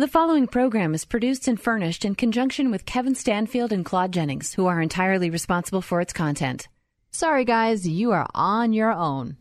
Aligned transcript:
The 0.00 0.08
following 0.08 0.46
program 0.46 0.94
is 0.94 1.04
produced 1.04 1.46
and 1.46 1.60
furnished 1.60 2.06
in 2.06 2.14
conjunction 2.14 2.70
with 2.70 2.86
Kevin 2.86 3.14
Stanfield 3.14 3.70
and 3.70 3.84
Claude 3.84 4.14
Jennings, 4.14 4.54
who 4.54 4.64
are 4.64 4.80
entirely 4.80 5.28
responsible 5.28 5.82
for 5.82 6.00
its 6.00 6.14
content. 6.14 6.68
Sorry, 7.10 7.44
guys, 7.44 7.86
you 7.86 8.10
are 8.12 8.26
on 8.34 8.72
your 8.72 8.94
own. 8.94 9.36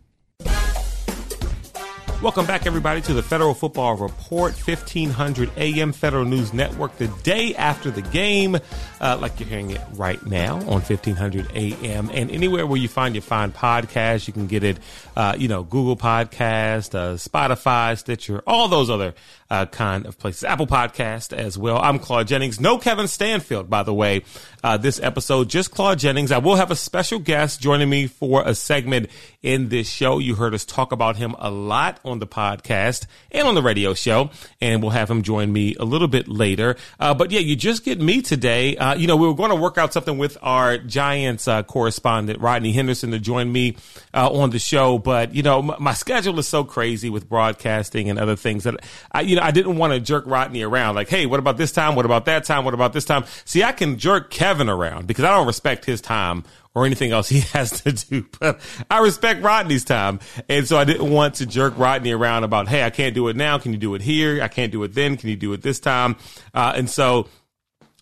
Welcome 2.21 2.46
back, 2.46 2.66
everybody, 2.66 3.00
to 3.04 3.13
the 3.13 3.24
Federal 3.24 3.54
Football 3.54 3.96
Report, 3.96 4.52
1500 4.54 5.52
AM 5.55 5.94
Federal 5.94 6.26
News 6.26 6.54
Network, 6.54 6.98
the 6.98 7.07
day 7.23 7.55
after 7.55 7.92
the 7.92 8.02
game, 8.02 8.57
uh, 9.00 9.18
like 9.21 9.39
you're 9.39 9.48
hearing 9.48 9.71
it 9.71 9.80
right 9.93 10.21
now 10.25 10.55
on 10.55 10.82
1500 10.82 11.50
AM. 11.55 12.10
And 12.10 12.29
anywhere 12.29 12.68
where 12.68 12.78
you 12.78 12.89
find 12.89 13.16
your 13.16 13.21
fine 13.21 13.54
podcast, 13.54 14.28
you 14.28 14.34
can 14.34 14.47
get 14.47 14.66
it, 14.66 14.79
uh, 15.16 15.36
you 15.38 15.47
know, 15.47 15.64
Google 15.64 15.96
Podcast, 15.96 16.93
uh, 16.93 17.14
Spotify, 17.16 17.97
Stitcher, 17.97 18.43
all 18.46 18.68
those 18.68 18.89
other 18.89 19.14
uh, 19.50 19.65
kind 19.68 20.06
of 20.06 20.20
places. 20.20 20.43
Apple 20.43 20.68
Podcast 20.68 21.32
as 21.32 21.57
well. 21.57 21.78
I'm 21.78 22.00
Claude 22.00 22.28
Jennings. 22.28 22.60
No 22.60 22.78
Kevin 22.78 23.07
Stanfield, 23.07 23.70
by 23.70 23.83
the 23.83 23.93
way. 23.93 24.24
Uh, 24.61 24.75
this 24.75 25.00
episode, 25.01 25.50
just 25.50 25.71
Claude 25.71 26.00
Jennings. 26.00 26.32
I 26.33 26.38
will 26.39 26.56
have 26.56 26.70
a 26.70 26.75
special 26.75 27.20
guest 27.20 27.61
joining 27.61 27.89
me 27.89 28.07
for 28.07 28.43
a 28.46 28.54
segment 28.54 29.10
in 29.42 29.70
this 29.70 29.89
show. 29.89 30.20
You 30.20 30.36
heard 30.36 30.54
us 30.54 30.65
talk 30.65 30.92
about 30.92 31.15
him 31.15 31.33
a 31.39 31.50
lot 31.50 32.00
on 32.09 32.19
the 32.19 32.27
podcast 32.27 33.05
and 33.31 33.47
on 33.47 33.55
the 33.55 33.61
radio 33.61 33.94
show, 33.94 34.30
and 34.61 34.81
we'll 34.81 34.91
have 34.91 35.09
him 35.09 35.22
join 35.22 35.52
me 35.52 35.75
a 35.80 35.86
little 35.86 36.08
bit 36.08 36.27
later. 36.27 36.75
Uh, 36.99 37.13
but 37.13 37.31
yeah, 37.31 37.39
you 37.39 37.55
just 37.55 37.83
get 37.83 37.99
me 37.99 38.22
today. 38.22 38.75
Uh, 38.77 38.95
you 38.95 39.08
know, 39.08 39.16
we 39.16 39.27
were 39.27 39.33
going 39.33 39.49
to 39.49 39.55
work 39.55 39.77
out 39.77 39.94
something 39.94 40.17
with 40.17 40.38
our 40.41 40.77
Giants 40.77 41.47
uh, 41.47 41.63
correspondent, 41.63 42.39
Rodney 42.39 42.72
Henderson, 42.72 43.11
to 43.11 43.19
join 43.19 43.52
me 43.52 43.75
uh, 44.13 44.30
on 44.30 44.49
the 44.49 44.59
show, 44.59 44.97
but 44.97 45.33
you 45.33 45.44
know, 45.44 45.61
my, 45.61 45.77
my, 45.80 45.94
schedule 45.94 46.39
is 46.39 46.47
so 46.47 46.63
crazy 46.63 47.09
with 47.09 47.27
broadcasting 47.27 48.09
and 48.09 48.17
other 48.17 48.35
things 48.35 48.63
that 48.63 48.75
I, 49.11 49.21
you 49.21 49.35
know, 49.35 49.41
I 49.41 49.52
didn't 49.52 49.77
want 49.77 49.94
to 49.94 49.99
jerk 49.99 50.25
Rodney 50.25 50.63
around. 50.63 50.95
Like, 50.95 51.09
hey, 51.09 51.25
what 51.25 51.39
about 51.39 51.57
this 51.57 51.71
time? 51.71 51.95
What 51.95 52.05
about 52.05 52.25
that 52.25 52.45
time? 52.45 52.66
What 52.66 52.73
about 52.73 52.94
this 52.94 53.05
time? 53.05 53.25
See, 53.45 53.63
I 53.63 53.71
can 53.71 53.97
jerk 53.97 54.29
Kevin 54.29 54.69
around 54.69 55.07
because 55.07 55.25
I 55.25 55.31
don't 55.31 55.47
respect 55.47 55.85
his 55.85 56.01
time 56.01 56.44
or 56.75 56.86
anything 56.86 57.12
else 57.12 57.30
he 57.30 57.39
has 57.53 57.81
to 57.81 57.92
do. 57.92 58.25
But 58.39 58.59
I 58.89 59.00
respect 59.00 59.42
Rodney's 59.44 59.84
time. 59.84 60.20
And 60.48 60.67
so 60.67 60.78
I 60.78 60.84
didn't 60.84 61.09
want 61.09 61.36
to 61.36 61.45
jerk 61.45 61.78
Rodney 61.78 62.12
around 62.12 62.44
about, 62.44 62.67
hey, 62.67 62.84
I 62.84 62.89
can't 62.89 63.16
do 63.16 63.28
it 63.28 63.36
now. 63.36 63.58
Can 63.58 63.73
you 63.73 63.80
do 63.80 63.95
it 63.95 64.02
here? 64.02 64.42
I 64.42 64.48
can't 64.48 64.72
do 64.72 64.84
it 64.84 64.94
then. 64.94 65.17
Can 65.17 65.30
you 65.30 65.36
do 65.36 65.53
it 65.53 65.62
this 65.62 65.80
time? 65.80 66.16
Uh, 66.53 66.73
and 66.75 66.90
so 66.90 67.28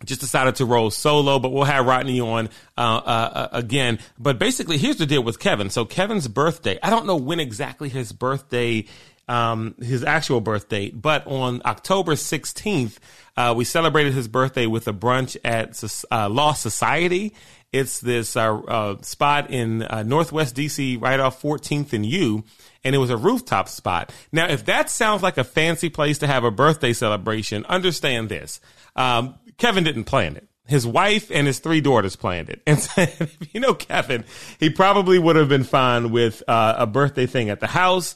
just 0.06 0.22
decided 0.22 0.56
to 0.56 0.66
roll 0.66 0.92
solo, 0.92 1.40
but 1.40 1.52
we'll 1.52 1.64
have 1.64 1.86
Rodney 1.86 2.20
on 2.22 2.50
uh, 2.78 2.82
uh, 2.82 3.32
uh, 3.34 3.48
again. 3.52 4.00
But 4.20 4.38
basically, 4.38 4.78
here's 4.78 4.98
the 4.98 5.08
deal 5.08 5.24
with 5.24 5.40
Kevin. 5.40 5.70
So 5.70 5.86
Kevin's 5.86 6.28
birthday, 6.28 6.78
I 6.84 6.90
don't 6.90 7.08
know 7.08 7.16
when 7.16 7.40
exactly 7.40 7.90
his 7.90 8.12
birthday, 8.12 8.86
um, 9.28 9.76
his 9.82 10.04
actual 10.04 10.40
birth 10.40 10.70
date, 10.70 11.02
but 11.02 11.26
on 11.26 11.62
October 11.66 12.14
16th, 12.14 12.98
uh, 13.36 13.54
we 13.58 13.66
celebrated 13.66 14.14
his 14.14 14.28
birthday 14.28 14.68
with 14.68 14.88
a 14.88 14.94
brunch 14.94 15.36
at 15.44 15.84
uh, 16.12 16.30
Lost 16.30 16.62
Society. 16.62 17.34
It's 17.74 18.00
this 18.00 18.38
uh, 18.38 18.56
uh, 18.56 19.02
spot 19.02 19.52
in 19.52 19.84
uh, 19.84 20.04
Northwest 20.04 20.56
DC, 20.56 21.02
right 21.02 21.20
off 21.20 21.42
14th 21.42 21.92
and 21.92 22.06
U, 22.06 22.44
and 22.84 22.96
it 22.96 22.98
was 22.98 23.10
a 23.10 23.18
rooftop 23.18 23.68
spot. 23.68 24.14
Now, 24.32 24.48
if 24.48 24.66
that 24.66 24.90
sounds 24.90 25.22
like 25.22 25.38
a 25.38 25.44
fancy 25.44 25.90
place 25.90 26.18
to 26.20 26.28
have 26.28 26.46
a 26.46 26.52
birthday 26.52 26.94
celebration, 26.94 27.66
understand 27.66 28.30
this: 28.30 28.62
um, 28.96 29.36
Kevin 29.58 29.84
didn't 29.84 30.06
plan 30.06 30.38
it. 30.38 30.48
His 30.66 30.86
wife 30.86 31.32
and 31.32 31.48
his 31.48 31.60
three 31.60 31.82
daughters 31.82 32.16
planned 32.16 32.50
it. 32.50 32.62
And 32.68 32.80
if 32.98 33.38
you 33.54 33.60
know 33.60 33.74
Kevin, 33.74 34.26
he 34.60 34.70
probably 34.70 35.20
would 35.20 35.36
have 35.36 35.50
been 35.50 35.64
fine 35.64 36.12
with 36.12 36.44
uh, 36.48 36.76
a 36.78 36.88
birthday 36.88 37.26
thing 37.26 37.50
at 37.50 37.60
the 37.60 37.68
house 37.68 38.16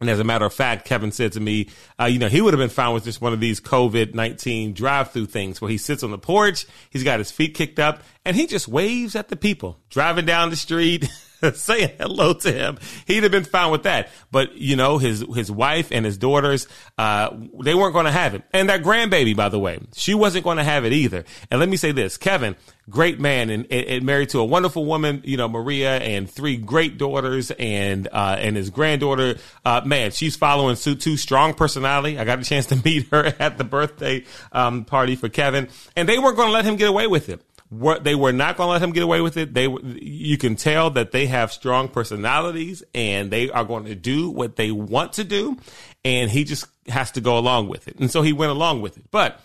and 0.00 0.08
as 0.08 0.20
a 0.20 0.24
matter 0.24 0.44
of 0.44 0.54
fact, 0.54 0.84
Kevin 0.84 1.10
said 1.10 1.32
to 1.32 1.40
me, 1.40 1.68
uh, 2.00 2.04
you 2.04 2.18
know, 2.18 2.28
he 2.28 2.40
would 2.40 2.54
have 2.54 2.58
been 2.58 2.68
fine 2.68 2.94
with 2.94 3.04
just 3.04 3.20
one 3.20 3.32
of 3.32 3.40
these 3.40 3.60
COVID 3.60 4.14
19 4.14 4.72
drive 4.72 5.10
through 5.10 5.26
things 5.26 5.60
where 5.60 5.70
he 5.70 5.78
sits 5.78 6.02
on 6.02 6.10
the 6.12 6.18
porch, 6.18 6.66
he's 6.90 7.04
got 7.04 7.18
his 7.18 7.30
feet 7.30 7.54
kicked 7.54 7.78
up, 7.78 8.02
and 8.24 8.36
he 8.36 8.46
just 8.46 8.68
waves 8.68 9.16
at 9.16 9.28
the 9.28 9.36
people 9.36 9.78
driving 9.90 10.24
down 10.24 10.50
the 10.50 10.56
street. 10.56 11.08
saying 11.54 11.92
hello 11.98 12.34
to 12.34 12.52
him. 12.52 12.78
He'd 13.06 13.22
have 13.22 13.32
been 13.32 13.44
fine 13.44 13.70
with 13.70 13.84
that. 13.84 14.10
But, 14.30 14.56
you 14.56 14.76
know, 14.76 14.98
his, 14.98 15.24
his 15.34 15.50
wife 15.50 15.90
and 15.90 16.04
his 16.04 16.18
daughters, 16.18 16.66
uh, 16.96 17.34
they 17.62 17.74
weren't 17.74 17.92
going 17.92 18.06
to 18.06 18.12
have 18.12 18.34
it. 18.34 18.42
And 18.52 18.68
that 18.68 18.82
grandbaby, 18.82 19.36
by 19.36 19.48
the 19.48 19.58
way, 19.58 19.80
she 19.94 20.14
wasn't 20.14 20.44
going 20.44 20.58
to 20.58 20.64
have 20.64 20.84
it 20.84 20.92
either. 20.92 21.24
And 21.50 21.60
let 21.60 21.68
me 21.68 21.76
say 21.76 21.92
this, 21.92 22.16
Kevin, 22.16 22.56
great 22.90 23.20
man 23.20 23.50
and, 23.50 23.70
and, 23.70 24.04
married 24.04 24.30
to 24.30 24.38
a 24.38 24.44
wonderful 24.44 24.84
woman, 24.84 25.22
you 25.24 25.36
know, 25.36 25.48
Maria 25.48 25.98
and 25.98 26.28
three 26.30 26.56
great 26.56 26.98
daughters 26.98 27.50
and, 27.50 28.08
uh, 28.10 28.36
and 28.38 28.56
his 28.56 28.70
granddaughter, 28.70 29.36
uh, 29.64 29.82
man, 29.84 30.10
she's 30.10 30.36
following 30.36 30.76
suit 30.76 31.00
too. 31.00 31.16
Strong 31.16 31.54
personality. 31.54 32.18
I 32.18 32.24
got 32.24 32.38
a 32.38 32.44
chance 32.44 32.66
to 32.66 32.76
meet 32.84 33.08
her 33.10 33.34
at 33.38 33.58
the 33.58 33.64
birthday, 33.64 34.24
um, 34.52 34.84
party 34.84 35.16
for 35.16 35.28
Kevin 35.28 35.68
and 35.96 36.08
they 36.08 36.18
weren't 36.18 36.36
going 36.36 36.48
to 36.48 36.52
let 36.52 36.64
him 36.64 36.76
get 36.76 36.88
away 36.88 37.06
with 37.06 37.28
it 37.28 37.40
were, 37.70 37.98
they 37.98 38.14
were 38.14 38.32
not 38.32 38.56
going 38.56 38.68
to 38.68 38.72
let 38.72 38.82
him 38.82 38.92
get 38.92 39.02
away 39.02 39.20
with 39.20 39.36
it. 39.36 39.52
They, 39.54 39.68
you 39.68 40.38
can 40.38 40.56
tell 40.56 40.90
that 40.90 41.12
they 41.12 41.26
have 41.26 41.52
strong 41.52 41.88
personalities 41.88 42.82
and 42.94 43.30
they 43.30 43.50
are 43.50 43.64
going 43.64 43.84
to 43.84 43.94
do 43.94 44.30
what 44.30 44.56
they 44.56 44.70
want 44.70 45.14
to 45.14 45.24
do. 45.24 45.58
And 46.04 46.30
he 46.30 46.44
just 46.44 46.66
has 46.88 47.10
to 47.12 47.20
go 47.20 47.36
along 47.38 47.68
with 47.68 47.88
it. 47.88 47.98
And 47.98 48.10
so 48.10 48.22
he 48.22 48.32
went 48.32 48.52
along 48.52 48.80
with 48.80 48.96
it. 48.96 49.04
But 49.10 49.40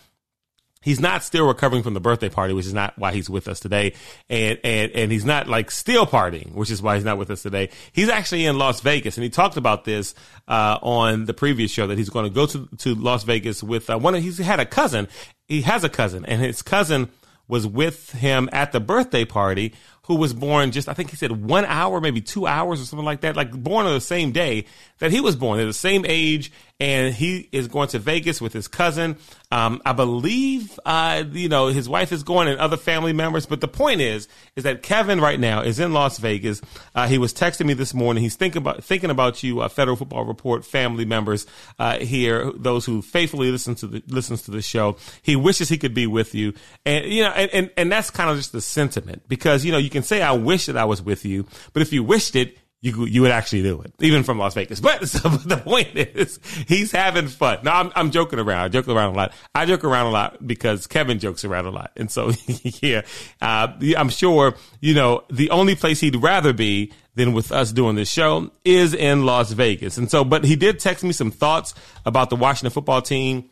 he's 0.81 1.00
not 1.00 1.23
still 1.23 1.47
recovering 1.47 1.84
from 1.84 1.94
the 1.94 2.00
birthday 2.00 2.29
party, 2.29 2.53
which 2.53 2.66
is 2.66 2.73
not 2.73 2.97
why 2.97 3.13
he's 3.13 3.29
with 3.29 3.47
us 3.47 3.59
today. 3.59 3.94
And, 4.29 4.59
and, 4.63 4.91
and 4.91 5.11
he's 5.11 5.25
not 5.25 5.47
like 5.47 5.72
still 5.72 6.05
partying, 6.05 6.53
which 6.53 6.69
is 6.69 6.81
why 6.81 6.95
he's 6.95 7.05
not 7.05 7.17
with 7.17 7.29
us 7.29 7.41
today. 7.41 7.69
He's 7.91 8.09
actually 8.09 8.45
in 8.45 8.57
Las 8.57 8.81
Vegas 8.81 9.17
and 9.17 9.23
he 9.23 9.29
talked 9.29 9.57
about 9.57 9.84
this, 9.85 10.13
uh, 10.47 10.78
on 10.81 11.25
the 11.25 11.34
previous 11.34 11.72
show 11.72 11.88
that 11.88 11.97
he's 11.97 12.09
going 12.09 12.25
to 12.25 12.34
go 12.34 12.45
to, 12.45 12.69
to 12.79 12.95
Las 12.95 13.23
Vegas 13.23 13.63
with, 13.63 13.90
uh, 13.90 13.97
one 13.97 14.16
of, 14.16 14.22
he's 14.22 14.38
had 14.38 14.59
a 14.59 14.66
cousin. 14.66 15.07
He 15.47 15.63
has 15.63 15.84
a 15.84 15.90
cousin 15.90 16.25
and 16.25 16.41
his 16.41 16.61
cousin, 16.61 17.09
was 17.47 17.67
with 17.67 18.11
him 18.11 18.49
at 18.51 18.71
the 18.71 18.79
birthday 18.79 19.25
party 19.25 19.73
who 20.07 20.15
was 20.15 20.33
born 20.33 20.71
just, 20.71 20.89
I 20.89 20.93
think 20.93 21.09
he 21.09 21.15
said 21.15 21.31
one 21.31 21.65
hour, 21.65 22.01
maybe 22.01 22.21
two 22.21 22.45
hours 22.45 22.81
or 22.81 22.85
something 22.85 23.05
like 23.05 23.21
that, 23.21 23.35
like 23.35 23.51
born 23.51 23.85
on 23.85 23.93
the 23.93 24.01
same 24.01 24.31
day 24.31 24.65
that 24.99 25.11
he 25.11 25.21
was 25.21 25.35
born. 25.35 25.57
They're 25.57 25.65
the 25.65 25.73
same 25.73 26.05
age, 26.07 26.51
and 26.83 27.16
he 27.16 27.47
is 27.53 27.69
going 27.69 27.88
to 27.88 27.97
Vegas 27.97 28.41
with 28.41 28.51
his 28.51 28.67
cousin. 28.67 29.16
Um, 29.53 29.81
I 29.85 29.94
believe, 29.94 30.77
uh, 30.85 31.23
you 31.31 31.47
know, 31.47 31.67
his 31.67 31.88
wife 31.88 32.11
is 32.11 32.23
going 32.23 32.49
and 32.49 32.59
other 32.59 32.75
family 32.75 33.13
members. 33.13 33.45
But 33.45 33.61
the 33.61 33.69
point 33.69 34.01
is, 34.01 34.27
is 34.57 34.66
that 34.66 34.83
Kevin 34.83 35.22
right 35.22 35.39
now 35.39 35.61
is 35.61 35.79
in 35.79 35.93
Las 35.93 36.17
Vegas. 36.17 36.61
Uh, 36.93 37.07
he 37.07 37.17
was 37.17 37.33
texting 37.33 37.67
me 37.67 37.73
this 37.73 37.93
morning. 37.93 38.22
He's 38.22 38.35
thinking 38.35 38.61
about 38.61 38.83
thinking 38.83 39.11
about 39.11 39.43
you, 39.43 39.61
uh, 39.61 39.69
Federal 39.69 39.95
Football 39.95 40.25
Report 40.25 40.66
family 40.66 41.05
members 41.05 41.47
uh, 41.79 41.99
here, 41.99 42.51
those 42.53 42.85
who 42.85 43.01
faithfully 43.01 43.49
listen 43.49 43.75
to 43.75 43.88
the 43.88 44.03
listens 44.09 44.41
to 44.41 44.51
the 44.51 44.61
show. 44.61 44.97
He 45.22 45.38
wishes 45.38 45.69
he 45.69 45.77
could 45.77 45.93
be 45.93 46.05
with 46.05 46.35
you, 46.35 46.53
and 46.85 47.05
you 47.05 47.23
know, 47.23 47.29
and 47.29 47.49
and, 47.53 47.72
and 47.77 47.89
that's 47.89 48.09
kind 48.09 48.29
of 48.29 48.35
just 48.35 48.51
the 48.51 48.59
sentiment 48.59 49.23
because 49.29 49.63
you 49.63 49.72
know 49.72 49.77
you 49.77 49.89
can 49.89 50.03
say 50.03 50.22
I 50.22 50.33
wish 50.33 50.66
that 50.66 50.75
I 50.75 50.83
was 50.83 51.01
with 51.01 51.23
you, 51.23 51.47
but 51.72 51.81
if 51.81 51.93
you 51.93 52.03
wished 52.03 52.35
it, 52.35 52.57
you 52.83 53.05
you 53.05 53.21
would 53.21 53.31
actually 53.31 53.63
do 53.63 53.81
it, 53.81 53.94
even 54.01 54.23
from 54.23 54.38
Las 54.38 54.53
Vegas. 54.53 54.79
But 54.83 55.07
so, 55.07 55.29
the 55.29 55.55
point 55.55 55.95
is, 55.95 56.38
he's 56.67 56.91
having 56.91 57.29
fun. 57.29 57.59
No, 57.63 57.71
I'm 57.71 57.91
I'm 57.95 58.11
joking 58.11 58.39
around. 58.39 58.66
I 58.66 58.67
joke 58.67 58.89
around 58.89 59.13
a 59.13 59.17
lot. 59.17 59.33
I 59.55 59.66
joke 59.66 59.85
around 59.85 60.07
a 60.07 60.11
lot 60.11 60.45
because 60.45 60.85
Kevin 60.85 61.17
jokes 61.17 61.45
around 61.45 61.66
a 61.66 61.72
lot, 61.72 61.91
and 61.95 62.11
so 62.11 62.33
yeah, 62.81 63.03
uh, 63.41 63.69
I'm 63.97 64.09
sure 64.09 64.55
you 64.81 64.93
know 64.93 65.23
the 65.31 65.49
only 65.51 65.75
place 65.75 66.01
he'd 66.01 66.17
rather 66.17 66.51
be 66.51 66.91
than 67.16 67.31
with 67.31 67.51
us 67.53 67.72
doing 67.72 67.95
this 67.95 68.09
show 68.09 68.51
is 68.66 68.93
in 68.93 69.25
Las 69.25 69.51
Vegas. 69.51 69.97
And 69.97 70.11
so, 70.11 70.25
but 70.25 70.43
he 70.43 70.55
did 70.55 70.79
text 70.79 71.03
me 71.03 71.13
some 71.13 71.31
thoughts 71.31 71.73
about 72.05 72.29
the 72.29 72.35
Washington 72.35 72.72
football 72.72 73.01
team 73.01 73.49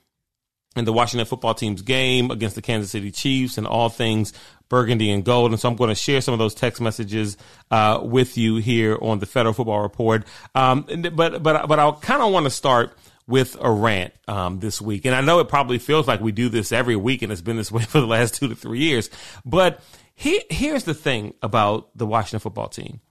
and 0.75 0.87
the 0.87 0.93
Washington 0.93 1.25
football 1.25 1.53
team's 1.53 1.81
game 1.81 2.31
against 2.31 2.55
the 2.55 2.61
Kansas 2.61 2.91
City 2.91 3.11
Chiefs 3.11 3.57
and 3.57 3.67
all 3.67 3.89
things 3.89 4.33
burgundy 4.69 5.11
and 5.11 5.25
gold. 5.25 5.51
And 5.51 5.59
so 5.59 5.69
I'm 5.69 5.75
going 5.75 5.89
to 5.89 5.95
share 5.95 6.21
some 6.21 6.33
of 6.33 6.39
those 6.39 6.55
text 6.55 6.81
messages 6.81 7.37
uh, 7.69 7.99
with 8.01 8.37
you 8.37 8.55
here 8.55 8.97
on 9.01 9.19
the 9.19 9.25
Federal 9.25 9.53
Football 9.53 9.81
Report. 9.81 10.25
Um, 10.55 10.85
but 11.13 11.43
but 11.43 11.67
but 11.67 11.79
I 11.79 11.91
kind 12.01 12.23
of 12.23 12.31
want 12.31 12.45
to 12.45 12.49
start 12.49 12.97
with 13.27 13.55
a 13.61 13.69
rant 13.69 14.13
um, 14.27 14.59
this 14.59 14.81
week, 14.81 15.05
and 15.05 15.13
I 15.13 15.21
know 15.21 15.39
it 15.39 15.49
probably 15.49 15.77
feels 15.77 16.07
like 16.07 16.21
we 16.21 16.31
do 16.31 16.49
this 16.49 16.71
every 16.71 16.95
week, 16.95 17.21
and 17.21 17.31
it's 17.31 17.41
been 17.41 17.57
this 17.57 17.71
way 17.71 17.83
for 17.87 17.99
the 17.99 18.07
last 18.07 18.35
two 18.35 18.47
to 18.47 18.55
three 18.55 18.79
years. 18.79 19.09
But 19.45 19.81
he, 20.15 20.41
here's 20.49 20.85
the 20.85 20.93
thing 20.93 21.33
about 21.41 21.89
the 21.95 22.07
Washington 22.07 22.39
football 22.39 22.69
team. 22.69 23.01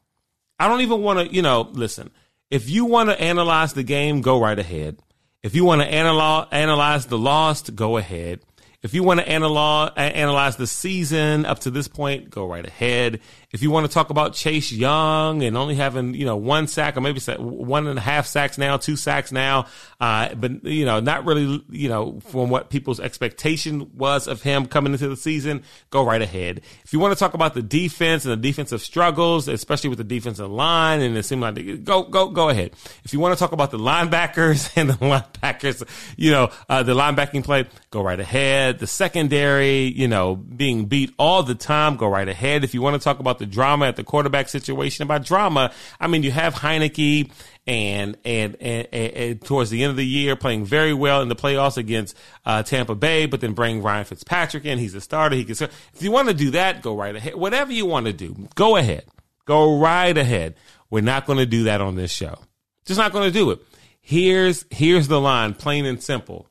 I 0.59 0.69
don't 0.69 0.81
even 0.81 1.03
want 1.03 1.21
to, 1.21 1.35
you 1.35 1.43
know, 1.43 1.63
listen. 1.73 2.11
If 2.51 2.69
you 2.69 2.85
want 2.85 3.11
to 3.11 3.21
analyze 3.21 3.75
the 3.75 3.85
game, 3.85 4.23
go 4.23 4.41
right 4.41 4.59
ahead. 4.59 5.01
If 5.43 5.55
you 5.55 5.65
want 5.65 5.81
to 5.81 5.89
analyze, 5.89 7.07
the 7.07 7.19
lost, 7.19 7.75
go 7.75 7.97
ahead. 7.97 8.41
If 8.83 8.93
you 8.95 9.03
want 9.03 9.21
to 9.21 9.29
analyze 9.29 10.57
the 10.57 10.67
season 10.67 11.47
up 11.47 11.61
to 11.61 11.71
this 11.71 11.89
point, 11.89 12.29
go 12.31 12.47
right 12.47 12.67
ahead. 12.67 13.21
If 13.53 13.63
you 13.63 13.73
want 13.73 13.85
to 13.85 13.93
talk 13.93 14.11
about 14.11 14.35
Chase 14.35 14.71
Young 14.71 15.43
and 15.43 15.57
only 15.57 15.75
having, 15.75 16.15
you 16.15 16.25
know, 16.25 16.37
one 16.37 16.69
sack 16.69 16.97
or 16.97 17.01
maybe 17.01 17.21
one 17.37 17.89
and 17.89 17.99
a 17.99 18.03
half 18.03 18.27
sacks 18.27 18.57
now, 18.59 18.77
two 18.77 18.95
sacks 18.95 19.33
now, 19.33 19.67
uh, 20.01 20.33
but, 20.37 20.65
you 20.65 20.85
know, 20.85 21.01
not 21.01 21.25
really, 21.25 21.65
you 21.69 21.89
know, 21.89 22.21
from 22.21 22.49
what 22.49 22.71
people's 22.71 23.01
expectation 23.01 23.91
was 23.97 24.29
of 24.29 24.41
him 24.43 24.67
coming 24.67 24.93
into 24.93 25.09
the 25.09 25.17
season, 25.17 25.65
go 25.91 26.05
right 26.05 26.23
ahead. 26.23 26.61
If 26.85 26.93
you 26.93 27.01
want 27.01 27.13
to 27.13 27.19
talk 27.19 27.35
about 27.35 27.55
the 27.55 27.63
defense 27.63 28.25
and 28.25 28.33
the 28.33 28.37
defensive 28.37 28.83
struggles, 28.83 29.49
especially 29.49 29.91
with 29.91 29.99
the 29.99 30.05
defensive 30.05 30.49
line, 30.49 31.01
and 31.01 31.17
it 31.17 31.25
seemed 31.25 31.43
like, 31.43 31.57
they, 31.57 31.77
go, 31.77 32.05
go, 32.05 32.29
go 32.29 32.51
ahead. 32.51 32.71
If 33.03 33.13
you 33.13 33.19
want 33.19 33.37
to 33.37 33.39
talk 33.39 33.51
about 33.51 33.73
the 33.73 33.79
linebackers 33.79 34.71
and 34.77 34.91
the 34.91 34.95
linebackers, 34.95 35.83
you 36.17 36.31
know, 36.31 36.51
uh, 36.69 36.85
the 36.85 36.95
linebacking 36.95 37.43
play, 37.43 37.67
go 37.91 38.01
right 38.01 38.21
ahead. 38.21 38.79
The 38.79 38.87
secondary, 38.87 39.87
you 39.87 40.07
know, 40.07 40.37
being 40.37 40.85
beat 40.85 41.13
all 41.19 41.43
the 41.43 41.57
time, 41.57 41.97
go 41.97 42.07
right 42.07 42.29
ahead. 42.29 42.63
If 42.63 42.75
you 42.75 42.81
want 42.81 42.95
to 42.95 43.03
talk 43.03 43.19
about 43.19 43.40
the 43.41 43.47
drama 43.47 43.87
at 43.87 43.97
the 43.97 44.05
quarterback 44.05 44.49
situation. 44.49 45.09
By 45.09 45.19
drama, 45.19 45.73
I 45.99 46.07
mean 46.07 46.23
you 46.23 46.31
have 46.31 46.55
Heinicke 46.55 47.33
and 47.67 48.17
and, 48.25 48.57
and, 48.61 48.89
and, 48.93 49.13
and 49.13 49.45
towards 49.45 49.71
the 49.71 49.83
end 49.83 49.91
of 49.91 49.97
the 49.97 50.07
year 50.07 50.37
playing 50.37 50.65
very 50.65 50.95
well 50.95 51.23
in 51.23 51.29
the 51.29 51.35
playoffs 51.35 51.77
against 51.77 52.17
uh, 52.47 52.63
Tampa 52.63 52.95
Bay, 52.95 53.27
but 53.27 53.41
then 53.41 53.53
bring 53.53 53.83
Ryan 53.83 54.05
Fitzpatrick 54.05 54.65
in. 54.65 54.79
He's 54.79 54.95
a 54.95 55.01
starter. 55.01 55.35
He 55.35 55.45
can. 55.45 55.53
If 55.53 56.01
you 56.01 56.13
want 56.13 56.29
to 56.29 56.35
do 56.35 56.53
that, 56.53 56.83
go 56.83 56.95
right 56.95 57.17
ahead. 57.17 57.35
Whatever 57.35 57.73
you 57.73 57.87
want 57.87 58.07
to 58.07 58.13
do, 58.13 58.49
go 58.55 58.77
ahead. 58.77 59.05
Go 59.47 59.81
right 59.81 60.17
ahead. 60.17 60.55
We're 60.91 61.03
not 61.03 61.27
going 61.27 61.39
to 61.39 61.47
do 61.47 61.65
that 61.65 61.81
on 61.81 61.97
this 61.97 62.13
show. 62.13 62.39
Just 62.85 62.99
not 62.99 63.13
going 63.13 63.27
to 63.27 63.33
do 63.33 63.51
it. 63.51 63.61
Here's 64.01 64.65
here's 64.71 65.09
the 65.09 65.21
line, 65.21 65.55
plain 65.55 65.87
and 65.87 66.01
simple. 66.01 66.47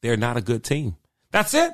They're 0.00 0.16
not 0.16 0.36
a 0.36 0.40
good 0.40 0.64
team. 0.64 0.96
That's 1.30 1.52
it. 1.52 1.72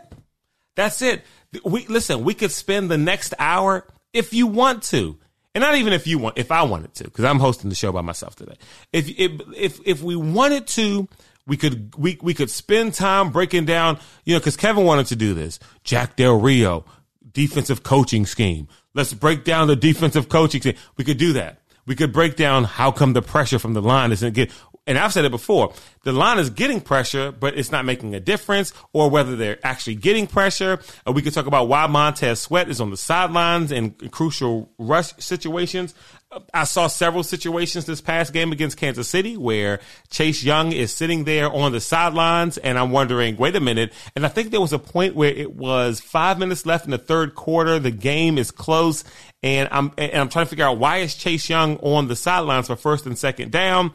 That's 0.75 1.03
it 1.03 1.23
we 1.65 1.87
listen, 1.87 2.25
we 2.25 2.35
could 2.35 2.51
spend 2.51 2.91
the 2.91 2.99
next 2.99 3.35
hour 3.39 3.87
if 4.12 4.33
you 4.33 4.47
want 4.47 4.83
to. 4.85 5.19
And 5.55 5.62
not 5.62 5.77
even 5.77 5.93
if 5.93 6.06
you 6.06 6.19
want, 6.19 6.37
if 6.37 6.51
I 6.51 6.62
wanted 6.65 6.95
to, 6.95 7.05
because 7.05 7.25
I'm 7.25 7.39
hosting 7.39 7.71
the 7.71 7.77
show 7.77 7.93
by 7.93 8.01
myself 8.01 8.35
today. 8.35 8.56
If, 8.93 9.09
if, 9.09 9.41
if, 9.56 9.81
if 9.85 10.03
we 10.03 10.17
wanted 10.17 10.67
to, 10.69 11.09
we 11.47 11.56
could, 11.56 11.95
we, 11.97 12.19
we 12.21 12.35
could 12.35 12.51
spend 12.51 12.95
time 12.95 13.31
breaking 13.31 13.65
down, 13.65 14.01
you 14.25 14.35
know, 14.35 14.41
cause 14.41 14.56
Kevin 14.56 14.85
wanted 14.85 15.06
to 15.06 15.17
do 15.17 15.33
this. 15.33 15.61
Jack 15.85 16.17
Del 16.17 16.41
Rio, 16.41 16.85
defensive 17.31 17.85
coaching 17.85 18.27
scheme. 18.27 18.67
Let's 18.95 19.15
break 19.15 19.45
down 19.45 19.69
the 19.69 19.77
defensive 19.77 20.29
coaching 20.29 20.61
scheme. 20.61 20.77
We 20.97 21.05
could 21.05 21.19
do 21.19 21.35
that. 21.35 21.61
We 21.87 21.95
could 21.95 22.12
break 22.12 22.35
down 22.35 22.65
how 22.65 22.91
come 22.91 23.12
the 23.12 23.23
pressure 23.23 23.61
from 23.61 23.75
the 23.75 23.83
line 23.83 24.11
isn't 24.11 24.35
get 24.35 24.51
and 24.87 24.99
I've 24.99 25.13
said 25.13 25.25
it 25.25 25.31
before, 25.31 25.73
the 26.03 26.13
line 26.13 26.39
is 26.39 26.51
getting 26.51 26.81
pressure, 26.81 27.33
but 27.33 27.57
it's 27.59 27.73
not 27.73 27.87
making 27.87 28.15
a 28.15 28.21
difference, 28.21 28.75
or 28.93 29.09
whether 29.09 29.35
they're 29.35 29.59
actually 29.65 29.95
getting 29.95 30.27
pressure. 30.27 30.79
Or 31.07 31.15
we 31.15 31.23
could 31.23 31.33
talk 31.33 31.47
about 31.47 31.69
why 31.69 31.87
Montez 31.87 32.41
Sweat 32.41 32.69
is 32.69 32.83
on 32.83 32.91
the 32.91 32.99
sidelines 32.99 33.73
in 33.73 33.93
crucial 33.93 34.71
rush 34.79 35.15
situations. 35.19 35.95
Uh, 36.31 36.41
I 36.53 36.65
saw 36.65 36.89
several 36.89 37.23
situations 37.23 37.87
this 37.87 38.03
past 38.03 38.35
game 38.35 38.53
against 38.53 38.77
Kansas 38.77 39.09
City 39.09 39.39
where 39.39 39.81
Chase 40.11 40.45
Young 40.45 40.73
is 40.73 40.93
sitting 40.93 41.25
there 41.25 41.51
on 41.51 41.73
the 41.73 41.81
sidelines, 41.81 42.59
and 42.59 42.79
I'm 42.79 42.91
wondering, 42.91 43.37
wait 43.39 43.57
a 43.57 43.61
minute. 43.61 43.91
And 44.15 44.27
I 44.27 44.29
think 44.29 44.51
there 44.51 44.61
was 44.61 44.75
a 44.75 44.79
point 44.79 45.15
where 45.15 45.33
it 45.33 45.55
was 45.55 46.01
five 46.01 46.39
minutes 46.39 46.67
left 46.67 46.85
in 46.85 46.91
the 46.91 46.99
third 46.99 47.35
quarter. 47.35 47.79
The 47.79 47.91
game 47.91 48.37
is 48.37 48.51
close, 48.51 49.03
and 49.43 49.67
I'm 49.73 49.93
and 49.97 50.13
I'm 50.13 50.29
trying 50.29 50.45
to 50.45 50.51
figure 50.51 50.67
out 50.67 50.77
why 50.77 50.99
is 50.99 51.15
Chase 51.15 51.49
Young 51.49 51.79
on 51.79 52.09
the 52.09 52.17
sidelines 52.17 52.67
for 52.67 52.77
first 52.77 53.07
and 53.07 53.19
second 53.19 53.51
down 53.51 53.95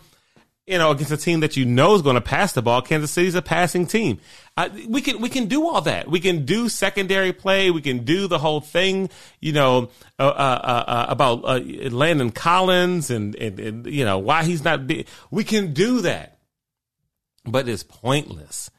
you 0.69 0.77
know, 0.77 0.91
against 0.91 1.11
a 1.11 1.17
team 1.17 1.39
that 1.39 1.57
you 1.57 1.65
know 1.65 1.95
is 1.95 2.03
going 2.03 2.13
to 2.13 2.21
pass 2.21 2.53
the 2.53 2.61
ball. 2.61 2.83
Kansas 2.83 3.09
City's 3.09 3.33
a 3.33 3.41
passing 3.41 3.87
team. 3.87 4.19
Uh, 4.55 4.69
we 4.87 5.01
can 5.01 5.19
we 5.19 5.27
can 5.27 5.47
do 5.47 5.67
all 5.67 5.81
that. 5.81 6.07
We 6.07 6.19
can 6.19 6.45
do 6.45 6.69
secondary 6.69 7.33
play. 7.33 7.71
We 7.71 7.81
can 7.81 8.05
do 8.05 8.27
the 8.27 8.37
whole 8.37 8.61
thing. 8.61 9.09
You 9.39 9.53
know 9.53 9.89
uh, 10.19 10.23
uh, 10.27 10.61
uh, 10.63 10.83
uh 10.87 11.05
about 11.09 11.43
uh, 11.43 11.59
Landon 11.89 12.29
Collins 12.29 13.09
and, 13.09 13.35
and, 13.35 13.59
and 13.59 13.85
you 13.87 14.05
know 14.05 14.19
why 14.19 14.43
he's 14.43 14.63
not. 14.63 14.85
Big. 14.85 15.07
We 15.31 15.43
can 15.43 15.73
do 15.73 16.01
that, 16.01 16.37
but 17.45 17.67
it's 17.67 17.83
pointless. 17.83 18.69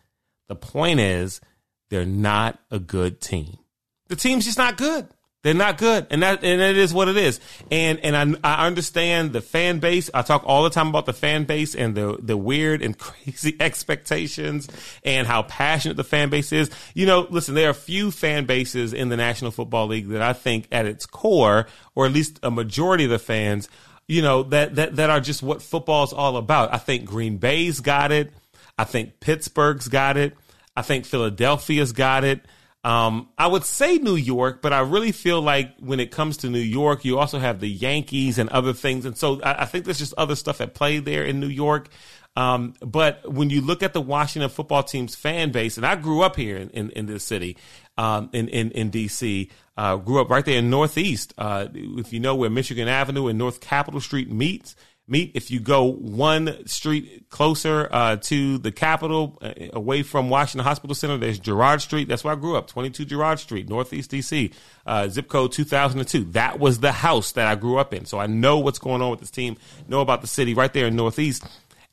The 0.47 0.55
point 0.55 1.01
is 1.01 1.41
they're 1.89 2.07
not 2.07 2.61
a 2.71 2.79
good 2.79 3.21
team. 3.21 3.59
The 4.07 4.17
team's 4.17 4.45
just 4.45 4.59
not 4.59 4.77
good. 4.77 5.09
They're 5.43 5.55
not 5.55 5.79
good, 5.79 6.07
and 6.11 6.23
that 6.23 6.45
and 6.45 6.61
it 6.61 6.77
is 6.77 6.93
what 6.93 7.09
it 7.09 7.17
is. 7.17 7.41
And 7.71 7.99
and 8.01 8.39
I, 8.45 8.63
I 8.63 8.67
understand 8.67 9.33
the 9.33 9.41
fan 9.41 9.79
base. 9.79 10.11
I 10.13 10.21
talk 10.21 10.43
all 10.45 10.65
the 10.65 10.71
time 10.71 10.89
about 10.89 11.07
the 11.07 11.15
fan 11.15 11.45
base 11.45 11.75
and 11.75 11.95
the 11.95 12.19
the 12.21 12.37
weird 12.37 12.83
and 12.83 12.97
crazy 12.99 13.57
expectations 13.59 14.69
and 15.03 15.27
how 15.27 15.43
passionate 15.45 15.97
the 15.97 16.05
fan 16.05 16.29
base 16.29 16.53
is. 16.53 16.71
You 16.93 17.07
know, 17.07 17.27
listen, 17.31 17.55
there 17.55 17.71
are 17.71 17.75
few 17.75 18.11
fan 18.11 18.45
bases 18.45 18.93
in 18.93 19.09
the 19.09 19.17
National 19.17 19.51
Football 19.51 19.87
League 19.87 20.09
that 20.09 20.21
I 20.21 20.35
think, 20.35 20.69
at 20.71 20.85
its 20.85 21.07
core, 21.07 21.67
or 21.95 22.05
at 22.05 22.13
least 22.13 22.39
a 22.43 22.51
majority 22.51 23.05
of 23.05 23.11
the 23.11 23.19
fans, 23.19 23.71
you 24.09 24.21
know, 24.21 24.43
that 24.43 24.75
that 24.75 24.97
that 24.97 25.09
are 25.09 25.21
just 25.21 25.43
what 25.43 25.63
football's 25.63 26.13
all 26.13 26.37
about. 26.37 26.75
I 26.75 26.77
think 26.77 27.07
Green 27.07 27.39
Bay's 27.39 27.81
got 27.81 28.13
it. 28.13 28.31
I 28.77 28.85
think 28.85 29.21
Pittsburgh's 29.21 29.89
got 29.89 30.19
it. 30.19 30.37
I 30.77 30.83
think 30.83 31.07
Philadelphia's 31.07 31.93
got 31.93 32.25
it. 32.25 32.45
Um, 32.82 33.29
I 33.37 33.47
would 33.47 33.65
say 33.65 33.99
New 33.99 34.17
York, 34.17 34.62
but 34.62 34.73
I 34.73 34.81
really 34.81 35.12
feel 35.12 35.43
like 35.43 35.77
when 35.81 36.00
it 36.00 36.11
comes 36.11 36.38
to 36.38 36.49
New 36.49 36.59
York, 36.59 37.05
you 37.05 37.19
also 37.19 37.38
have 37.38 37.61
the 37.61 37.69
Yankees 37.69 38.38
and 38.38 38.49
other 38.50 38.73
things. 38.73 39.05
And 39.05 39.17
so 39.17 39.41
I, 39.43 39.62
I 39.62 39.65
think 39.67 39.85
there's 39.85 39.99
just 39.99 40.15
other 40.17 40.35
stuff 40.35 40.61
at 40.61 40.73
play 40.73 40.99
there 40.99 41.25
in 41.25 41.41
New 41.41 41.49
York. 41.49 41.88
Um, 42.37 42.75
but 42.81 43.31
when 43.31 43.50
you 43.50 43.61
look 43.61 43.82
at 43.82 43.93
the 43.93 44.00
Washington 44.00 44.49
football 44.49 44.82
team's 44.82 45.15
fan 45.15 45.50
base, 45.50 45.77
and 45.77 45.85
I 45.85 45.97
grew 45.97 46.23
up 46.23 46.37
here 46.37 46.56
in, 46.56 46.71
in, 46.71 46.91
in 46.91 47.06
this 47.06 47.25
city, 47.25 47.56
um, 47.99 48.31
in, 48.32 48.49
in, 48.49 48.71
in 48.71 48.91
DC, 48.91 49.50
uh, 49.77 49.97
grew 49.97 50.21
up 50.21 50.31
right 50.31 50.44
there 50.44 50.59
in 50.59 50.71
Northeast. 50.71 51.35
Uh, 51.37 51.67
if 51.75 52.12
you 52.12 52.21
know 52.21 52.35
where 52.35 52.49
Michigan 52.49 52.88
Avenue 52.88 53.27
and 53.27 53.38
North 53.38 53.61
Capitol 53.61 54.00
Street 54.00 54.31
meets, 54.31 54.75
meet. 55.11 55.33
If 55.35 55.51
you 55.51 55.61
go 55.61 55.93
one 55.93 56.67
street 56.67 57.29
closer 57.29 57.89
uh, 57.91 58.17
to 58.17 58.59
the 58.59 58.73
Capitol, 58.73 59.39
uh, 59.43 59.53
away 59.73 60.03
from 60.03 60.31
Washington 60.31 60.65
Hospital 60.65 60.95
Center, 60.95 61.19
there's 61.19 61.39
Girard 61.39 61.83
Street. 61.83 62.09
That's 62.09 62.25
where 62.25 62.33
I 62.33 62.37
grew 62.37 62.57
up, 62.57 62.69
22 62.69 63.05
Girard 63.05 63.39
Street, 63.39 63.69
Northeast 63.69 64.11
DC, 64.11 64.53
uh, 64.87 65.09
zip 65.09 65.29
code 65.29 65.53
2002. 65.53 66.25
That 66.33 66.59
was 66.59 66.81
the 66.81 66.93
house 66.93 67.33
that 67.33 67.47
I 67.47 67.55
grew 67.57 67.79
up 67.79 67.93
in. 67.93 68.05
So 68.05 68.19
I 68.19 68.27
know 68.27 68.59
what's 68.59 68.79
going 68.79 69.03
on 69.03 69.11
with 69.11 69.21
this 69.21 69.31
team, 69.31 69.57
know 69.89 70.01
about 70.01 70.21
the 70.21 70.27
city 70.27 70.55
right 70.55 70.73
there 70.73 70.87
in 70.87 70.97
Northeast. 70.97 71.45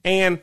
And 0.06 0.40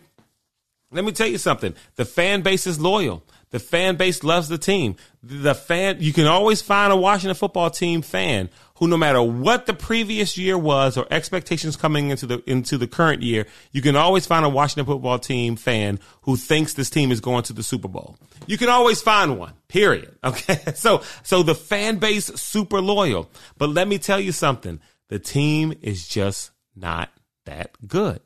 let 0.90 1.04
me 1.04 1.12
tell 1.12 1.26
you 1.26 1.38
something 1.38 1.74
the 1.96 2.04
fan 2.04 2.42
base 2.42 2.66
is 2.66 2.80
loyal. 2.80 3.22
The 3.50 3.60
fan 3.60 3.94
base 3.94 4.24
loves 4.24 4.48
the 4.48 4.58
team. 4.58 4.96
The 5.22 5.54
fan, 5.54 5.98
you 6.00 6.12
can 6.12 6.26
always 6.26 6.60
find 6.60 6.92
a 6.92 6.96
Washington 6.96 7.36
football 7.36 7.70
team 7.70 8.02
fan 8.02 8.50
who, 8.78 8.88
no 8.88 8.96
matter 8.96 9.22
what 9.22 9.66
the 9.66 9.74
previous 9.74 10.36
year 10.36 10.58
was 10.58 10.96
or 10.96 11.06
expectations 11.10 11.76
coming 11.76 12.10
into 12.10 12.26
the 12.26 12.42
into 12.50 12.76
the 12.76 12.88
current 12.88 13.22
year, 13.22 13.46
you 13.70 13.80
can 13.80 13.94
always 13.94 14.26
find 14.26 14.44
a 14.44 14.48
Washington 14.48 14.86
football 14.86 15.18
team 15.18 15.54
fan 15.54 16.00
who 16.22 16.36
thinks 16.36 16.74
this 16.74 16.90
team 16.90 17.12
is 17.12 17.20
going 17.20 17.44
to 17.44 17.52
the 17.52 17.62
Super 17.62 17.88
Bowl. 17.88 18.16
You 18.46 18.58
can 18.58 18.68
always 18.68 19.00
find 19.00 19.38
one. 19.38 19.54
Period. 19.68 20.16
Okay. 20.24 20.58
So 20.74 21.02
so 21.22 21.42
the 21.42 21.54
fan 21.54 21.98
base 21.98 22.26
super 22.40 22.80
loyal. 22.80 23.30
But 23.58 23.68
let 23.68 23.86
me 23.86 23.98
tell 23.98 24.18
you 24.18 24.32
something. 24.32 24.80
The 25.08 25.18
team 25.18 25.74
is 25.82 26.08
just 26.08 26.50
not 26.74 27.10
that 27.44 27.76
good. 27.86 28.20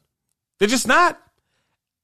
They're 0.58 0.68
just 0.68 0.86
not. 0.86 1.20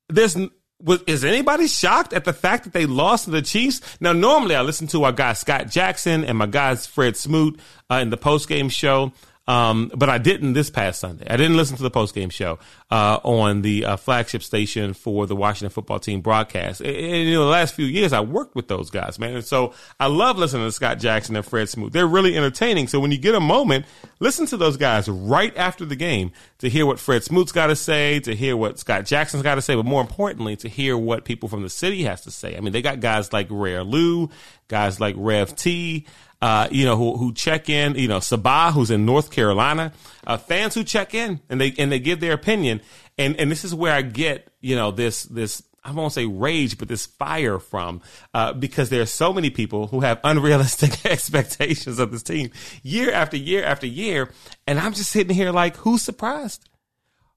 There's 0.09 0.37
was, 0.81 1.03
is 1.07 1.25
anybody 1.25 1.67
shocked 1.67 2.13
at 2.13 2.25
the 2.25 2.33
fact 2.33 2.65
that 2.65 2.73
they 2.73 2.87
lost 2.87 3.25
to 3.25 3.31
the 3.31 3.43
Chiefs? 3.43 3.81
Now, 4.01 4.13
normally 4.13 4.55
I 4.55 4.63
listen 4.63 4.87
to 4.89 5.05
our 5.05 5.13
guy 5.13 5.33
Scott 5.33 5.71
Jackson 5.71 6.25
and 6.25 6.39
my 6.39 6.47
guys 6.47 6.87
Fred 6.87 7.17
Smoot 7.17 7.59
uh, 7.91 7.97
in 7.97 8.11
the 8.11 8.17
post 8.17 8.49
game 8.49 8.69
show. 8.69 9.13
Um, 9.47 9.93
but 9.95 10.09
I 10.09 10.17
didn't 10.17 10.55
this 10.55 10.71
past 10.71 11.01
Sunday. 11.01 11.27
I 11.29 11.37
didn't 11.37 11.57
listen 11.57 11.77
to 11.77 11.83
the 11.83 11.91
post 11.91 12.15
game 12.15 12.31
show 12.31 12.59
uh, 12.91 13.21
on 13.23 13.61
the 13.61 13.85
uh, 13.85 13.97
flagship 13.97 14.43
station 14.43 14.95
for 14.95 15.27
the 15.27 15.37
Washington 15.37 15.69
football 15.71 16.01
team 16.01 16.23
broadcast. 16.23 16.81
And, 16.81 16.97
and, 16.97 17.31
know, 17.31 17.45
the 17.45 17.51
last 17.51 17.75
few 17.75 17.85
years 17.85 18.15
I 18.15 18.21
worked 18.21 18.55
with 18.55 18.69
those 18.69 18.89
guys, 18.89 19.19
man. 19.19 19.35
And 19.35 19.45
so 19.45 19.75
I 20.01 20.07
love 20.07 20.39
listening 20.39 20.67
to 20.67 20.73
Scott 20.73 20.99
Jackson 20.99 21.37
and 21.37 21.45
Fred 21.45 21.69
Smoot. 21.69 21.93
They're 21.93 22.07
really 22.07 22.37
entertaining. 22.37 22.89
So 22.89 23.01
when 23.01 23.13
you 23.13 23.19
get 23.19 23.35
a 23.35 23.41
moment, 23.41 23.85
listen 24.19 24.47
to 24.47 24.57
those 24.57 24.79
guys 24.79 25.09
right 25.09 25.55
after 25.59 25.85
the 25.85 25.97
game 25.97 26.33
to 26.59 26.71
hear 26.71 26.87
what 26.87 26.99
Fred 26.99 27.23
Smoot's 27.23 27.53
got 27.53 27.67
to 27.67 27.77
say, 27.77 28.21
to 28.21 28.35
hear 28.35 28.57
what 28.57 28.79
Scott 28.79 29.05
Jackson's 29.05 29.43
got 29.43 29.57
to 29.57 29.63
say, 29.63 29.75
but 29.75 29.85
more 29.85 30.01
importantly, 30.01 30.57
to 30.57 30.69
hear 30.71 30.97
what 30.97 31.27
people 31.27 31.51
from 31.51 31.63
the 31.63 31.71
city 31.71 32.05
has 32.05 32.23
to 32.23 32.31
say. 32.31 32.57
I 32.57 32.61
mean, 32.61 32.73
they 32.73 32.81
got 32.81 33.01
guys 33.01 33.31
like 33.31 33.49
Rare 33.51 33.85
Lou, 33.85 34.31
guys 34.69 35.01
like 35.01 35.17
Rev 35.19 35.55
T 35.55 36.07
uh, 36.45 36.69
you 36.71 36.85
know, 36.85 36.95
who, 36.95 37.17
who 37.17 37.33
check 37.33 37.71
in, 37.71 37.95
you 37.95 38.07
know, 38.07 38.19
Sabah, 38.19 38.71
who's 38.71 38.91
in 38.91 39.07
North 39.07 39.31
Carolina, 39.31 39.95
uh, 40.27 40.37
fans 40.37 40.75
who 40.75 40.85
check 40.85 41.15
in 41.15 41.41
and 41.49 41.59
they, 41.59 41.73
and 41.79 41.91
they 41.91 41.99
give 41.99 42.21
their 42.21 42.35
opinion. 42.35 42.83
And, 43.17 43.35
and 43.41 43.51
this 43.51 43.65
is 43.65 43.75
where 43.75 43.95
I 43.95 44.03
get, 44.03 44.53
you 44.61 44.77
know, 44.77 44.91
this, 44.91 45.23
this, 45.23 45.63
I 45.83 45.93
won't 45.93 46.13
say 46.13 46.27
rage, 46.27 46.77
but 46.77 46.87
this 46.87 47.07
fire 47.07 47.59
from, 47.59 48.03
uh, 48.35 48.53
because 48.53 48.91
there 48.91 49.01
are 49.01 49.07
so 49.07 49.33
many 49.33 49.49
people 49.49 49.87
who 49.87 50.01
have 50.01 50.21
unrealistic 50.25 51.07
expectations 51.11 51.99
of 51.99 52.13
this 52.13 52.23
team 52.23 52.51
year 52.83 53.11
after 53.11 53.39
year 53.39 53.65
after 53.65 53.87
year. 53.87 54.31
And 54.67 54.79
I'm 54.79 54.93
just 54.93 55.09
sitting 55.09 55.35
here 55.35 55.51
like, 55.51 55.77
who's 55.77 56.03
surprised? 56.03 56.69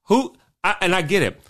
Who, 0.08 0.36
I, 0.62 0.76
and 0.82 0.94
I 0.94 1.00
get 1.00 1.22
it 1.22 1.40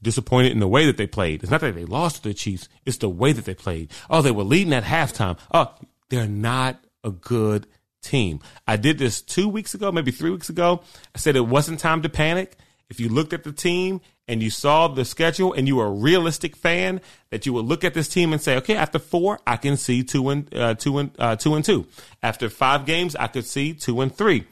disappointed 0.00 0.52
in 0.52 0.60
the 0.60 0.68
way 0.68 0.86
that 0.86 0.98
they 0.98 1.08
played. 1.08 1.42
It's 1.42 1.50
not 1.50 1.62
that 1.62 1.74
they 1.74 1.84
lost 1.84 2.22
to 2.22 2.28
the 2.28 2.32
Chiefs, 2.32 2.68
it's 2.86 2.98
the 2.98 3.08
way 3.08 3.32
that 3.32 3.44
they 3.44 3.54
played. 3.54 3.90
Oh, 4.08 4.22
they 4.22 4.30
were 4.30 4.44
leading 4.44 4.72
at 4.72 4.84
halftime. 4.84 5.36
Oh, 5.52 5.74
they're 6.10 6.28
not 6.28 6.78
a 7.04 7.10
good 7.10 7.66
team. 8.02 8.40
I 8.66 8.76
did 8.76 8.98
this 8.98 9.22
two 9.22 9.48
weeks 9.48 9.74
ago, 9.74 9.92
maybe 9.92 10.10
three 10.10 10.30
weeks 10.30 10.48
ago. 10.48 10.82
I 11.14 11.18
said 11.18 11.36
it 11.36 11.46
wasn't 11.46 11.80
time 11.80 12.02
to 12.02 12.08
panic. 12.08 12.56
If 12.90 13.00
you 13.00 13.08
looked 13.08 13.32
at 13.32 13.44
the 13.44 13.52
team 13.52 14.00
and 14.26 14.42
you 14.42 14.50
saw 14.50 14.88
the 14.88 15.04
schedule 15.04 15.52
and 15.52 15.68
you 15.68 15.76
were 15.76 15.86
a 15.86 15.90
realistic 15.90 16.56
fan, 16.56 17.00
that 17.30 17.44
you 17.44 17.52
would 17.52 17.66
look 17.66 17.84
at 17.84 17.92
this 17.94 18.08
team 18.08 18.32
and 18.32 18.40
say, 18.40 18.56
okay, 18.56 18.76
after 18.76 18.98
four, 18.98 19.40
I 19.46 19.56
can 19.56 19.76
see 19.76 20.02
two 20.02 20.30
and 20.30 20.54
uh, 20.54 20.74
two 20.74 20.98
and 20.98 21.10
uh, 21.18 21.36
two 21.36 21.54
and 21.54 21.64
two. 21.64 21.86
After 22.22 22.48
five 22.48 22.86
games, 22.86 23.14
I 23.16 23.26
could 23.26 23.44
see 23.44 23.74
two 23.74 24.00
and 24.00 24.14
three. 24.14 24.46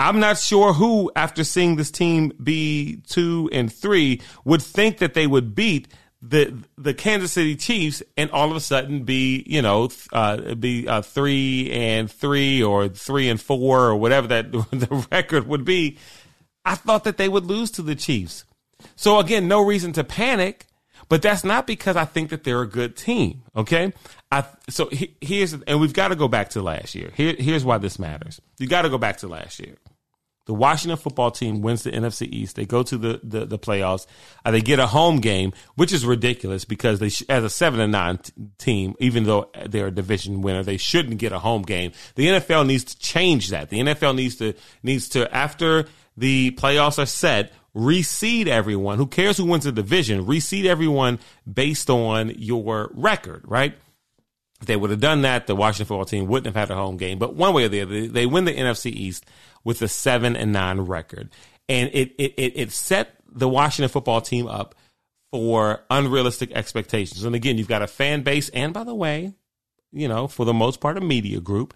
I'm 0.00 0.20
not 0.20 0.38
sure 0.38 0.72
who, 0.72 1.10
after 1.16 1.42
seeing 1.42 1.74
this 1.76 1.90
team 1.90 2.32
be 2.40 3.00
two 3.08 3.48
and 3.52 3.72
three, 3.72 4.22
would 4.44 4.62
think 4.62 4.98
that 4.98 5.14
they 5.14 5.26
would 5.26 5.54
beat 5.56 5.88
the 6.20 6.52
the 6.76 6.94
Kansas 6.94 7.32
City 7.32 7.54
Chiefs 7.56 8.02
and 8.16 8.30
all 8.30 8.50
of 8.50 8.56
a 8.56 8.60
sudden 8.60 9.04
be 9.04 9.44
you 9.46 9.62
know 9.62 9.88
uh, 10.12 10.54
be 10.54 10.88
uh, 10.88 11.02
three 11.02 11.70
and 11.70 12.10
three 12.10 12.62
or 12.62 12.88
three 12.88 13.28
and 13.28 13.40
four 13.40 13.86
or 13.86 13.96
whatever 13.96 14.26
that 14.28 14.52
the 14.72 15.06
record 15.12 15.46
would 15.46 15.64
be. 15.64 15.98
I 16.64 16.74
thought 16.74 17.04
that 17.04 17.16
they 17.16 17.28
would 17.28 17.46
lose 17.46 17.70
to 17.72 17.82
the 17.82 17.94
Chiefs. 17.94 18.44
So 18.96 19.18
again, 19.18 19.48
no 19.48 19.64
reason 19.64 19.92
to 19.94 20.04
panic, 20.04 20.66
but 21.08 21.22
that's 21.22 21.44
not 21.44 21.66
because 21.66 21.96
I 21.96 22.04
think 22.04 22.30
that 22.30 22.44
they're 22.44 22.62
a 22.62 22.68
good 22.68 22.96
team. 22.96 23.42
Okay, 23.56 23.92
I 24.32 24.44
so 24.68 24.88
he, 24.88 25.16
here's 25.20 25.54
and 25.54 25.80
we've 25.80 25.94
got 25.94 26.08
to 26.08 26.16
go 26.16 26.28
back 26.28 26.50
to 26.50 26.62
last 26.62 26.94
year. 26.94 27.12
Here, 27.14 27.34
here's 27.38 27.64
why 27.64 27.78
this 27.78 27.98
matters. 27.98 28.40
You 28.58 28.66
got 28.66 28.82
to 28.82 28.88
go 28.88 28.98
back 28.98 29.18
to 29.18 29.28
last 29.28 29.60
year. 29.60 29.76
The 30.48 30.54
Washington 30.54 30.96
football 30.96 31.30
team 31.30 31.60
wins 31.60 31.82
the 31.82 31.90
NFC 31.90 32.26
East. 32.26 32.56
They 32.56 32.64
go 32.64 32.82
to 32.82 32.96
the 32.96 33.20
the, 33.22 33.44
the 33.44 33.58
playoffs. 33.58 34.06
Uh, 34.46 34.50
they 34.50 34.62
get 34.62 34.78
a 34.78 34.86
home 34.86 35.20
game, 35.20 35.52
which 35.74 35.92
is 35.92 36.06
ridiculous 36.06 36.64
because 36.64 37.00
they, 37.00 37.10
as 37.28 37.44
a 37.44 37.50
seven 37.50 37.80
and 37.80 37.92
nine 37.92 38.16
t- 38.16 38.32
team, 38.56 38.94
even 38.98 39.24
though 39.24 39.50
they're 39.66 39.88
a 39.88 39.94
division 39.94 40.40
winner, 40.40 40.62
they 40.62 40.78
shouldn't 40.78 41.18
get 41.18 41.32
a 41.32 41.38
home 41.38 41.60
game. 41.60 41.92
The 42.14 42.28
NFL 42.28 42.66
needs 42.66 42.84
to 42.84 42.98
change 42.98 43.50
that. 43.50 43.68
The 43.68 43.80
NFL 43.80 44.14
needs 44.14 44.36
to 44.36 44.54
needs 44.82 45.10
to 45.10 45.30
after 45.36 45.84
the 46.16 46.52
playoffs 46.52 46.98
are 46.98 47.04
set, 47.04 47.52
reseed 47.76 48.46
everyone. 48.46 48.96
Who 48.96 49.06
cares 49.06 49.36
who 49.36 49.44
wins 49.44 49.64
the 49.64 49.72
division? 49.72 50.24
Reseed 50.24 50.64
everyone 50.64 51.18
based 51.46 51.90
on 51.90 52.30
your 52.38 52.90
record, 52.94 53.44
right? 53.46 53.74
If 54.62 54.66
they 54.66 54.76
would 54.76 54.90
have 54.90 55.00
done 55.00 55.22
that, 55.22 55.46
the 55.46 55.54
Washington 55.54 55.86
football 55.86 56.06
team 56.06 56.26
wouldn't 56.26 56.46
have 56.46 56.68
had 56.68 56.74
a 56.74 56.80
home 56.80 56.96
game. 56.96 57.18
But 57.18 57.34
one 57.34 57.52
way 57.52 57.64
or 57.64 57.68
the 57.68 57.82
other, 57.82 58.08
they 58.08 58.26
win 58.26 58.44
the 58.44 58.54
NFC 58.54 58.90
East 58.90 59.26
with 59.64 59.82
a 59.82 59.88
seven 59.88 60.36
and 60.36 60.52
nine 60.52 60.80
record, 60.80 61.30
and 61.68 61.90
it 61.92 62.14
it 62.18 62.34
it 62.36 62.72
set 62.72 63.14
the 63.30 63.48
Washington 63.48 63.88
football 63.88 64.20
team 64.20 64.46
up 64.46 64.74
for 65.30 65.82
unrealistic 65.90 66.52
expectations. 66.52 67.24
And 67.24 67.34
again, 67.34 67.58
you've 67.58 67.68
got 67.68 67.82
a 67.82 67.86
fan 67.86 68.22
base, 68.22 68.48
and 68.50 68.72
by 68.72 68.84
the 68.84 68.94
way, 68.94 69.34
you 69.92 70.08
know, 70.08 70.28
for 70.28 70.46
the 70.46 70.54
most 70.54 70.80
part, 70.80 70.96
a 70.96 71.00
media 71.00 71.40
group 71.40 71.74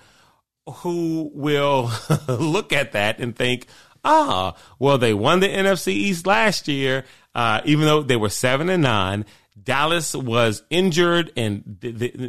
who 0.67 1.31
will 1.35 1.91
look 2.29 2.73
at 2.73 2.93
that 2.93 3.19
and 3.19 3.35
think, 3.35 3.67
ah, 4.05 4.55
well, 4.79 4.99
they 4.99 5.15
won 5.15 5.41
the 5.41 5.49
NFC 5.49 5.89
East 5.89 6.27
last 6.27 6.69
year, 6.69 7.05
uh, 7.35 7.61
even 7.65 7.85
though 7.85 8.03
they 8.03 8.17
were 8.17 8.29
seven 8.29 8.69
and 8.69 8.83
nine. 8.83 9.25
Dallas 9.63 10.15
was 10.15 10.63
injured 10.71 11.31
and 11.37 11.79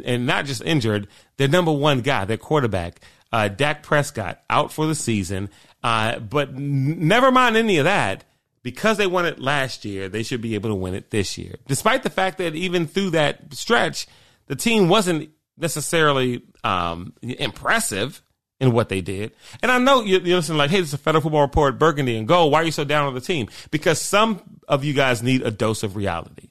and 0.04 0.26
not 0.26 0.44
just 0.44 0.62
injured, 0.62 1.08
their 1.36 1.48
number 1.48 1.72
one 1.72 2.00
guy, 2.00 2.26
their 2.26 2.36
quarterback, 2.36 3.00
uh, 3.34 3.48
Dak 3.48 3.82
Prescott, 3.82 4.40
out 4.48 4.72
for 4.72 4.86
the 4.86 4.94
season. 4.94 5.50
Uh, 5.82 6.20
but 6.20 6.54
never 6.54 7.32
mind 7.32 7.56
any 7.56 7.78
of 7.78 7.84
that. 7.84 8.22
Because 8.62 8.96
they 8.96 9.08
won 9.08 9.26
it 9.26 9.40
last 9.40 9.84
year, 9.84 10.08
they 10.08 10.22
should 10.22 10.40
be 10.40 10.54
able 10.54 10.70
to 10.70 10.74
win 10.74 10.94
it 10.94 11.10
this 11.10 11.36
year. 11.36 11.56
Despite 11.66 12.02
the 12.02 12.10
fact 12.10 12.38
that 12.38 12.54
even 12.54 12.86
through 12.86 13.10
that 13.10 13.52
stretch, 13.52 14.06
the 14.46 14.56
team 14.56 14.88
wasn't 14.88 15.30
necessarily 15.58 16.42
um, 16.62 17.12
impressive 17.20 18.22
in 18.60 18.72
what 18.72 18.88
they 18.88 19.00
did. 19.00 19.32
And 19.62 19.70
I 19.70 19.78
know 19.78 20.02
you, 20.02 20.20
you 20.20 20.36
listen 20.36 20.56
like, 20.56 20.70
hey, 20.70 20.78
this 20.78 20.88
is 20.88 20.94
a 20.94 20.98
Federal 20.98 21.20
Football 21.20 21.42
Report, 21.42 21.78
Burgundy 21.78 22.16
and 22.16 22.26
Gold. 22.26 22.52
Why 22.52 22.62
are 22.62 22.64
you 22.64 22.70
so 22.70 22.84
down 22.84 23.06
on 23.06 23.14
the 23.14 23.20
team? 23.20 23.48
Because 23.70 24.00
some 24.00 24.40
of 24.68 24.84
you 24.84 24.94
guys 24.94 25.22
need 25.22 25.42
a 25.42 25.50
dose 25.50 25.82
of 25.82 25.96
reality. 25.96 26.48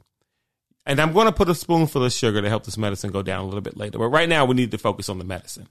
And 0.86 1.00
I'm 1.00 1.14
going 1.14 1.28
to 1.28 1.32
put 1.32 1.50
a 1.50 1.56
spoonful 1.56 2.04
of 2.04 2.12
sugar 2.12 2.42
to 2.42 2.50
help 2.50 2.66
this 2.66 2.78
medicine 2.78 3.12
go 3.12 3.24
down 3.24 3.42
a 3.42 3.46
little 3.46 3.62
bit 3.62 3.78
later. 3.78 3.98
But 3.98 4.10
right 4.10 4.28
now, 4.28 4.46
we 4.46 4.54
need 4.54 4.72
to 4.72 4.78
focus 4.78 5.08
on 5.08 5.18
the 5.18 5.24
medicine. 5.24 5.70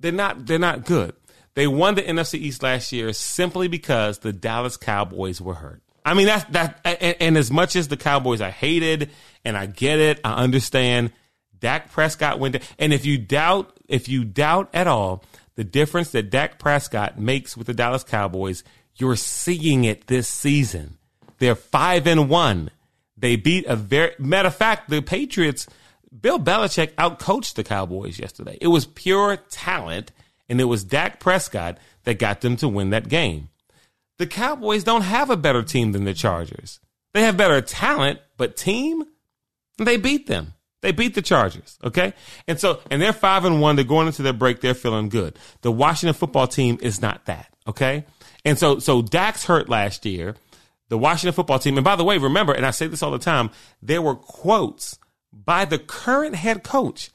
They're 0.00 0.12
not. 0.12 0.46
They're 0.46 0.58
not 0.58 0.84
good. 0.84 1.14
They 1.54 1.66
won 1.66 1.94
the 1.94 2.02
NFC 2.02 2.34
East 2.34 2.62
last 2.62 2.92
year 2.92 3.12
simply 3.12 3.68
because 3.68 4.18
the 4.18 4.32
Dallas 4.32 4.76
Cowboys 4.76 5.40
were 5.40 5.54
hurt. 5.54 5.82
I 6.04 6.14
mean, 6.14 6.26
that's 6.26 6.44
that. 6.52 6.80
And, 6.84 7.16
and 7.20 7.38
as 7.38 7.50
much 7.50 7.76
as 7.76 7.88
the 7.88 7.96
Cowboys 7.96 8.40
I 8.40 8.50
hated, 8.50 9.10
and 9.44 9.56
I 9.56 9.66
get 9.66 9.98
it, 9.98 10.20
I 10.24 10.42
understand. 10.42 11.12
Dak 11.58 11.92
Prescott 11.92 12.38
went. 12.38 12.54
To, 12.54 12.60
and 12.78 12.92
if 12.92 13.04
you 13.04 13.18
doubt, 13.18 13.76
if 13.86 14.08
you 14.08 14.24
doubt 14.24 14.70
at 14.72 14.86
all 14.86 15.22
the 15.56 15.64
difference 15.64 16.10
that 16.12 16.30
Dak 16.30 16.58
Prescott 16.58 17.18
makes 17.18 17.54
with 17.54 17.66
the 17.66 17.74
Dallas 17.74 18.02
Cowboys, 18.02 18.64
you're 18.96 19.16
seeing 19.16 19.84
it 19.84 20.06
this 20.06 20.26
season. 20.26 20.96
They're 21.38 21.54
five 21.54 22.06
and 22.06 22.30
one. 22.30 22.70
They 23.16 23.36
beat 23.36 23.66
a 23.66 23.76
very 23.76 24.14
matter 24.18 24.48
of 24.48 24.56
fact, 24.56 24.88
the 24.88 25.02
Patriots, 25.02 25.66
Bill 26.18 26.38
Belichick 26.38 26.94
outcoached 26.94 27.54
the 27.54 27.64
Cowboys 27.64 28.18
yesterday. 28.18 28.58
It 28.60 28.68
was 28.68 28.86
pure 28.86 29.36
talent, 29.36 30.12
and 30.48 30.60
it 30.60 30.64
was 30.64 30.84
Dak 30.84 31.20
Prescott 31.20 31.78
that 32.04 32.18
got 32.18 32.40
them 32.40 32.56
to 32.56 32.68
win 32.68 32.90
that 32.90 33.08
game. 33.08 33.48
The 34.18 34.26
Cowboys 34.26 34.84
don't 34.84 35.02
have 35.02 35.30
a 35.30 35.36
better 35.36 35.62
team 35.62 35.92
than 35.92 36.04
the 36.04 36.14
Chargers. 36.14 36.80
They 37.14 37.22
have 37.22 37.36
better 37.36 37.60
talent, 37.60 38.20
but 38.36 38.56
team, 38.56 39.04
they 39.78 39.96
beat 39.96 40.26
them. 40.26 40.54
They 40.82 40.92
beat 40.92 41.14
the 41.14 41.22
Chargers, 41.22 41.78
okay? 41.84 42.14
And 42.48 42.58
so, 42.58 42.80
and 42.90 43.02
they're 43.02 43.12
five 43.12 43.44
and 43.44 43.60
one. 43.60 43.76
They're 43.76 43.84
going 43.84 44.06
into 44.06 44.22
their 44.22 44.32
break. 44.32 44.60
They're 44.60 44.74
feeling 44.74 45.10
good. 45.10 45.38
The 45.60 45.70
Washington 45.72 46.14
football 46.14 46.46
team 46.46 46.78
is 46.80 47.02
not 47.02 47.26
that, 47.26 47.52
okay? 47.66 48.04
And 48.44 48.58
so, 48.58 48.78
so 48.78 49.02
Dak's 49.02 49.44
hurt 49.44 49.68
last 49.68 50.06
year 50.06 50.36
the 50.90 50.98
Washington 50.98 51.32
football 51.34 51.58
team. 51.58 51.78
And 51.78 51.84
by 51.84 51.96
the 51.96 52.04
way, 52.04 52.18
remember, 52.18 52.52
and 52.52 52.66
I 52.66 52.72
say 52.72 52.86
this 52.86 53.02
all 53.02 53.12
the 53.12 53.18
time, 53.18 53.50
there 53.80 54.02
were 54.02 54.16
quotes 54.16 54.98
by 55.32 55.64
the 55.64 55.78
current 55.78 56.34
head 56.34 56.62
coach 56.62 57.10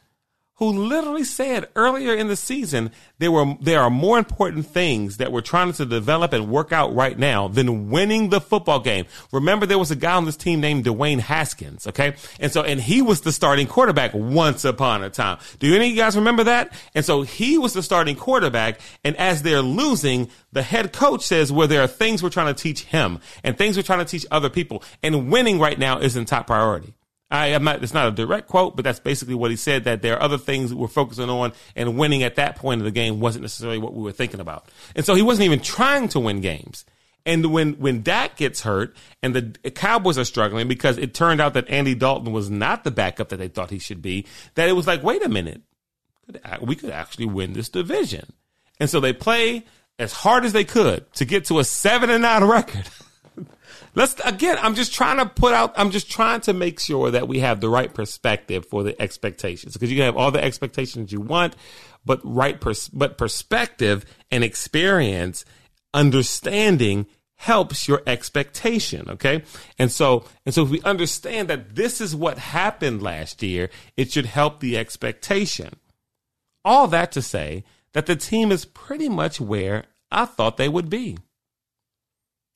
who 0.58 0.70
literally 0.70 1.24
said 1.24 1.68
earlier 1.76 2.16
in 2.16 2.30
the 2.30 2.36
season 2.36 2.90
there 3.18 3.32
were 3.32 3.56
there 3.60 3.82
are 3.82 3.90
more 3.90 4.18
important 4.18 4.66
things 4.66 5.18
that 5.18 5.32
we're 5.32 5.42
trying 5.42 5.74
to 5.74 5.86
develop 5.86 6.32
and 6.32 6.50
work 6.50 6.72
out 6.72 6.94
right 6.96 7.18
now 7.18 7.48
than 7.48 7.90
winning 7.90 8.30
the 8.30 8.40
football 8.40 8.80
game. 8.80 9.06
Remember 9.32 9.66
there 9.66 9.80
was 9.80 9.92
a 9.92 9.96
guy 9.96 10.14
on 10.14 10.26
this 10.26 10.38
team 10.38 10.62
named 10.62 10.86
Dwayne 10.86 11.20
Haskins, 11.20 11.88
okay? 11.88 12.16
And 12.40 12.52
so 12.52 12.62
and 12.62 12.80
he 12.80 13.02
was 13.02 13.22
the 13.22 13.32
starting 13.32 13.68
quarterback 13.68 14.12
once 14.14 14.64
upon 14.64 15.04
a 15.04 15.10
time. 15.10 15.40
Do 15.60 15.74
any 15.76 15.88
of 15.88 15.92
you 15.92 15.98
guys 15.98 16.16
remember 16.16 16.46
that? 16.46 16.74
And 16.94 17.04
so 17.04 17.24
he 17.24 17.58
was 17.58 17.74
the 17.74 17.84
starting 17.84 18.16
quarterback 18.16 18.80
and 19.04 19.16
as 19.18 19.44
they're 19.44 19.62
losing, 19.62 20.30
the 20.54 20.62
head 20.64 20.94
coach 20.94 21.24
says 21.24 21.52
well 21.52 21.68
there 21.68 21.82
are 21.82 21.88
things 21.88 22.24
we're 22.24 22.30
trying 22.30 22.54
to 22.54 22.62
teach 22.62 22.84
him 22.84 23.20
and 23.44 23.58
things 23.58 23.76
we're 23.76 23.84
trying 23.84 24.00
to 24.00 24.06
teach 24.06 24.26
other 24.32 24.50
people 24.50 24.84
and 25.04 25.30
winning 25.30 25.60
right 25.60 25.78
now 25.78 26.00
isn't 26.00 26.26
top 26.26 26.48
priority. 26.48 26.94
I 27.32 27.48
am 27.48 27.64
not, 27.64 27.84
it's 27.84 27.94
not 27.94 28.08
a 28.08 28.12
direct 28.12 28.48
quote, 28.48 28.76
but 28.76 28.86
that's 28.86 29.00
basically 29.00 29.34
what 29.36 29.50
he 29.50 29.58
said 29.58 29.86
that 29.86 30.02
there 30.02 30.16
are 30.16 30.22
other 30.22 30.38
things 30.38 30.74
we're 30.74 30.88
focusing 30.88 31.30
on 31.30 31.54
and 31.76 31.98
winning 31.98 32.24
at 32.24 32.36
that 32.36 32.56
point 32.56 32.82
of 32.82 32.86
the 32.86 32.92
game 32.92 33.20
wasn't 33.20 33.42
necessarily 33.42 33.80
what 33.80 33.94
we 33.94 34.04
were 34.04 34.12
thinking 34.12 34.40
about. 34.40 34.70
And 34.96 35.06
so 35.06 35.16
he 35.16 35.24
wasn't 35.24 35.46
even 35.46 35.60
trying 35.60 36.08
to 36.10 36.20
win 36.20 36.42
games. 36.42 36.86
And 37.26 37.52
when, 37.52 37.74
when 37.74 38.04
Dak 38.04 38.38
gets 38.38 38.62
hurt 38.62 38.96
and 39.24 39.36
the 39.36 39.72
Cowboys 39.72 40.20
are 40.20 40.26
struggling 40.26 40.68
because 40.68 41.00
it 41.00 41.16
turned 41.16 41.42
out 41.42 41.56
that 41.56 41.68
Andy 41.70 41.96
Dalton 41.96 42.32
was 42.32 42.52
not 42.52 42.84
the 42.84 42.92
backup 42.92 43.30
that 43.30 43.38
they 43.38 43.48
thought 43.48 43.72
he 43.72 43.80
should 43.80 44.04
be, 44.04 44.28
that 44.54 44.70
it 44.70 44.74
was 44.74 44.86
like, 44.86 45.02
wait 45.02 45.26
a 45.26 45.30
minute, 45.30 45.62
we 46.62 46.76
could 46.76 46.92
actually 46.92 47.26
win 47.26 47.54
this 47.54 47.70
division. 47.70 48.32
And 48.80 48.90
so 48.90 49.00
they 49.00 49.14
play 49.14 49.66
as 49.98 50.14
hard 50.14 50.46
as 50.46 50.54
they 50.54 50.66
could 50.66 51.12
to 51.14 51.26
get 51.26 51.46
to 51.46 51.58
a 51.58 51.64
seven 51.64 52.12
and 52.12 52.22
nine 52.22 52.44
record. 52.44 52.86
let's 53.96 54.16
again 54.26 54.58
i'm 54.62 54.76
just 54.76 54.94
trying 54.94 55.18
to 55.18 55.26
put 55.26 55.54
out 55.54 55.74
i'm 55.78 55.92
just 55.92 56.12
trying 56.12 56.42
to 56.42 56.54
make 56.54 56.80
sure 56.80 57.10
that 57.12 57.28
we 57.28 57.40
have 57.40 57.62
the 57.62 57.70
right 57.70 57.94
perspective 57.94 58.66
for 58.66 58.84
the 58.84 59.00
expectations. 59.02 59.74
Because 59.74 59.90
you 59.90 59.98
can 59.98 60.06
have 60.06 60.18
all 60.18 60.32
the 60.32 60.44
expectations 60.44 61.12
you 61.12 61.22
want 61.22 61.56
but 62.06 62.20
right 62.24 62.60
pers- 62.60 62.90
but 62.90 63.18
perspective 63.18 64.06
and 64.30 64.44
experience 64.44 65.46
understanding 65.94 67.08
helps 67.38 67.88
your 67.88 68.02
expectation 68.06 69.10
okay? 69.10 69.44
And 69.80 69.92
so 69.92 70.26
and 70.46 70.54
so 70.54 70.64
if 70.64 70.70
we 70.70 70.82
understand 70.82 71.50
that 71.50 71.76
this 71.76 72.00
is 72.00 72.16
what 72.16 72.38
happened 72.38 73.02
last 73.02 73.42
year 73.42 73.70
it 73.98 74.12
should 74.12 74.26
help 74.26 74.60
the 74.60 74.78
expectation. 74.78 75.78
All 76.64 76.88
that 76.88 77.12
to 77.14 77.22
say 77.22 77.64
that 77.94 78.06
the 78.06 78.16
team 78.16 78.52
is 78.52 78.66
pretty 78.66 79.10
much 79.10 79.40
where 79.40 79.86
i 80.12 80.26
thought 80.26 80.58
they 80.58 80.70
would 80.70 80.90
be 80.90 81.18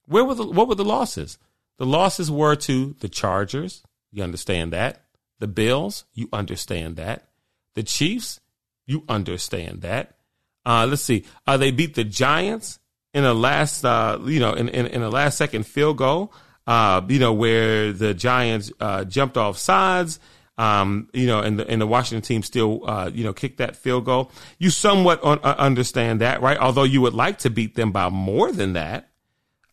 where 0.09 0.25
were 0.25 0.35
the, 0.35 0.45
what 0.45 0.67
were 0.67 0.75
the 0.75 0.83
losses? 0.83 1.37
The 1.77 1.85
losses 1.85 2.29
were 2.29 2.55
to 2.57 2.95
the 2.99 3.07
Chargers. 3.07 3.83
You 4.11 4.23
understand 4.23 4.73
that. 4.73 5.05
The 5.39 5.47
Bills. 5.47 6.05
You 6.13 6.27
understand 6.33 6.97
that. 6.97 7.29
The 7.75 7.83
Chiefs. 7.83 8.41
You 8.85 9.05
understand 9.07 9.81
that. 9.83 10.17
Uh, 10.65 10.85
let's 10.89 11.03
see. 11.03 11.23
Uh, 11.47 11.57
they 11.57 11.71
beat 11.71 11.95
the 11.95 12.03
Giants 12.03 12.79
in 13.13 13.23
a 13.23 13.33
last, 13.33 13.85
uh, 13.85 14.19
you 14.25 14.39
know, 14.39 14.53
in, 14.53 14.67
in, 14.69 14.87
in 14.87 15.01
a 15.01 15.09
last 15.09 15.37
second 15.37 15.65
field 15.65 15.97
goal. 15.97 16.33
Uh, 16.67 17.01
you 17.07 17.19
know, 17.19 17.33
where 17.33 17.93
the 17.93 18.13
Giants 18.13 18.71
uh, 18.79 19.05
jumped 19.05 19.37
off 19.37 19.57
sides. 19.57 20.19
um, 20.59 21.07
you 21.13 21.25
know, 21.25 21.39
and 21.39 21.57
the, 21.57 21.67
and 21.69 21.81
the 21.81 21.87
Washington 21.87 22.21
team 22.21 22.43
still, 22.43 22.87
uh, 22.87 23.09
you 23.11 23.23
know, 23.23 23.31
kicked 23.31 23.59
that 23.59 23.77
field 23.77 24.03
goal. 24.03 24.29
You 24.57 24.69
somewhat 24.69 25.23
un- 25.23 25.39
understand 25.39 26.19
that, 26.19 26.41
right? 26.41 26.57
Although 26.57 26.83
you 26.83 26.99
would 26.99 27.13
like 27.13 27.39
to 27.39 27.49
beat 27.49 27.75
them 27.75 27.93
by 27.93 28.09
more 28.09 28.51
than 28.51 28.73
that 28.73 29.08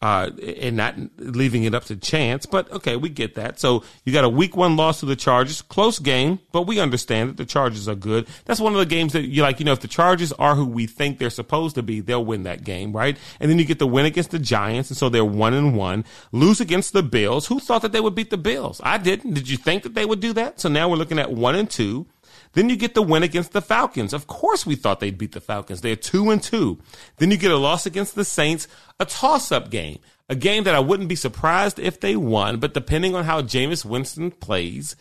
uh, 0.02 0.30
and 0.60 0.76
not 0.76 0.94
leaving 1.16 1.64
it 1.64 1.74
up 1.74 1.84
to 1.84 1.96
chance. 1.96 2.46
But 2.46 2.70
okay, 2.70 2.96
we 2.96 3.08
get 3.08 3.34
that. 3.36 3.58
So 3.58 3.82
you 4.04 4.12
got 4.12 4.24
a 4.24 4.28
week 4.28 4.56
one 4.56 4.76
loss 4.76 5.00
to 5.00 5.06
the 5.06 5.16
Chargers, 5.16 5.62
close 5.62 5.98
game, 5.98 6.38
but 6.52 6.62
we 6.62 6.80
understand 6.80 7.30
that 7.30 7.36
the 7.36 7.46
Chargers 7.46 7.88
are 7.88 7.94
good. 7.94 8.26
That's 8.44 8.60
one 8.60 8.72
of 8.72 8.78
the 8.78 8.86
games 8.86 9.14
that 9.14 9.22
you 9.22 9.42
like. 9.42 9.58
You 9.58 9.64
know, 9.64 9.72
if 9.72 9.80
the 9.80 9.88
Chargers 9.88 10.32
are 10.32 10.54
who 10.54 10.66
we 10.66 10.86
think 10.86 11.18
they're 11.18 11.30
supposed 11.30 11.74
to 11.76 11.82
be, 11.82 12.00
they'll 12.00 12.24
win 12.24 12.42
that 12.42 12.64
game, 12.64 12.92
right? 12.92 13.16
And 13.40 13.50
then 13.50 13.58
you 13.58 13.64
get 13.64 13.78
the 13.78 13.86
win 13.86 14.06
against 14.06 14.30
the 14.30 14.38
Giants, 14.38 14.90
and 14.90 14.96
so 14.96 15.08
they're 15.08 15.24
one 15.24 15.54
and 15.54 15.76
one. 15.76 16.04
Lose 16.32 16.60
against 16.60 16.92
the 16.92 17.02
Bills. 17.02 17.46
Who 17.46 17.58
thought 17.58 17.82
that 17.82 17.92
they 17.92 18.00
would 18.00 18.14
beat 18.14 18.30
the 18.30 18.36
Bills? 18.36 18.80
I 18.84 18.98
didn't. 18.98 19.34
Did 19.34 19.48
you 19.48 19.56
think 19.56 19.82
that 19.84 19.94
they 19.94 20.04
would 20.04 20.20
do 20.20 20.32
that? 20.34 20.60
So 20.60 20.68
now 20.68 20.88
we're 20.88 20.96
looking 20.96 21.18
at 21.18 21.32
one 21.32 21.54
and 21.54 21.70
two. 21.70 22.06
Then 22.52 22.68
you 22.68 22.76
get 22.76 22.94
the 22.94 23.02
win 23.02 23.22
against 23.22 23.52
the 23.52 23.60
Falcons. 23.60 24.12
Of 24.12 24.26
course, 24.26 24.64
we 24.64 24.76
thought 24.76 25.00
they'd 25.00 25.18
beat 25.18 25.32
the 25.32 25.40
Falcons. 25.40 25.80
They're 25.80 25.96
two 25.96 26.30
and 26.30 26.42
two. 26.42 26.78
Then 27.18 27.30
you 27.30 27.36
get 27.36 27.50
a 27.50 27.56
loss 27.56 27.86
against 27.86 28.14
the 28.14 28.24
Saints, 28.24 28.68
a 28.98 29.04
toss 29.04 29.52
up 29.52 29.70
game, 29.70 29.98
a 30.28 30.34
game 30.34 30.64
that 30.64 30.74
I 30.74 30.80
wouldn't 30.80 31.08
be 31.08 31.16
surprised 31.16 31.78
if 31.78 32.00
they 32.00 32.16
won, 32.16 32.58
but 32.58 32.74
depending 32.74 33.14
on 33.14 33.24
how 33.24 33.42
Jameis 33.42 33.84
Winston 33.84 34.30
plays, 34.30 34.96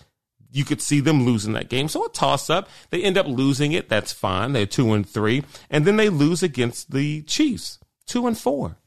you 0.51 0.63
could 0.63 0.81
see 0.81 1.01
them 1.01 1.25
losing 1.25 1.53
that 1.53 1.69
game. 1.69 1.87
So 1.89 2.05
a 2.05 2.09
toss 2.09 2.49
up. 2.49 2.69
They 2.89 3.03
end 3.03 3.17
up 3.17 3.27
losing 3.27 3.73
it. 3.73 3.89
That's 3.89 4.13
fine. 4.13 4.53
They're 4.53 4.65
two 4.65 4.93
and 4.93 5.07
three. 5.07 5.43
And 5.69 5.85
then 5.85 5.97
they 5.97 6.07
lose 6.07 6.43
against 6.43 6.91
the 6.91 7.23
Chiefs, 7.23 7.79
two 8.05 8.25
and 8.25 8.37
four. 8.37 8.77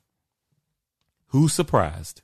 Who's 1.27 1.53
surprised? 1.53 2.23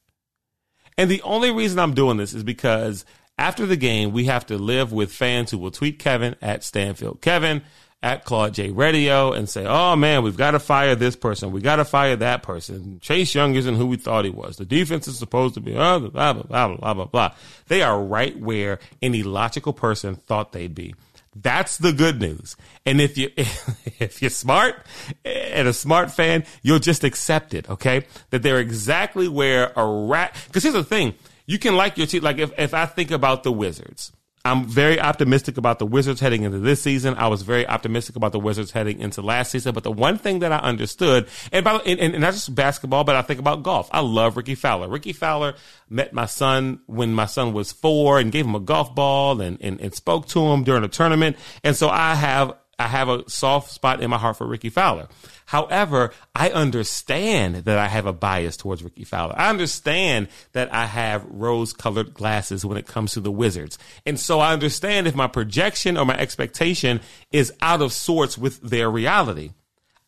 And 0.97 1.11
the 1.11 1.21
only 1.23 1.51
reason 1.51 1.79
I'm 1.79 1.93
doing 1.93 2.17
this 2.17 2.33
is 2.33 2.43
because 2.43 3.05
after 3.39 3.67
the 3.67 3.77
game, 3.77 4.13
we 4.13 4.25
have 4.27 4.47
to 4.47 4.59
live 4.59 4.93
with 4.93 5.13
fans 5.13 5.51
who 5.51 5.59
will 5.59 5.71
tweet 5.71 5.99
Kevin 5.99 6.37
at 6.41 6.63
Stanfield. 6.63 7.21
Kevin 7.21 7.63
at 8.05 8.25
Claude 8.25 8.53
J 8.53 8.71
Radio 8.71 9.33
and 9.33 9.49
say, 9.49 9.65
oh 9.67 9.97
man, 9.97 10.23
we've 10.23 10.37
got 10.37 10.51
to 10.51 10.59
fire 10.59 10.95
this 10.95 11.17
person. 11.17 11.53
We 11.53 11.63
got 11.63 11.77
to 11.77 11.87
fire 11.87 12.17
that 12.17 12.43
person. 12.43 13.01
Chase 13.01 13.35
Young 13.35 13.55
isn't 13.55 13.77
who 13.77 13.87
we 13.87 13.97
thought 13.97 14.27
he 14.27 14.31
was. 14.31 14.59
The 14.59 14.67
defense 14.67 15.09
is 15.09 15.19
supposed 15.19 15.55
to 15.55 15.61
be 15.61 15.75
oh, 15.75 16.01
blah, 16.01 16.33
blah, 16.33 16.33
blah, 16.33 16.43
blah, 16.43 16.77
blah, 16.77 16.95
blah, 16.95 17.05
blah. 17.07 17.35
They 17.69 17.83
are 17.83 17.99
right 18.01 18.39
where 18.39 18.79
any 19.01 19.23
logical 19.23 19.73
person 19.73 20.17
thought 20.17 20.53
they'd 20.53 20.75
be. 20.75 20.95
That's 21.35 21.79
the 21.79 21.95
good 21.95 22.21
news. 22.21 22.57
And 22.85 23.01
if 23.01 23.17
you, 23.17 23.31
if 23.37 24.21
you're 24.21 24.31
smart 24.31 24.87
and 25.25 25.67
a 25.67 25.73
smart 25.73 26.11
fan, 26.11 26.45
you'll 26.63 26.81
just 26.81 27.05
accept 27.05 27.55
it. 27.55 27.69
Okay. 27.71 28.05
That 28.31 28.43
they're 28.43 28.61
exactly 28.61 29.29
where 29.29 29.73
a 29.77 29.87
rat, 29.87 30.35
cause 30.53 30.63
here's 30.63 30.75
the 30.75 30.85
thing 30.85 31.15
you 31.47 31.59
can 31.59 31.77
like 31.77 31.99
your 31.99 32.07
team. 32.07 32.23
Like 32.23 32.39
if, 32.39 32.53
if 32.59 32.75
I 32.75 32.87
think 32.87 33.11
about 33.11 33.43
the 33.43 33.53
Wizards, 33.53 34.13
I'm 34.47 34.67
very 34.67 35.01
optimistic 35.01 35.57
about 35.57 35.79
the 35.79 35.87
Wizards 35.87 36.21
heading 36.21 36.43
into 36.43 36.59
this 36.59 36.83
season. 36.83 37.15
I 37.15 37.29
was 37.29 37.41
very 37.41 37.67
optimistic 37.67 38.15
about 38.15 38.33
the 38.33 38.39
Wizards 38.39 38.73
heading 38.73 39.01
into 39.01 39.23
last 39.23 39.51
season. 39.51 39.73
But 39.73 39.85
the 39.85 39.91
one 39.91 40.19
thing 40.19 40.41
that 40.41 40.53
I 40.53 40.59
understood, 40.59 41.29
and, 41.51 41.65
by, 41.65 41.77
and, 41.77 41.99
and 41.99 42.21
not 42.21 42.35
just 42.35 42.55
basketball, 42.55 43.05
but 43.05 43.17
I 43.17 43.23
think 43.23 43.41
about 43.41 43.63
golf. 43.63 43.89
I 43.91 44.01
love 44.01 44.37
Rickie 44.37 44.55
Fowler. 44.55 44.89
Rickie 44.89 45.15
Fowler 45.15 45.55
met 45.89 46.13
my 46.13 46.27
son 46.27 46.81
when 46.85 47.15
my 47.15 47.25
son 47.25 47.55
was 47.55 47.73
four 47.73 48.19
and 48.19 48.31
gave 48.31 48.45
him 48.45 48.55
a 48.55 48.61
golf 48.61 48.95
ball 48.95 49.41
and, 49.41 49.57
and, 49.63 49.81
and 49.81 49.95
spoke 49.95 50.27
to 50.29 50.41
him 50.41 50.63
during 50.63 50.85
a 50.85 50.89
tournament. 50.89 51.39
And 51.63 51.75
so 51.75 51.89
I 51.89 52.15
have 52.15 52.55
I 52.79 52.89
have 52.89 53.09
a 53.09 53.29
soft 53.29 53.71
spot 53.71 54.01
in 54.01 54.11
my 54.11 54.19
heart 54.19 54.37
for 54.37 54.47
Rickie 54.47 54.71
Fowler. 54.71 55.09
However, 55.47 56.13
I 56.35 56.51
understand 56.51 57.57
that 57.57 57.79
I 57.79 57.89
have 57.89 58.07
a 58.07 58.13
bias 58.13 58.57
towards 58.57 58.83
Rickie 58.83 59.05
Fowler. 59.05 59.35
I 59.37 59.51
understand 59.51 60.29
that 60.53 60.73
I 60.73 60.87
have 60.87 61.25
rose 61.27 61.73
colored 61.73 62.15
glasses 62.15 62.65
when 62.65 62.79
it 62.79 62.87
comes 62.87 63.13
to 63.13 63.21
the 63.21 63.31
Wizards. 63.31 63.79
And 64.07 64.19
so 64.19 64.41
I 64.41 64.53
understand 64.53 65.07
if 65.07 65.15
my 65.15 65.27
projection 65.27 65.97
or 65.97 66.05
my 66.05 66.17
expectation 66.19 67.01
is 67.31 67.53
out 67.61 67.83
of 67.83 67.93
sorts 67.93 68.39
with 68.39 68.61
their 68.63 68.91
reality. 68.91 69.53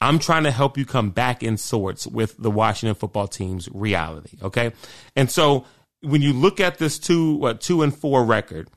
I'm 0.01 0.19
trying 0.19 0.45
to 0.45 0.51
help 0.51 0.77
you 0.77 0.85
come 0.85 1.11
back 1.11 1.43
in 1.43 1.57
sorts 1.57 2.07
with 2.07 2.37
the 2.37 2.51
Washington 2.51 2.95
football 2.95 3.29
team's 3.29 3.69
reality. 3.73 4.37
Okay. 4.43 4.73
And 5.15 5.31
so 5.31 5.65
when 6.03 6.23
you 6.23 6.33
look 6.33 6.61
at 6.61 6.79
this 6.79 6.99
two, 6.99 7.37
what, 7.37 7.61
two 7.61 7.83
and 7.83 7.97
four 7.97 8.25
record, 8.25 8.69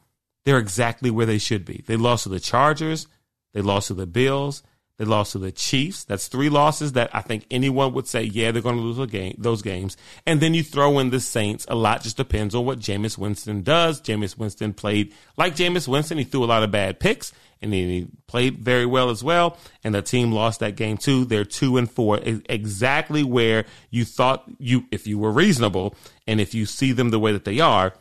they're 0.46 0.58
exactly 0.58 1.12
where 1.12 1.26
they 1.26 1.38
should 1.38 1.66
be. 1.66 1.84
They 1.86 1.98
lost 1.98 2.24
to 2.24 2.30
the 2.30 2.40
Chargers. 2.40 3.08
They 3.54 3.62
lost 3.62 3.88
to 3.88 3.94
the 3.94 4.08
Bills. 4.08 4.64
They 5.00 5.06
lost 5.06 5.32
to 5.32 5.38
the 5.38 5.54
Chiefs. 5.54 6.04
That's 6.04 6.28
three 6.28 6.50
losses 6.50 6.92
that 6.92 7.10
I 7.16 7.22
think 7.22 7.46
anyone 7.50 7.94
would 7.94 8.06
say, 8.06 8.24
yeah, 8.24 8.52
they're 8.52 8.62
going 8.62 8.76
to 8.76 8.82
lose 8.82 9.10
game, 9.10 9.34
those 9.38 9.62
games. 9.62 9.96
And 10.26 10.42
then 10.42 10.54
you 10.54 10.62
throw 10.62 11.00
in 11.00 11.10
the 11.10 11.22
Saints. 11.22 11.66
A 11.70 11.76
lot 11.76 12.04
just 12.04 12.18
depends 12.18 12.54
on 12.54 12.66
what 12.66 12.80
Jameis 12.80 13.18
Winston 13.18 13.62
does. 13.64 14.02
Jameis 14.02 14.38
Winston 14.38 14.74
played 14.74 15.14
like 15.38 15.56
Jameis 15.56 15.88
Winston. 15.88 16.18
He 16.18 16.26
threw 16.26 16.44
a 16.44 16.46
lot 16.46 16.64
of 16.64 16.72
bad 16.72 17.00
picks 17.00 17.32
and 17.62 17.74
he 17.74 18.08
played 18.28 18.60
very 18.60 18.86
well 18.86 19.10
as 19.10 19.24
well. 19.24 19.58
And 19.86 19.96
the 19.96 20.02
team 20.02 20.34
lost 20.34 20.60
that 20.60 20.76
game 20.76 20.98
too. 20.98 21.24
They're 21.24 21.46
two 21.46 21.78
and 21.78 21.90
four, 21.90 22.20
exactly 22.22 23.24
where 23.24 23.66
you 23.90 24.04
thought 24.04 24.44
you, 24.58 24.86
if 24.92 25.08
you 25.08 25.18
were 25.18 25.32
reasonable 25.32 25.96
and 26.28 26.42
if 26.42 26.54
you 26.54 26.66
see 26.66 26.92
them 26.92 27.10
the 27.10 27.20
way 27.20 27.32
that 27.32 27.46
they 27.46 27.62
are, 27.62 27.94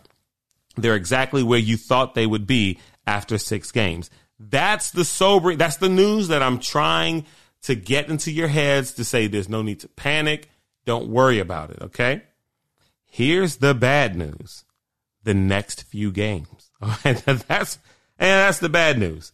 they're 0.76 0.96
exactly 0.96 1.44
where 1.44 1.58
you 1.60 1.76
thought 1.76 2.14
they 2.14 2.26
would 2.26 2.46
be 2.46 2.78
after 3.06 3.38
six 3.38 3.70
games. 3.70 4.10
That's 4.38 4.90
the 4.90 5.04
sobering, 5.04 5.58
that's 5.58 5.76
the 5.76 5.88
news 5.88 6.28
that 6.28 6.42
I'm 6.42 6.58
trying 6.58 7.26
to 7.62 7.74
get 7.74 8.08
into 8.08 8.30
your 8.30 8.48
heads 8.48 8.92
to 8.92 9.04
say 9.04 9.26
there's 9.26 9.48
no 9.48 9.62
need 9.62 9.80
to 9.80 9.88
panic. 9.88 10.48
Don't 10.84 11.08
worry 11.08 11.40
about 11.40 11.70
it. 11.70 11.82
Okay. 11.82 12.22
Here's 13.04 13.56
the 13.56 13.74
bad 13.74 14.16
news. 14.16 14.64
The 15.24 15.34
next 15.34 15.82
few 15.84 16.12
games. 16.12 16.70
that's, 17.02 17.78
and 18.18 18.28
that's 18.40 18.60
the 18.60 18.68
bad 18.68 18.98
news. 18.98 19.32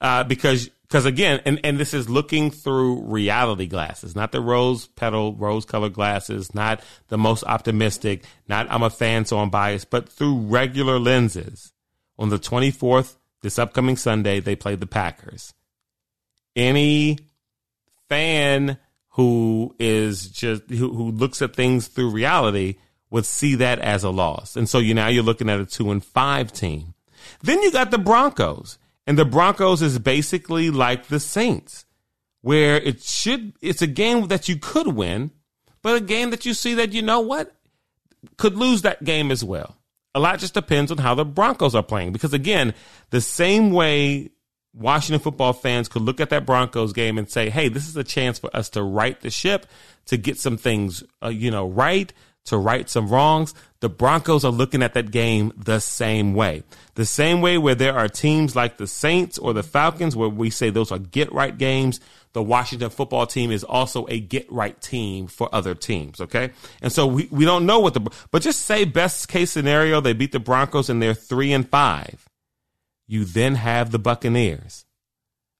Uh, 0.00 0.24
because, 0.24 0.68
because 0.82 1.06
again, 1.06 1.40
and, 1.44 1.60
and 1.62 1.78
this 1.78 1.94
is 1.94 2.08
looking 2.08 2.50
through 2.50 3.02
reality 3.02 3.66
glasses, 3.66 4.16
not 4.16 4.32
the 4.32 4.40
rose 4.40 4.88
petal, 4.88 5.34
rose 5.34 5.64
colored 5.64 5.92
glasses, 5.92 6.54
not 6.54 6.82
the 7.08 7.18
most 7.18 7.44
optimistic, 7.44 8.24
not 8.48 8.66
I'm 8.70 8.82
a 8.82 8.90
fan, 8.90 9.26
so 9.26 9.38
I'm 9.38 9.50
biased, 9.50 9.90
but 9.90 10.08
through 10.08 10.38
regular 10.40 10.98
lenses. 10.98 11.72
On 12.18 12.28
the 12.28 12.38
24th 12.38 13.16
this 13.42 13.58
upcoming 13.58 13.96
Sunday, 13.96 14.40
they 14.40 14.56
play 14.56 14.74
the 14.74 14.86
Packers. 14.86 15.54
Any 16.54 17.18
fan 18.08 18.78
who 19.10 19.74
is 19.78 20.28
just 20.28 20.68
who, 20.68 20.92
who 20.92 21.10
looks 21.10 21.42
at 21.42 21.54
things 21.54 21.88
through 21.88 22.10
reality 22.10 22.76
would 23.10 23.26
see 23.26 23.56
that 23.56 23.78
as 23.78 24.04
a 24.04 24.10
loss. 24.10 24.56
And 24.56 24.68
so 24.68 24.78
you 24.78 24.94
now 24.94 25.08
you're 25.08 25.22
looking 25.22 25.50
at 25.50 25.60
a 25.60 25.66
two 25.66 25.90
and 25.90 26.04
five 26.04 26.52
team. 26.52 26.94
Then 27.42 27.62
you 27.62 27.72
got 27.72 27.90
the 27.90 27.98
Broncos. 27.98 28.78
And 29.06 29.18
the 29.18 29.24
Broncos 29.24 29.82
is 29.82 29.98
basically 29.98 30.70
like 30.70 31.06
the 31.06 31.18
Saints, 31.18 31.84
where 32.42 32.76
it 32.76 33.02
should 33.02 33.54
it's 33.60 33.82
a 33.82 33.86
game 33.86 34.28
that 34.28 34.48
you 34.48 34.56
could 34.56 34.88
win, 34.88 35.32
but 35.82 35.96
a 35.96 36.00
game 36.00 36.30
that 36.30 36.46
you 36.46 36.54
see 36.54 36.74
that 36.74 36.92
you 36.92 37.02
know 37.02 37.20
what 37.20 37.52
could 38.36 38.56
lose 38.56 38.82
that 38.82 39.02
game 39.02 39.30
as 39.30 39.42
well 39.42 39.79
a 40.14 40.20
lot 40.20 40.38
just 40.38 40.54
depends 40.54 40.90
on 40.90 40.98
how 40.98 41.14
the 41.14 41.24
Broncos 41.24 41.74
are 41.74 41.82
playing. 41.82 42.12
Because 42.12 42.32
again, 42.32 42.74
the 43.10 43.20
same 43.20 43.70
way 43.70 44.30
Washington 44.72 45.20
football 45.20 45.52
fans 45.52 45.88
could 45.88 46.02
look 46.02 46.20
at 46.20 46.30
that 46.30 46.46
Broncos 46.46 46.92
game 46.92 47.18
and 47.18 47.28
say, 47.28 47.50
"Hey, 47.50 47.68
this 47.68 47.88
is 47.88 47.96
a 47.96 48.04
chance 48.04 48.38
for 48.38 48.54
us 48.54 48.68
to 48.70 48.82
right 48.82 49.20
the 49.20 49.30
ship, 49.30 49.66
to 50.06 50.16
get 50.16 50.38
some 50.38 50.56
things, 50.56 51.02
uh, 51.22 51.28
you 51.28 51.50
know, 51.50 51.68
right, 51.68 52.12
to 52.50 52.58
right 52.58 52.88
some 52.88 53.08
wrongs." 53.08 53.54
The 53.80 53.88
Broncos 53.88 54.44
are 54.44 54.52
looking 54.52 54.82
at 54.82 54.92
that 54.94 55.10
game 55.10 55.52
the 55.56 55.80
same 55.80 56.34
way. 56.34 56.62
The 56.96 57.06
same 57.06 57.40
way 57.40 57.56
where 57.56 57.74
there 57.74 57.96
are 57.96 58.08
teams 58.08 58.54
like 58.54 58.76
the 58.76 58.86
Saints 58.86 59.38
or 59.38 59.54
the 59.54 59.62
Falcons 59.62 60.14
where 60.14 60.28
we 60.28 60.50
say 60.50 60.68
those 60.68 60.92
are 60.92 60.98
get 60.98 61.32
right 61.32 61.56
games 61.56 61.98
the 62.32 62.42
Washington 62.42 62.90
football 62.90 63.26
team 63.26 63.50
is 63.50 63.64
also 63.64 64.06
a 64.08 64.20
get 64.20 64.50
right 64.50 64.80
team 64.80 65.26
for 65.26 65.52
other 65.52 65.74
teams. 65.74 66.20
Okay. 66.20 66.50
And 66.80 66.92
so 66.92 67.06
we, 67.06 67.28
we 67.30 67.44
don't 67.44 67.66
know 67.66 67.80
what 67.80 67.94
the, 67.94 68.08
but 68.30 68.42
just 68.42 68.62
say 68.62 68.84
best 68.84 69.28
case 69.28 69.50
scenario, 69.50 70.00
they 70.00 70.12
beat 70.12 70.32
the 70.32 70.38
Broncos 70.38 70.88
and 70.88 71.02
they're 71.02 71.14
three 71.14 71.52
and 71.52 71.68
five. 71.68 72.28
You 73.08 73.24
then 73.24 73.56
have 73.56 73.90
the 73.90 73.98
Buccaneers 73.98 74.84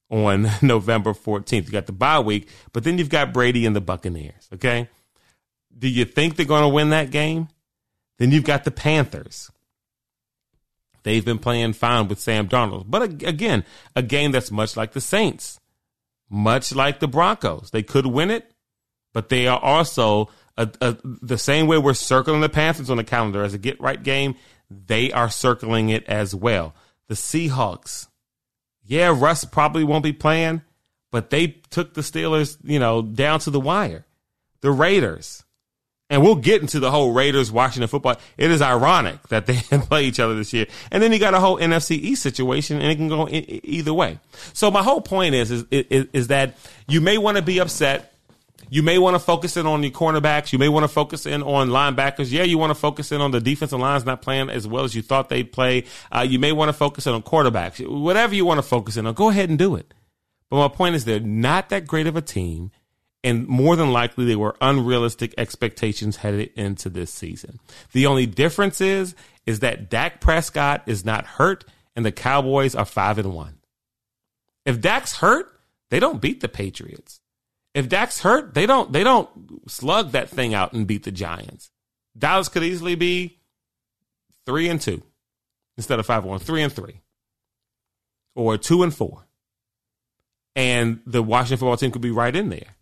on 0.08 0.48
November 0.62 1.12
14th. 1.12 1.66
You 1.66 1.72
got 1.72 1.86
the 1.86 1.92
bye 1.92 2.20
week, 2.20 2.48
but 2.72 2.84
then 2.84 2.98
you've 2.98 3.08
got 3.08 3.32
Brady 3.32 3.66
and 3.66 3.74
the 3.74 3.80
Buccaneers. 3.80 4.48
Okay. 4.54 4.88
Do 5.76 5.88
you 5.88 6.04
think 6.04 6.36
they're 6.36 6.46
going 6.46 6.62
to 6.62 6.68
win 6.68 6.90
that 6.90 7.10
game? 7.10 7.48
Then 8.18 8.30
you've 8.30 8.44
got 8.44 8.64
the 8.64 8.70
Panthers. 8.70 9.50
They've 11.02 11.24
been 11.24 11.38
playing 11.38 11.72
fine 11.72 12.08
with 12.08 12.20
Sam 12.20 12.48
Darnold. 12.48 12.84
But 12.88 13.22
again, 13.22 13.64
a 13.96 14.02
game 14.02 14.32
that's 14.32 14.50
much 14.50 14.76
like 14.76 14.92
the 14.92 15.00
Saints 15.00 15.60
much 16.30 16.74
like 16.74 17.00
the 17.00 17.08
Broncos. 17.08 17.70
They 17.72 17.82
could 17.82 18.06
win 18.06 18.30
it, 18.30 18.50
but 19.12 19.28
they 19.28 19.48
are 19.48 19.58
also 19.58 20.30
a, 20.56 20.70
a, 20.80 20.96
the 21.02 21.36
same 21.36 21.66
way 21.66 21.76
we're 21.76 21.92
circling 21.94 22.40
the 22.40 22.48
Panthers 22.48 22.88
on 22.88 22.96
the 22.96 23.04
calendar 23.04 23.42
as 23.42 23.52
a 23.52 23.58
get 23.58 23.80
right 23.80 24.00
game. 24.00 24.36
They 24.70 25.10
are 25.10 25.28
circling 25.28 25.88
it 25.90 26.04
as 26.06 26.34
well. 26.34 26.74
The 27.08 27.14
Seahawks, 27.14 28.06
yeah, 28.84 29.12
Russ 29.14 29.44
probably 29.44 29.82
won't 29.82 30.04
be 30.04 30.12
playing, 30.12 30.62
but 31.10 31.30
they 31.30 31.48
took 31.70 31.94
the 31.94 32.02
Steelers, 32.02 32.56
you 32.62 32.78
know, 32.78 33.02
down 33.02 33.40
to 33.40 33.50
the 33.50 33.60
wire. 33.60 34.06
The 34.60 34.70
Raiders, 34.70 35.44
And 36.10 36.22
we'll 36.22 36.34
get 36.34 36.60
into 36.60 36.80
the 36.80 36.90
whole 36.90 37.12
Raiders 37.12 37.52
Washington 37.52 37.88
football. 37.88 38.16
It 38.36 38.50
is 38.50 38.60
ironic 38.60 39.28
that 39.28 39.46
they 39.46 39.54
play 39.70 40.04
each 40.04 40.18
other 40.18 40.34
this 40.34 40.52
year. 40.52 40.66
And 40.90 41.00
then 41.00 41.12
you 41.12 41.20
got 41.20 41.34
a 41.34 41.40
whole 41.40 41.56
NFC 41.56 41.92
East 41.92 42.22
situation 42.22 42.80
and 42.80 42.90
it 42.90 42.96
can 42.96 43.08
go 43.08 43.28
either 43.30 43.94
way. 43.94 44.18
So 44.52 44.72
my 44.72 44.82
whole 44.82 45.00
point 45.00 45.36
is, 45.36 45.52
is, 45.52 45.64
is, 45.70 46.06
is 46.12 46.26
that 46.26 46.58
you 46.88 47.00
may 47.00 47.16
want 47.16 47.36
to 47.36 47.42
be 47.42 47.60
upset. 47.60 48.12
You 48.68 48.82
may 48.82 48.98
want 48.98 49.14
to 49.14 49.20
focus 49.20 49.56
in 49.56 49.66
on 49.66 49.84
your 49.84 49.92
cornerbacks. 49.92 50.52
You 50.52 50.58
may 50.58 50.68
want 50.68 50.82
to 50.84 50.88
focus 50.88 51.26
in 51.26 51.44
on 51.44 51.68
linebackers. 51.68 52.30
Yeah, 52.30 52.42
you 52.42 52.58
want 52.58 52.70
to 52.70 52.74
focus 52.76 53.12
in 53.12 53.20
on 53.20 53.30
the 53.30 53.40
defensive 53.40 53.78
lines 53.78 54.04
not 54.04 54.20
playing 54.20 54.50
as 54.50 54.66
well 54.66 54.84
as 54.84 54.94
you 54.94 55.02
thought 55.02 55.28
they'd 55.28 55.52
play. 55.52 55.84
Uh, 56.10 56.26
you 56.28 56.40
may 56.40 56.50
want 56.50 56.70
to 56.70 56.72
focus 56.72 57.06
in 57.06 57.14
on 57.14 57.22
quarterbacks. 57.22 57.86
Whatever 57.88 58.34
you 58.34 58.44
want 58.44 58.58
to 58.58 58.62
focus 58.62 58.96
in 58.96 59.06
on, 59.06 59.14
go 59.14 59.28
ahead 59.28 59.48
and 59.48 59.58
do 59.58 59.76
it. 59.76 59.94
But 60.50 60.56
my 60.56 60.68
point 60.68 60.96
is 60.96 61.04
they're 61.04 61.20
not 61.20 61.68
that 61.68 61.86
great 61.86 62.08
of 62.08 62.16
a 62.16 62.20
team 62.20 62.72
and 63.22 63.46
more 63.46 63.76
than 63.76 63.92
likely 63.92 64.24
they 64.24 64.36
were 64.36 64.56
unrealistic 64.60 65.34
expectations 65.36 66.16
headed 66.16 66.50
into 66.56 66.88
this 66.88 67.12
season. 67.12 67.60
The 67.92 68.06
only 68.06 68.26
difference 68.26 68.80
is 68.80 69.14
is 69.46 69.60
that 69.60 69.90
Dak 69.90 70.20
Prescott 70.20 70.82
is 70.86 71.04
not 71.04 71.26
hurt 71.26 71.64
and 71.96 72.04
the 72.04 72.12
Cowboys 72.12 72.74
are 72.74 72.84
5 72.84 73.18
and 73.18 73.34
1. 73.34 73.58
If 74.64 74.80
Dak's 74.80 75.16
hurt, 75.16 75.60
they 75.90 75.98
don't 75.98 76.20
beat 76.20 76.40
the 76.40 76.48
Patriots. 76.48 77.20
If 77.74 77.88
Dak's 77.88 78.20
hurt, 78.20 78.54
they 78.54 78.66
don't 78.66 78.92
they 78.92 79.04
don't 79.04 79.28
slug 79.68 80.12
that 80.12 80.28
thing 80.28 80.54
out 80.54 80.72
and 80.72 80.86
beat 80.86 81.04
the 81.04 81.12
Giants. 81.12 81.70
Dallas 82.16 82.48
could 82.48 82.62
easily 82.62 82.94
be 82.94 83.38
3 84.46 84.68
and 84.68 84.80
2 84.80 85.02
instead 85.76 85.98
of 85.98 86.06
5 86.06 86.22
and 86.22 86.30
1, 86.30 86.38
3 86.40 86.62
and 86.62 86.72
3 86.72 87.00
or 88.34 88.58
2 88.58 88.82
and 88.82 88.94
4. 88.94 89.26
And 90.56 91.00
the 91.06 91.22
Washington 91.22 91.58
football 91.58 91.76
team 91.76 91.92
could 91.92 92.02
be 92.02 92.10
right 92.10 92.34
in 92.34 92.48
there. 92.48 92.76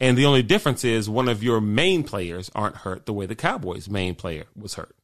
And 0.00 0.18
the 0.18 0.26
only 0.26 0.42
difference 0.42 0.84
is 0.84 1.08
one 1.08 1.28
of 1.28 1.42
your 1.42 1.60
main 1.60 2.02
players 2.02 2.50
aren't 2.54 2.78
hurt 2.78 3.06
the 3.06 3.12
way 3.12 3.26
the 3.26 3.36
Cowboys' 3.36 3.88
main 3.88 4.14
player 4.14 4.46
was 4.56 4.74
hurt. 4.74 4.96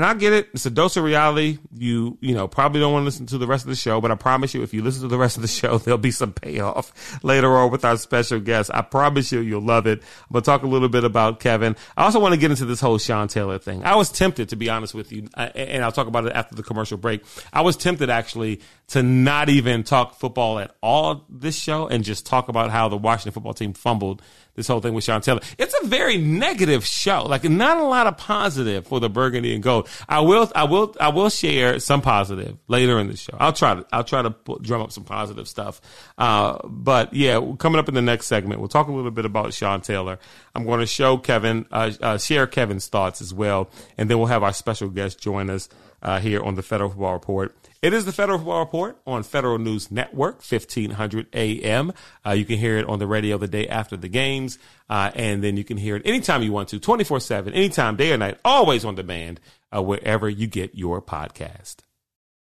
And 0.00 0.06
I 0.06 0.14
get 0.14 0.32
it. 0.32 0.48
It's 0.54 0.64
a 0.64 0.70
dose 0.70 0.96
of 0.96 1.04
reality. 1.04 1.58
You, 1.76 2.16
you 2.22 2.34
know, 2.34 2.48
probably 2.48 2.80
don't 2.80 2.90
want 2.94 3.02
to 3.02 3.04
listen 3.04 3.26
to 3.26 3.36
the 3.36 3.46
rest 3.46 3.66
of 3.66 3.68
the 3.68 3.76
show, 3.76 4.00
but 4.00 4.10
I 4.10 4.14
promise 4.14 4.54
you, 4.54 4.62
if 4.62 4.72
you 4.72 4.82
listen 4.82 5.02
to 5.02 5.08
the 5.08 5.18
rest 5.18 5.36
of 5.36 5.42
the 5.42 5.48
show, 5.60 5.76
there'll 5.76 5.98
be 5.98 6.10
some 6.10 6.32
payoff 6.32 7.22
later 7.22 7.54
on 7.58 7.70
with 7.70 7.84
our 7.84 7.98
special 7.98 8.40
guest. 8.40 8.70
I 8.72 8.80
promise 8.80 9.30
you, 9.30 9.40
you'll 9.40 9.60
love 9.60 9.86
it. 9.86 9.98
I'm 9.98 10.32
going 10.32 10.42
to 10.42 10.46
talk 10.46 10.62
a 10.62 10.66
little 10.66 10.88
bit 10.88 11.04
about 11.04 11.38
Kevin. 11.38 11.76
I 11.98 12.04
also 12.04 12.18
want 12.18 12.32
to 12.32 12.40
get 12.40 12.50
into 12.50 12.64
this 12.64 12.80
whole 12.80 12.96
Sean 12.96 13.28
Taylor 13.28 13.58
thing. 13.58 13.84
I 13.84 13.94
was 13.94 14.10
tempted, 14.10 14.48
to 14.48 14.56
be 14.56 14.70
honest 14.70 14.94
with 14.94 15.12
you, 15.12 15.28
uh, 15.34 15.50
and 15.54 15.84
I'll 15.84 15.92
talk 15.92 16.06
about 16.06 16.24
it 16.24 16.32
after 16.32 16.54
the 16.54 16.62
commercial 16.62 16.96
break. 16.96 17.22
I 17.52 17.60
was 17.60 17.76
tempted 17.76 18.08
actually 18.08 18.62
to 18.88 19.02
not 19.02 19.50
even 19.50 19.82
talk 19.82 20.18
football 20.18 20.60
at 20.60 20.74
all 20.82 21.26
this 21.28 21.58
show 21.58 21.88
and 21.88 22.04
just 22.04 22.24
talk 22.24 22.48
about 22.48 22.70
how 22.70 22.88
the 22.88 22.96
Washington 22.96 23.32
football 23.32 23.52
team 23.52 23.74
fumbled 23.74 24.22
this 24.60 24.68
whole 24.68 24.80
thing 24.80 24.92
with 24.92 25.04
Sean 25.04 25.22
Taylor. 25.22 25.40
It's 25.56 25.74
a 25.82 25.86
very 25.86 26.18
negative 26.18 26.84
show. 26.84 27.24
Like 27.24 27.44
not 27.44 27.78
a 27.78 27.82
lot 27.82 28.06
of 28.06 28.18
positive 28.18 28.86
for 28.86 29.00
the 29.00 29.08
burgundy 29.08 29.54
and 29.54 29.62
gold. 29.62 29.88
I 30.06 30.20
will, 30.20 30.52
I 30.54 30.64
will, 30.64 30.94
I 31.00 31.08
will 31.08 31.30
share 31.30 31.80
some 31.80 32.02
positive 32.02 32.58
later 32.68 32.98
in 32.98 33.08
the 33.08 33.16
show. 33.16 33.36
I'll 33.40 33.54
try 33.54 33.76
to, 33.76 33.86
I'll 33.90 34.04
try 34.04 34.20
to 34.20 34.34
drum 34.60 34.82
up 34.82 34.92
some 34.92 35.04
positive 35.04 35.48
stuff. 35.48 35.80
Uh, 36.18 36.58
but 36.64 37.14
yeah, 37.14 37.40
coming 37.58 37.78
up 37.78 37.88
in 37.88 37.94
the 37.94 38.02
next 38.02 38.26
segment, 38.26 38.60
we'll 38.60 38.68
talk 38.68 38.88
a 38.88 38.92
little 38.92 39.10
bit 39.10 39.24
about 39.24 39.54
Sean 39.54 39.80
Taylor. 39.80 40.18
I'm 40.54 40.66
going 40.66 40.80
to 40.80 40.86
show 40.86 41.16
Kevin, 41.16 41.64
uh, 41.72 41.92
uh, 42.02 42.18
share 42.18 42.46
Kevin's 42.46 42.88
thoughts 42.88 43.22
as 43.22 43.32
well, 43.32 43.70
and 43.96 44.10
then 44.10 44.18
we'll 44.18 44.26
have 44.26 44.42
our 44.42 44.52
special 44.52 44.88
guest 44.88 45.18
join 45.18 45.48
us 45.48 45.68
uh, 46.02 46.20
here 46.20 46.42
on 46.42 46.54
the 46.54 46.62
Federal 46.62 46.90
Football 46.90 47.12
Report. 47.14 47.56
It 47.82 47.92
is 47.92 48.04
the 48.04 48.12
Federal 48.12 48.38
Football 48.38 48.60
Report 48.60 49.00
on 49.06 49.22
Federal 49.22 49.58
News 49.58 49.90
Network, 49.90 50.36
1500 50.36 51.28
AM. 51.34 51.92
Uh, 52.24 52.32
you 52.32 52.44
can 52.44 52.58
hear 52.58 52.78
it 52.78 52.86
on 52.86 52.98
the 52.98 53.06
radio 53.06 53.38
the 53.38 53.48
day 53.48 53.66
after 53.68 53.96
the 53.96 54.08
games, 54.08 54.58
uh, 54.88 55.10
and 55.14 55.42
then 55.42 55.56
you 55.56 55.64
can 55.64 55.76
hear 55.76 55.96
it 55.96 56.02
anytime 56.04 56.42
you 56.42 56.52
want 56.52 56.68
to, 56.70 56.78
24 56.78 57.20
7, 57.20 57.52
anytime, 57.52 57.96
day 57.96 58.12
or 58.12 58.18
night, 58.18 58.38
always 58.44 58.84
on 58.84 58.94
demand, 58.94 59.40
uh, 59.74 59.82
wherever 59.82 60.28
you 60.28 60.46
get 60.46 60.74
your 60.74 61.00
podcast. 61.00 61.76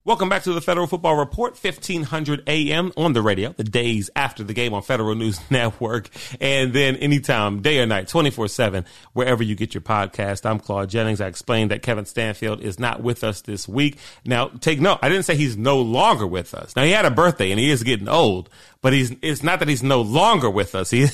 Welcome 0.04 0.28
back 0.30 0.44
to 0.44 0.54
the 0.54 0.60
Federal 0.60 0.86
Football 0.86 1.16
Report, 1.16 1.62
1500 1.62 2.44
AM 2.48 2.92
on 2.96 3.12
the 3.12 3.20
radio, 3.20 3.52
the 3.52 3.64
days 3.64 4.08
after 4.16 4.42
the 4.44 4.54
game 4.54 4.72
on 4.72 4.80
Federal 4.80 5.14
News 5.16 5.38
Network, 5.50 6.08
and 6.40 6.72
then 6.72 6.96
anytime, 6.96 7.60
day 7.60 7.80
or 7.80 7.84
night, 7.84 8.08
24 8.08 8.48
7, 8.48 8.86
wherever 9.12 9.42
you 9.42 9.54
get 9.54 9.74
your 9.74 9.82
podcast. 9.82 10.48
I'm 10.48 10.60
Claude 10.60 10.88
Jennings. 10.88 11.20
I 11.20 11.26
explained 11.26 11.72
that 11.72 11.82
Kevin 11.82 12.06
Stanfield 12.06 12.62
is 12.62 12.78
not 12.78 13.02
with 13.02 13.22
us 13.22 13.42
this 13.42 13.68
week. 13.68 13.98
Now, 14.24 14.48
take 14.48 14.80
note, 14.80 15.00
I 15.02 15.08
didn't 15.10 15.24
say 15.24 15.36
he's 15.36 15.56
no 15.58 15.80
longer 15.80 16.26
with 16.26 16.54
us. 16.54 16.74
Now, 16.76 16.84
he 16.84 16.92
had 16.92 17.04
a 17.04 17.10
birthday 17.10 17.50
and 17.50 17.60
he 17.60 17.68
is 17.68 17.82
getting 17.82 18.08
old, 18.08 18.48
but 18.80 18.92
he's, 18.92 19.14
it's 19.20 19.42
not 19.42 19.58
that 19.58 19.68
he's 19.68 19.82
no 19.82 20.00
longer 20.00 20.48
with 20.48 20.74
us. 20.76 20.90
He, 20.90 21.08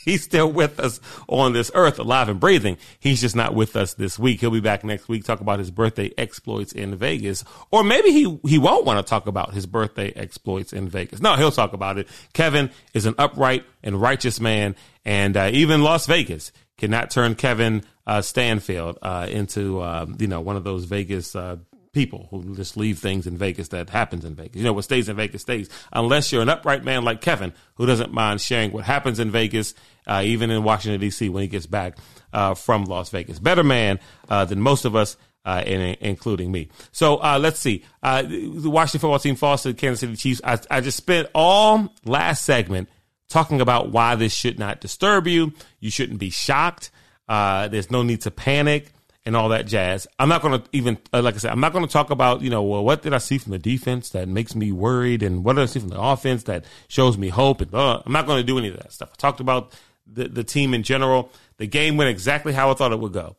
he's 0.04 0.22
still 0.22 0.50
with 0.50 0.80
us 0.80 1.00
on 1.28 1.52
this 1.52 1.70
earth, 1.74 1.98
alive 1.98 2.28
and 2.28 2.40
breathing. 2.40 2.78
He's 2.98 3.20
just 3.20 3.36
not 3.36 3.54
with 3.54 3.76
us 3.76 3.94
this 3.94 4.18
week. 4.18 4.40
He'll 4.40 4.50
be 4.50 4.60
back 4.60 4.84
next 4.84 5.08
week, 5.08 5.24
talk 5.24 5.40
about 5.40 5.58
his 5.58 5.70
birthday 5.70 6.12
exploits 6.16 6.72
in 6.72 6.96
Vegas. 6.96 7.44
Or 7.70 7.84
maybe 7.84 8.10
he, 8.10 8.38
he 8.46 8.58
won't 8.58 8.84
want 8.84 9.04
to 9.04 9.08
talk 9.08 9.26
about 9.26 9.52
his 9.52 9.66
birthday 9.66 10.12
exploits 10.14 10.72
in 10.72 10.88
Vegas. 10.88 11.20
No, 11.20 11.36
he'll 11.36 11.50
talk 11.50 11.72
about 11.72 11.98
it. 11.98 12.08
Kevin 12.32 12.70
is 12.94 13.06
an 13.06 13.14
upright 13.18 13.64
and 13.82 14.00
righteous 14.00 14.40
man. 14.40 14.74
And 15.04 15.36
uh, 15.36 15.50
even 15.52 15.82
Las 15.82 16.06
Vegas 16.06 16.52
cannot 16.76 17.10
turn 17.10 17.34
Kevin 17.34 17.84
uh, 18.06 18.22
Stanfield 18.22 18.98
uh, 19.02 19.26
into, 19.30 19.80
uh, 19.80 20.06
you 20.18 20.26
know, 20.26 20.40
one 20.40 20.56
of 20.56 20.64
those 20.64 20.84
Vegas 20.84 21.36
uh, 21.36 21.56
people 21.92 22.28
who 22.30 22.54
just 22.54 22.76
leave 22.76 22.98
things 22.98 23.26
in 23.26 23.36
Vegas 23.36 23.68
that 23.68 23.90
happens 23.90 24.24
in 24.24 24.34
Vegas. 24.34 24.56
You 24.56 24.64
know, 24.64 24.72
what 24.72 24.84
stays 24.84 25.08
in 25.08 25.16
Vegas 25.16 25.42
stays. 25.42 25.68
Unless 25.92 26.32
you're 26.32 26.42
an 26.42 26.48
upright 26.48 26.84
man 26.84 27.04
like 27.04 27.20
Kevin, 27.20 27.52
who 27.74 27.86
doesn't 27.86 28.12
mind 28.12 28.40
sharing 28.40 28.72
what 28.72 28.84
happens 28.84 29.18
in 29.18 29.30
Vegas, 29.30 29.74
uh, 30.06 30.22
even 30.24 30.50
in 30.50 30.62
Washington 30.62 31.00
D.C. 31.00 31.28
when 31.28 31.42
he 31.42 31.48
gets 31.48 31.66
back 31.66 31.98
uh, 32.32 32.54
from 32.54 32.84
Las 32.84 33.10
Vegas. 33.10 33.38
Better 33.38 33.64
man 33.64 33.98
uh, 34.28 34.44
than 34.44 34.60
most 34.60 34.84
of 34.84 34.94
us. 34.94 35.16
Uh, 35.42 35.62
including 35.66 36.52
me. 36.52 36.68
So 36.92 37.16
uh, 37.16 37.38
let's 37.40 37.58
see. 37.58 37.82
Uh, 38.02 38.20
the 38.20 38.68
Washington 38.68 39.00
football 39.00 39.18
team 39.18 39.36
falls 39.36 39.62
to 39.62 39.68
the 39.68 39.74
Kansas 39.74 40.00
City 40.00 40.14
Chiefs. 40.14 40.42
I, 40.44 40.58
I 40.70 40.82
just 40.82 40.98
spent 40.98 41.28
all 41.34 41.94
last 42.04 42.44
segment 42.44 42.90
talking 43.30 43.62
about 43.62 43.90
why 43.90 44.16
this 44.16 44.34
should 44.34 44.58
not 44.58 44.82
disturb 44.82 45.26
you. 45.26 45.54
You 45.80 45.90
shouldn't 45.90 46.18
be 46.20 46.28
shocked. 46.28 46.90
there's 47.26 47.90
no 47.90 48.02
need 48.02 48.20
to 48.20 48.30
panic 48.30 48.92
and 49.26 49.36
all 49.36 49.50
that 49.50 49.66
jazz. 49.66 50.06
I'm 50.18 50.28
not 50.28 50.42
going 50.42 50.60
to 50.60 50.68
even, 50.72 50.98
uh, 51.12 51.22
like 51.22 51.34
I 51.34 51.38
said, 51.38 51.50
I'm 51.50 51.60
not 51.60 51.72
going 51.72 51.86
to 51.86 51.92
talk 51.92 52.10
about, 52.10 52.42
you 52.42 52.50
know, 52.50 52.62
well, 52.62 52.84
what 52.84 53.02
did 53.02 53.12
I 53.12 53.18
see 53.18 53.38
from 53.38 53.52
the 53.52 53.58
defense 53.58 54.10
that 54.10 54.28
makes 54.28 54.54
me 54.54 54.72
worried 54.72 55.22
and 55.22 55.44
what 55.44 55.56
did 55.56 55.62
I 55.62 55.66
see 55.66 55.80
from 55.80 55.90
the 55.90 56.00
offense 56.00 56.44
that 56.44 56.64
shows 56.88 57.18
me 57.18 57.28
hope? 57.28 57.60
And 57.60 57.74
uh, 57.74 58.02
I'm 58.04 58.12
not 58.12 58.26
going 58.26 58.38
to 58.38 58.46
do 58.46 58.58
any 58.58 58.68
of 58.68 58.76
that 58.78 58.92
stuff. 58.92 59.10
I 59.12 59.16
talked 59.18 59.40
about 59.40 59.72
the, 60.06 60.28
the 60.28 60.44
team 60.44 60.74
in 60.74 60.82
general. 60.82 61.30
The 61.58 61.66
game 61.66 61.96
went 61.96 62.10
exactly 62.10 62.52
how 62.52 62.70
I 62.70 62.74
thought 62.74 62.92
it 62.92 62.98
would 62.98 63.12
go. 63.12 63.36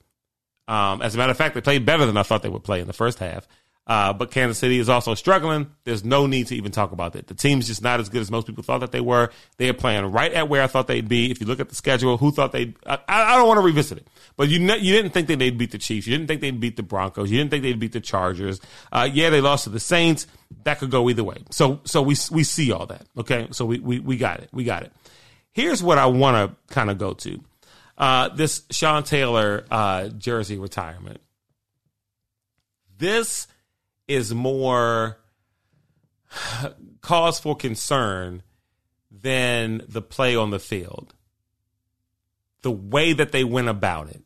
Um, 0.67 1.01
as 1.01 1.15
a 1.15 1.17
matter 1.17 1.31
of 1.31 1.37
fact, 1.37 1.55
they 1.55 1.61
played 1.61 1.85
better 1.85 2.05
than 2.05 2.15
I 2.15 2.23
thought 2.23 2.43
they 2.43 2.49
would 2.49 2.63
play 2.63 2.79
in 2.79 2.87
the 2.87 2.93
first 2.93 3.19
half. 3.19 3.47
Uh, 3.87 4.13
but 4.13 4.29
Kansas 4.29 4.59
City 4.59 4.77
is 4.77 4.89
also 4.89 5.15
struggling. 5.15 5.69
There's 5.85 6.03
no 6.03 6.27
need 6.27 6.47
to 6.47 6.55
even 6.55 6.71
talk 6.71 6.91
about 6.91 7.15
it. 7.15 7.27
The 7.27 7.33
team's 7.33 7.67
just 7.67 7.81
not 7.81 7.99
as 7.99 8.09
good 8.09 8.21
as 8.21 8.29
most 8.29 8.45
people 8.45 8.63
thought 8.63 8.79
that 8.79 8.91
they 8.91 9.01
were. 9.01 9.31
They 9.57 9.69
are 9.69 9.73
playing 9.73 10.05
right 10.11 10.31
at 10.31 10.47
where 10.47 10.61
I 10.61 10.67
thought 10.67 10.87
they'd 10.87 11.09
be. 11.09 11.31
If 11.31 11.41
you 11.41 11.47
look 11.47 11.59
at 11.59 11.69
the 11.69 11.75
schedule, 11.75 12.17
who 12.17 12.31
thought 12.31 12.51
they'd? 12.51 12.75
I, 12.85 12.99
I 13.07 13.35
don't 13.35 13.47
want 13.47 13.57
to 13.57 13.65
revisit 13.65 13.97
it, 13.97 14.07
but 14.37 14.49
you 14.49 14.59
you 14.59 14.93
didn't 14.93 15.11
think 15.11 15.27
that 15.27 15.39
they'd 15.39 15.57
beat 15.57 15.71
the 15.71 15.79
Chiefs. 15.79 16.05
You 16.05 16.15
didn't 16.15 16.27
think 16.27 16.41
they'd 16.41 16.59
beat 16.59 16.77
the 16.77 16.83
Broncos. 16.83 17.31
You 17.31 17.39
didn't 17.39 17.49
think 17.49 17.63
they'd 17.63 17.79
beat 17.79 17.91
the 17.91 17.99
Chargers. 17.99 18.61
Uh, 18.91 19.09
yeah, 19.11 19.31
they 19.31 19.41
lost 19.41 19.63
to 19.63 19.71
the 19.71 19.79
Saints. 19.79 20.27
That 20.63 20.77
could 20.77 20.91
go 20.91 21.09
either 21.09 21.23
way. 21.23 21.37
So 21.49 21.81
so 21.83 22.03
we 22.03 22.15
we 22.31 22.43
see 22.43 22.71
all 22.71 22.85
that. 22.85 23.05
Okay, 23.17 23.47
so 23.51 23.65
we 23.65 23.79
we 23.79 23.99
we 23.99 24.15
got 24.15 24.41
it. 24.41 24.49
We 24.53 24.63
got 24.63 24.83
it. 24.83 24.93
Here's 25.53 25.81
what 25.81 25.97
I 25.97 26.05
want 26.05 26.51
to 26.51 26.73
kind 26.73 26.89
of 26.91 26.97
go 26.97 27.13
to. 27.13 27.43
Uh, 27.97 28.29
this 28.29 28.63
Sean 28.71 29.03
Taylor 29.03 29.65
uh, 29.69 30.07
jersey 30.09 30.57
retirement. 30.57 31.19
This 32.97 33.47
is 34.11 34.33
more 34.33 35.17
cause 37.01 37.39
for 37.39 37.55
concern 37.55 38.43
than 39.09 39.81
the 39.87 40.01
play 40.01 40.35
on 40.35 40.51
the 40.51 40.59
field. 40.59 41.13
The 42.61 42.71
way 42.71 43.13
that 43.13 43.31
they 43.31 43.43
went 43.43 43.69
about 43.69 44.09
it. 44.09 44.21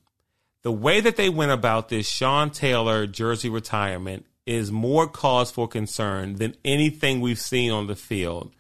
The 0.64 0.72
way 0.72 1.00
that 1.00 1.16
they 1.16 1.30
went 1.30 1.52
about 1.52 1.90
this 1.90 2.08
Sean 2.08 2.50
Taylor 2.50 3.06
jersey 3.06 3.50
retirement 3.50 4.26
is 4.46 4.72
more 4.72 5.08
cause 5.08 5.52
for 5.52 5.68
concern 5.68 6.36
than 6.36 6.56
anything 6.66 7.22
we've 7.22 7.40
seen 7.40 7.72
on 7.72 7.88
the 7.88 7.96
field 7.96 8.52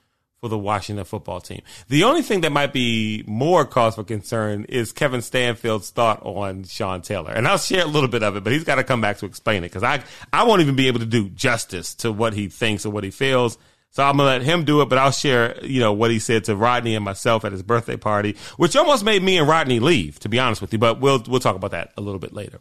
for 0.45 0.49
the 0.49 0.59
Washington 0.59 1.03
football 1.05 1.41
team. 1.41 1.63
The 1.87 2.03
only 2.03 2.21
thing 2.21 2.41
that 2.41 2.51
might 2.51 2.71
be 2.71 3.23
more 3.25 3.65
cause 3.65 3.95
for 3.95 4.03
concern 4.03 4.65
is 4.69 4.91
Kevin 4.91 5.23
Stanfield's 5.23 5.89
thought 5.89 6.21
on 6.23 6.65
Sean 6.65 7.01
Taylor. 7.01 7.31
And 7.31 7.47
I'll 7.47 7.57
share 7.57 7.83
a 7.83 7.87
little 7.87 8.07
bit 8.07 8.21
of 8.21 8.35
it, 8.35 8.43
but 8.43 8.53
he's 8.53 8.63
got 8.63 8.75
to 8.75 8.83
come 8.83 9.01
back 9.01 9.17
to 9.17 9.25
explain 9.25 9.63
it 9.63 9.69
because 9.69 9.81
I, 9.81 10.03
I 10.31 10.43
won't 10.43 10.61
even 10.61 10.75
be 10.75 10.85
able 10.85 10.99
to 10.99 11.05
do 11.07 11.29
justice 11.29 11.95
to 11.95 12.11
what 12.11 12.35
he 12.35 12.47
thinks 12.47 12.85
or 12.85 12.91
what 12.91 13.03
he 13.03 13.09
feels. 13.09 13.57
So 13.89 14.03
I'm 14.03 14.17
gonna 14.17 14.29
let 14.29 14.43
him 14.43 14.65
do 14.65 14.81
it, 14.81 14.85
but 14.89 14.99
I'll 14.99 15.09
share, 15.09 15.57
you 15.65 15.79
know, 15.79 15.93
what 15.93 16.11
he 16.11 16.19
said 16.19 16.43
to 16.43 16.55
Rodney 16.55 16.93
and 16.93 17.03
myself 17.03 17.43
at 17.43 17.51
his 17.51 17.63
birthday 17.63 17.97
party, 17.97 18.35
which 18.57 18.75
almost 18.75 19.03
made 19.03 19.23
me 19.23 19.39
and 19.39 19.47
Rodney 19.47 19.79
leave, 19.79 20.19
to 20.19 20.29
be 20.29 20.37
honest 20.37 20.61
with 20.61 20.73
you. 20.73 20.77
But 20.77 20.99
we'll 20.99 21.23
we'll 21.27 21.39
talk 21.39 21.55
about 21.55 21.71
that 21.71 21.91
a 21.97 22.01
little 22.01 22.19
bit 22.19 22.33
later. 22.33 22.59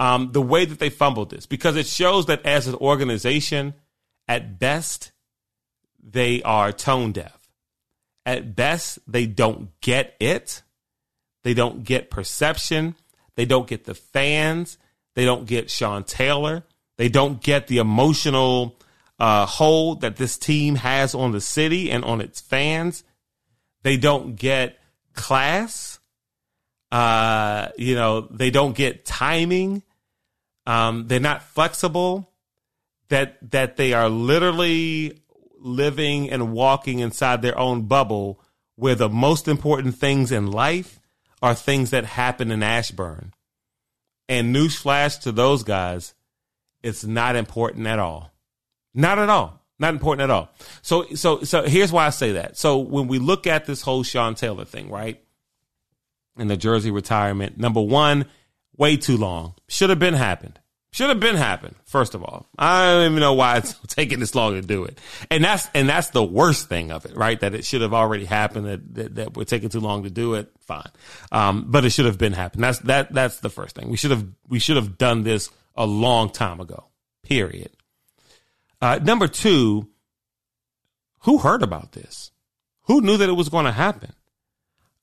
Um, 0.00 0.32
the 0.32 0.42
way 0.42 0.64
that 0.64 0.80
they 0.80 0.90
fumbled 0.90 1.30
this, 1.30 1.46
because 1.46 1.76
it 1.76 1.86
shows 1.86 2.26
that 2.26 2.44
as 2.46 2.66
an 2.66 2.76
organization, 2.76 3.74
at 4.26 4.58
best, 4.58 5.12
they 6.02 6.42
are 6.42 6.72
tone 6.72 7.12
deaf. 7.12 7.48
At 8.26 8.54
best, 8.54 8.98
they 9.06 9.26
don't 9.26 9.70
get 9.80 10.14
it. 10.20 10.62
They 11.42 11.54
don't 11.54 11.84
get 11.84 12.10
perception. 12.10 12.94
They 13.34 13.44
don't 13.44 13.66
get 13.66 13.84
the 13.84 13.94
fans. 13.94 14.78
They 15.14 15.24
don't 15.24 15.46
get 15.46 15.70
Sean 15.70 16.04
Taylor. 16.04 16.64
They 16.98 17.08
don't 17.08 17.42
get 17.42 17.66
the 17.66 17.78
emotional 17.78 18.78
uh, 19.18 19.46
hold 19.46 20.02
that 20.02 20.16
this 20.16 20.36
team 20.38 20.76
has 20.76 21.14
on 21.14 21.32
the 21.32 21.40
city 21.40 21.90
and 21.90 22.04
on 22.04 22.20
its 22.20 22.40
fans. 22.40 23.04
They 23.82 23.96
don't 23.96 24.36
get 24.36 24.78
class. 25.14 25.98
Uh, 26.92 27.68
you 27.76 27.94
know, 27.94 28.22
they 28.22 28.50
don't 28.50 28.74
get 28.74 29.04
timing. 29.04 29.82
Um, 30.66 31.06
they're 31.06 31.20
not 31.20 31.42
flexible. 31.42 32.30
That 33.08 33.50
that 33.50 33.76
they 33.76 33.92
are 33.92 34.08
literally 34.08 35.22
living 35.60 36.30
and 36.30 36.52
walking 36.52 36.98
inside 36.98 37.42
their 37.42 37.58
own 37.58 37.82
bubble, 37.82 38.40
where 38.76 38.94
the 38.94 39.08
most 39.08 39.46
important 39.46 39.94
things 39.94 40.32
in 40.32 40.50
life 40.50 41.00
are 41.42 41.54
things 41.54 41.90
that 41.90 42.04
happen 42.04 42.50
in 42.50 42.62
Ashburn. 42.62 43.32
And 44.28 44.54
newsflash 44.54 45.20
to 45.22 45.32
those 45.32 45.62
guys, 45.62 46.14
it's 46.82 47.04
not 47.04 47.36
important 47.36 47.86
at 47.86 47.98
all. 47.98 48.32
Not 48.94 49.18
at 49.18 49.28
all. 49.28 49.60
Not 49.78 49.94
important 49.94 50.24
at 50.24 50.30
all. 50.30 50.50
So, 50.82 51.06
so, 51.14 51.42
so 51.42 51.62
here's 51.62 51.90
why 51.90 52.06
I 52.06 52.10
say 52.10 52.32
that. 52.32 52.56
So 52.56 52.78
when 52.78 53.08
we 53.08 53.18
look 53.18 53.46
at 53.46 53.64
this 53.64 53.80
whole 53.80 54.02
Sean 54.02 54.34
Taylor 54.34 54.64
thing, 54.64 54.90
right? 54.90 55.22
And 56.36 56.50
the 56.50 56.56
jersey 56.56 56.90
retirement, 56.90 57.58
number 57.58 57.80
one, 57.80 58.26
way 58.76 58.96
too 58.96 59.16
long. 59.16 59.54
Should 59.68 59.90
have 59.90 59.98
been 59.98 60.14
happened. 60.14 60.60
Should 60.92 61.08
have 61.08 61.20
been 61.20 61.36
happened. 61.36 61.76
First 61.84 62.16
of 62.16 62.24
all, 62.24 62.46
I 62.58 62.92
don't 62.92 63.12
even 63.12 63.20
know 63.20 63.34
why 63.34 63.58
it's 63.58 63.78
taking 63.86 64.18
this 64.18 64.34
long 64.34 64.54
to 64.54 64.60
do 64.60 64.84
it, 64.84 64.98
and 65.30 65.44
that's 65.44 65.68
and 65.72 65.88
that's 65.88 66.10
the 66.10 66.24
worst 66.24 66.68
thing 66.68 66.90
of 66.90 67.06
it, 67.06 67.16
right? 67.16 67.38
That 67.38 67.54
it 67.54 67.64
should 67.64 67.82
have 67.82 67.94
already 67.94 68.24
happened. 68.24 68.66
That 68.66 68.94
that, 68.94 69.14
that 69.14 69.36
we're 69.36 69.44
taking 69.44 69.68
too 69.68 69.78
long 69.78 70.02
to 70.02 70.10
do 70.10 70.34
it. 70.34 70.50
Fine, 70.60 70.90
um, 71.30 71.66
but 71.68 71.84
it 71.84 71.90
should 71.90 72.06
have 72.06 72.18
been 72.18 72.32
happened. 72.32 72.64
That's 72.64 72.80
that 72.80 73.12
that's 73.12 73.38
the 73.38 73.50
first 73.50 73.76
thing. 73.76 73.88
We 73.88 73.96
should 73.96 74.10
have 74.10 74.26
we 74.48 74.58
should 74.58 74.76
have 74.76 74.98
done 74.98 75.22
this 75.22 75.48
a 75.76 75.86
long 75.86 76.30
time 76.30 76.58
ago. 76.58 76.86
Period. 77.22 77.70
Uh, 78.82 78.98
number 79.00 79.28
two, 79.28 79.88
who 81.20 81.38
heard 81.38 81.62
about 81.62 81.92
this? 81.92 82.32
Who 82.84 83.00
knew 83.00 83.16
that 83.16 83.28
it 83.28 83.34
was 83.34 83.48
going 83.48 83.66
to 83.66 83.72
happen? 83.72 84.12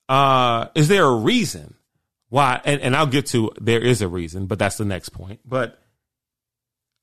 Uh, 0.10 0.68
is 0.76 0.90
there 0.90 1.06
a 1.06 1.16
reason 1.16 1.76
why? 2.30 2.62
And, 2.66 2.82
and 2.82 2.96
I'll 2.96 3.08
get 3.08 3.28
to 3.28 3.52
there 3.60 3.82
is 3.82 4.02
a 4.02 4.08
reason, 4.08 4.48
but 4.48 4.60
that's 4.60 4.78
the 4.78 4.86
next 4.86 5.10
point. 5.10 5.40
But 5.46 5.80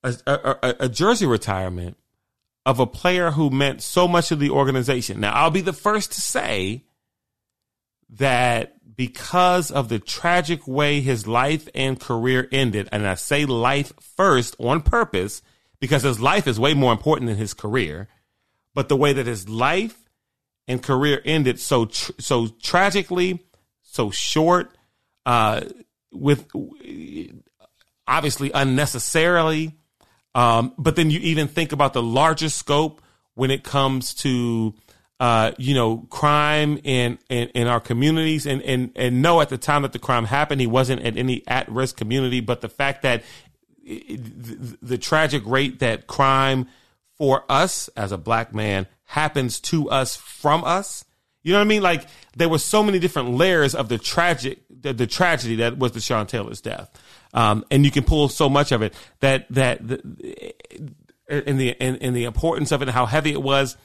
a, 0.03 0.15
a, 0.27 0.75
a 0.81 0.89
jersey 0.89 1.27
retirement 1.27 1.97
of 2.67 2.81
a 2.81 2.87
player 2.87 3.31
who 3.31 3.51
meant 3.51 3.83
so 3.83 4.09
much 4.09 4.29
to 4.29 4.37
the 4.37 4.51
organization. 4.51 5.21
Now, 5.21 5.33
I'll 5.33 5.51
be 5.51 5.61
the 5.61 5.73
first 5.73 6.13
to 6.13 6.21
say 6.21 6.85
that 8.11 8.75
because 8.97 9.71
of 9.71 9.89
the 9.89 9.99
tragic 9.99 10.67
way 10.69 11.01
his 11.01 11.27
life 11.27 11.69
and 11.75 11.99
career 11.99 12.49
ended, 12.53 12.89
and 12.93 13.07
I 13.07 13.15
say 13.15 13.45
life 13.45 13.93
first 14.01 14.57
on 14.59 14.83
purpose 14.83 15.43
because 15.81 16.03
his 16.03 16.21
life 16.21 16.47
is 16.47 16.61
way 16.61 16.75
more 16.75 16.93
important 16.93 17.29
than 17.29 17.37
his 17.37 17.55
career. 17.55 18.09
But 18.75 18.89
the 18.89 18.97
way 18.97 19.13
that 19.13 19.27
his 19.27 19.49
life 19.49 20.09
and 20.67 20.83
career 20.83 21.21
ended 21.25 21.61
so 21.61 21.87
tr- 21.87 22.13
so 22.19 22.49
tragically, 22.63 23.45
so 23.83 24.11
short, 24.11 24.77
uh, 25.27 25.63
with 26.13 26.47
obviously 28.07 28.51
unnecessarily. 28.53 29.75
Um, 30.35 30.75
but 30.77 30.97
then 30.97 31.11
you 31.11 31.21
even 31.21 31.47
think 31.47 31.73
about 31.73 31.93
the 31.93 32.03
larger 32.03 32.49
scope 32.49 33.01
when 33.35 33.51
it 33.51 33.63
comes 33.63 34.15
to 34.15 34.75
uh, 35.21 35.53
you 35.59 35.75
know, 35.75 35.99
crime 36.11 36.79
in, 36.83 37.19
in, 37.29 37.49
in, 37.51 37.69
our 37.69 37.79
communities 37.81 38.47
and, 38.47 38.61
and, 38.63 38.91
and 38.97 39.23
know 39.23 39.41
at 39.41 39.49
the 39.49 39.57
time 39.57 39.83
that 39.83 39.93
the 39.93 39.99
crime 39.99 40.25
happened, 40.25 40.61
he 40.61 40.67
wasn't 40.67 41.01
at 41.03 41.17
any 41.17 41.43
at 41.47 41.69
risk 41.69 41.97
community. 41.97 42.41
But 42.41 42.61
the 42.61 42.69
fact 42.69 43.03
that 43.03 43.23
the, 43.85 44.77
the 44.83 44.99
tragic 44.99 45.43
rate 45.47 45.79
that 45.79 46.07
crime 46.07 46.67
for 47.17 47.45
us 47.49 47.89
as 47.97 48.13
a 48.13 48.19
black 48.19 48.53
man 48.55 48.87
happens 49.05 49.61
to 49.61 49.89
us 49.89 50.17
from 50.17 50.65
us. 50.65 51.05
You 51.45 51.53
know 51.53 51.59
what 51.59 51.67
I 51.67 51.69
mean? 51.69 51.83
Like 51.83 52.09
there 52.37 52.49
were 52.49 52.59
so 52.59 52.83
many 52.83 52.99
different 52.99 53.35
layers 53.35 53.75
of 53.75 53.89
the 53.89 53.99
tragic, 53.99 54.61
the, 54.69 54.93
the 54.93 55.07
tragedy 55.07 55.57
that 55.57 55.79
was 55.79 55.93
the 55.93 56.01
Sean 56.01 56.27
Taylor's 56.27 56.61
death, 56.61 56.91
um, 57.35 57.65
and 57.71 57.85
you 57.85 57.91
can 57.91 58.03
pull 58.03 58.29
so 58.29 58.49
much 58.49 58.73
of 58.73 58.83
it 58.83 58.95
that 59.21 59.47
that 59.51 59.87
the, 59.87 60.55
in 61.29 61.59
the 61.59 61.69
in, 61.71 61.97
in 61.97 62.15
the 62.15 62.25
importance 62.25 62.73
of 62.73 62.81
it 62.83 62.89
and 62.89 62.95
how 62.95 63.07
heavy 63.07 63.31
it 63.31 63.43
was. 63.43 63.77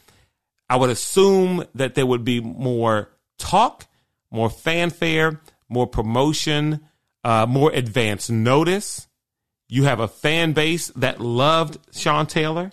I 0.71 0.77
would 0.77 0.89
assume 0.89 1.65
that 1.75 1.95
there 1.95 2.05
would 2.05 2.23
be 2.23 2.41
more 2.41 3.09
talk, 3.39 3.87
more 4.31 4.51
fanfare, 4.51 5.41
more 5.67 5.87
promotion, 5.87 6.81
uh, 7.23 7.45
more 7.47 7.71
advance 7.71 8.29
notice. 8.29 9.07
You 9.67 9.83
have 9.83 9.99
a 9.99 10.07
fan 10.07 10.53
base 10.53 10.89
that 10.89 11.19
loved 11.19 11.79
Sean 11.91 12.27
Taylor. 12.27 12.71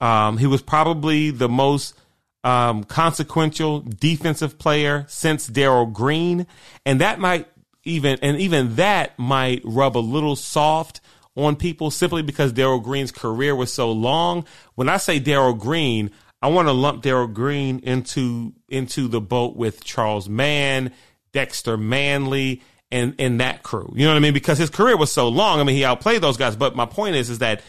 Um, 0.00 0.38
he 0.38 0.46
was 0.46 0.62
probably 0.62 1.30
the 1.30 1.48
most 1.48 1.98
um, 2.44 2.84
consequential 2.84 3.80
defensive 3.80 4.58
player 4.58 5.04
since 5.08 5.46
Darrell 5.46 5.86
Green, 5.86 6.46
and 6.86 7.00
that 7.00 7.18
might 7.18 7.48
even 7.84 8.18
and 8.22 8.38
even 8.38 8.76
that 8.76 9.18
might 9.18 9.62
rub 9.64 9.96
a 9.96 9.98
little 9.98 10.36
soft 10.36 11.00
on 11.36 11.56
people 11.56 11.90
simply 11.90 12.22
because 12.22 12.52
Darrell 12.52 12.80
Green's 12.80 13.12
career 13.12 13.54
was 13.54 13.72
so 13.72 13.90
long. 13.90 14.44
When 14.74 14.88
I 14.88 14.96
say 14.96 15.18
Darrell 15.18 15.54
Green, 15.54 16.10
I 16.42 16.48
want 16.48 16.68
to 16.68 16.72
lump 16.72 17.02
Darrell 17.02 17.26
Green 17.26 17.80
into 17.80 18.52
into 18.68 19.08
the 19.08 19.20
boat 19.20 19.56
with 19.56 19.82
Charles 19.82 20.28
Mann, 20.28 20.92
Dexter 21.32 21.76
Manley, 21.76 22.62
and 22.90 23.14
in 23.18 23.38
that 23.38 23.62
crew. 23.62 23.92
You 23.94 24.04
know 24.04 24.12
what 24.12 24.16
I 24.16 24.20
mean? 24.20 24.34
Because 24.34 24.58
his 24.58 24.70
career 24.70 24.96
was 24.96 25.12
so 25.12 25.28
long. 25.28 25.60
I 25.60 25.64
mean, 25.64 25.76
he 25.76 25.84
outplayed 25.84 26.22
those 26.22 26.36
guys. 26.36 26.56
But 26.56 26.76
my 26.76 26.86
point 26.86 27.16
is, 27.16 27.30
is 27.30 27.38
that 27.40 27.62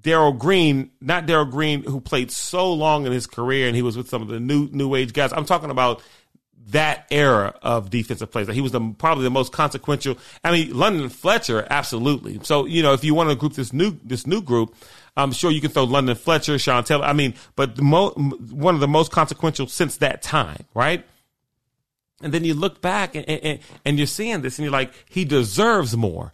Darrell 0.00 0.32
Green, 0.32 0.90
not 1.00 1.26
Darrell 1.26 1.44
Green, 1.44 1.82
who 1.82 2.00
played 2.00 2.30
so 2.30 2.72
long 2.72 3.06
in 3.06 3.12
his 3.12 3.26
career, 3.26 3.66
and 3.66 3.76
he 3.76 3.82
was 3.82 3.96
with 3.96 4.08
some 4.08 4.22
of 4.22 4.28
the 4.28 4.40
new 4.40 4.68
new 4.72 4.94
age 4.94 5.12
guys. 5.12 5.32
I'm 5.32 5.44
talking 5.44 5.70
about 5.70 6.02
that 6.68 7.06
era 7.10 7.54
of 7.62 7.90
defensive 7.90 8.30
players. 8.30 8.48
He 8.48 8.60
was 8.60 8.72
the, 8.72 8.94
probably 8.98 9.22
the 9.24 9.30
most 9.30 9.52
consequential. 9.52 10.18
I 10.42 10.50
mean, 10.50 10.76
London 10.76 11.08
Fletcher, 11.08 11.66
absolutely. 11.70 12.40
So 12.42 12.66
you 12.66 12.82
know, 12.82 12.92
if 12.92 13.04
you 13.04 13.14
want 13.14 13.30
to 13.30 13.36
group 13.36 13.54
this 13.54 13.72
new 13.72 13.98
this 14.02 14.26
new 14.26 14.42
group, 14.42 14.74
I'm 15.16 15.32
sure 15.32 15.50
you 15.50 15.60
can 15.60 15.70
throw 15.70 15.84
London 15.84 16.16
Fletcher, 16.16 16.58
Sean 16.58 16.84
Taylor. 16.84 17.04
I 17.04 17.12
mean, 17.12 17.34
but 17.54 17.80
mo- 17.80 18.10
one 18.10 18.74
of 18.74 18.80
the 18.80 18.88
most 18.88 19.12
consequential 19.12 19.66
since 19.68 19.98
that 19.98 20.22
time, 20.22 20.64
right? 20.74 21.04
And 22.22 22.32
then 22.32 22.44
you 22.44 22.54
look 22.54 22.80
back 22.80 23.14
and, 23.14 23.28
and, 23.28 23.58
and 23.84 23.98
you're 23.98 24.06
seeing 24.06 24.40
this 24.40 24.58
and 24.58 24.64
you're 24.64 24.72
like, 24.72 24.92
he 25.08 25.24
deserves 25.24 25.96
more 25.96 26.32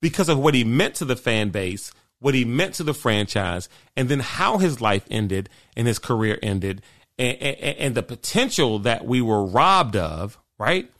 because 0.00 0.28
of 0.28 0.38
what 0.38 0.54
he 0.54 0.64
meant 0.64 0.96
to 0.96 1.06
the 1.06 1.16
fan 1.16 1.48
base, 1.48 1.90
what 2.20 2.34
he 2.34 2.44
meant 2.44 2.74
to 2.74 2.84
the 2.84 2.94
franchise, 2.94 3.68
and 3.96 4.08
then 4.08 4.20
how 4.20 4.58
his 4.58 4.80
life 4.80 5.04
ended 5.10 5.48
and 5.76 5.86
his 5.86 5.98
career 5.98 6.38
ended 6.42 6.82
and, 7.18 7.36
and, 7.38 7.78
and 7.78 7.94
the 7.94 8.02
potential 8.02 8.78
that 8.80 9.04
we 9.04 9.20
were 9.20 9.44
robbed 9.44 9.96
of, 9.96 10.38
right? 10.58 10.90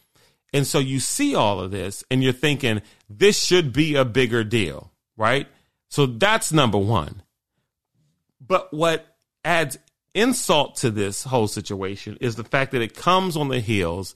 And 0.53 0.67
so 0.67 0.79
you 0.79 1.01
see 1.01 1.35
all 1.35 1.61
of 1.61 1.71
this 1.71 2.05
and 2.11 2.23
you're 2.23 2.33
thinking, 2.33 2.83
this 3.11 3.43
should 3.45 3.73
be 3.73 3.97
a 3.97 4.05
bigger 4.05 4.45
deal, 4.45 4.93
right? 5.17 5.49
So 5.89 6.07
that's 6.07 6.53
number 6.53 6.79
one. 6.79 7.23
But 8.41 8.73
what 8.73 9.17
adds 9.45 9.79
insult 10.15 10.77
to 10.77 10.91
this 10.91 11.25
whole 11.25 11.49
situation 11.49 12.19
is 12.21 12.37
the 12.37 12.45
fact 12.45 12.73
that 12.73 12.83
it 12.83 12.95
comes 12.95 13.37
on 13.37 13.49
the 13.49 13.61
heels 13.61 14.15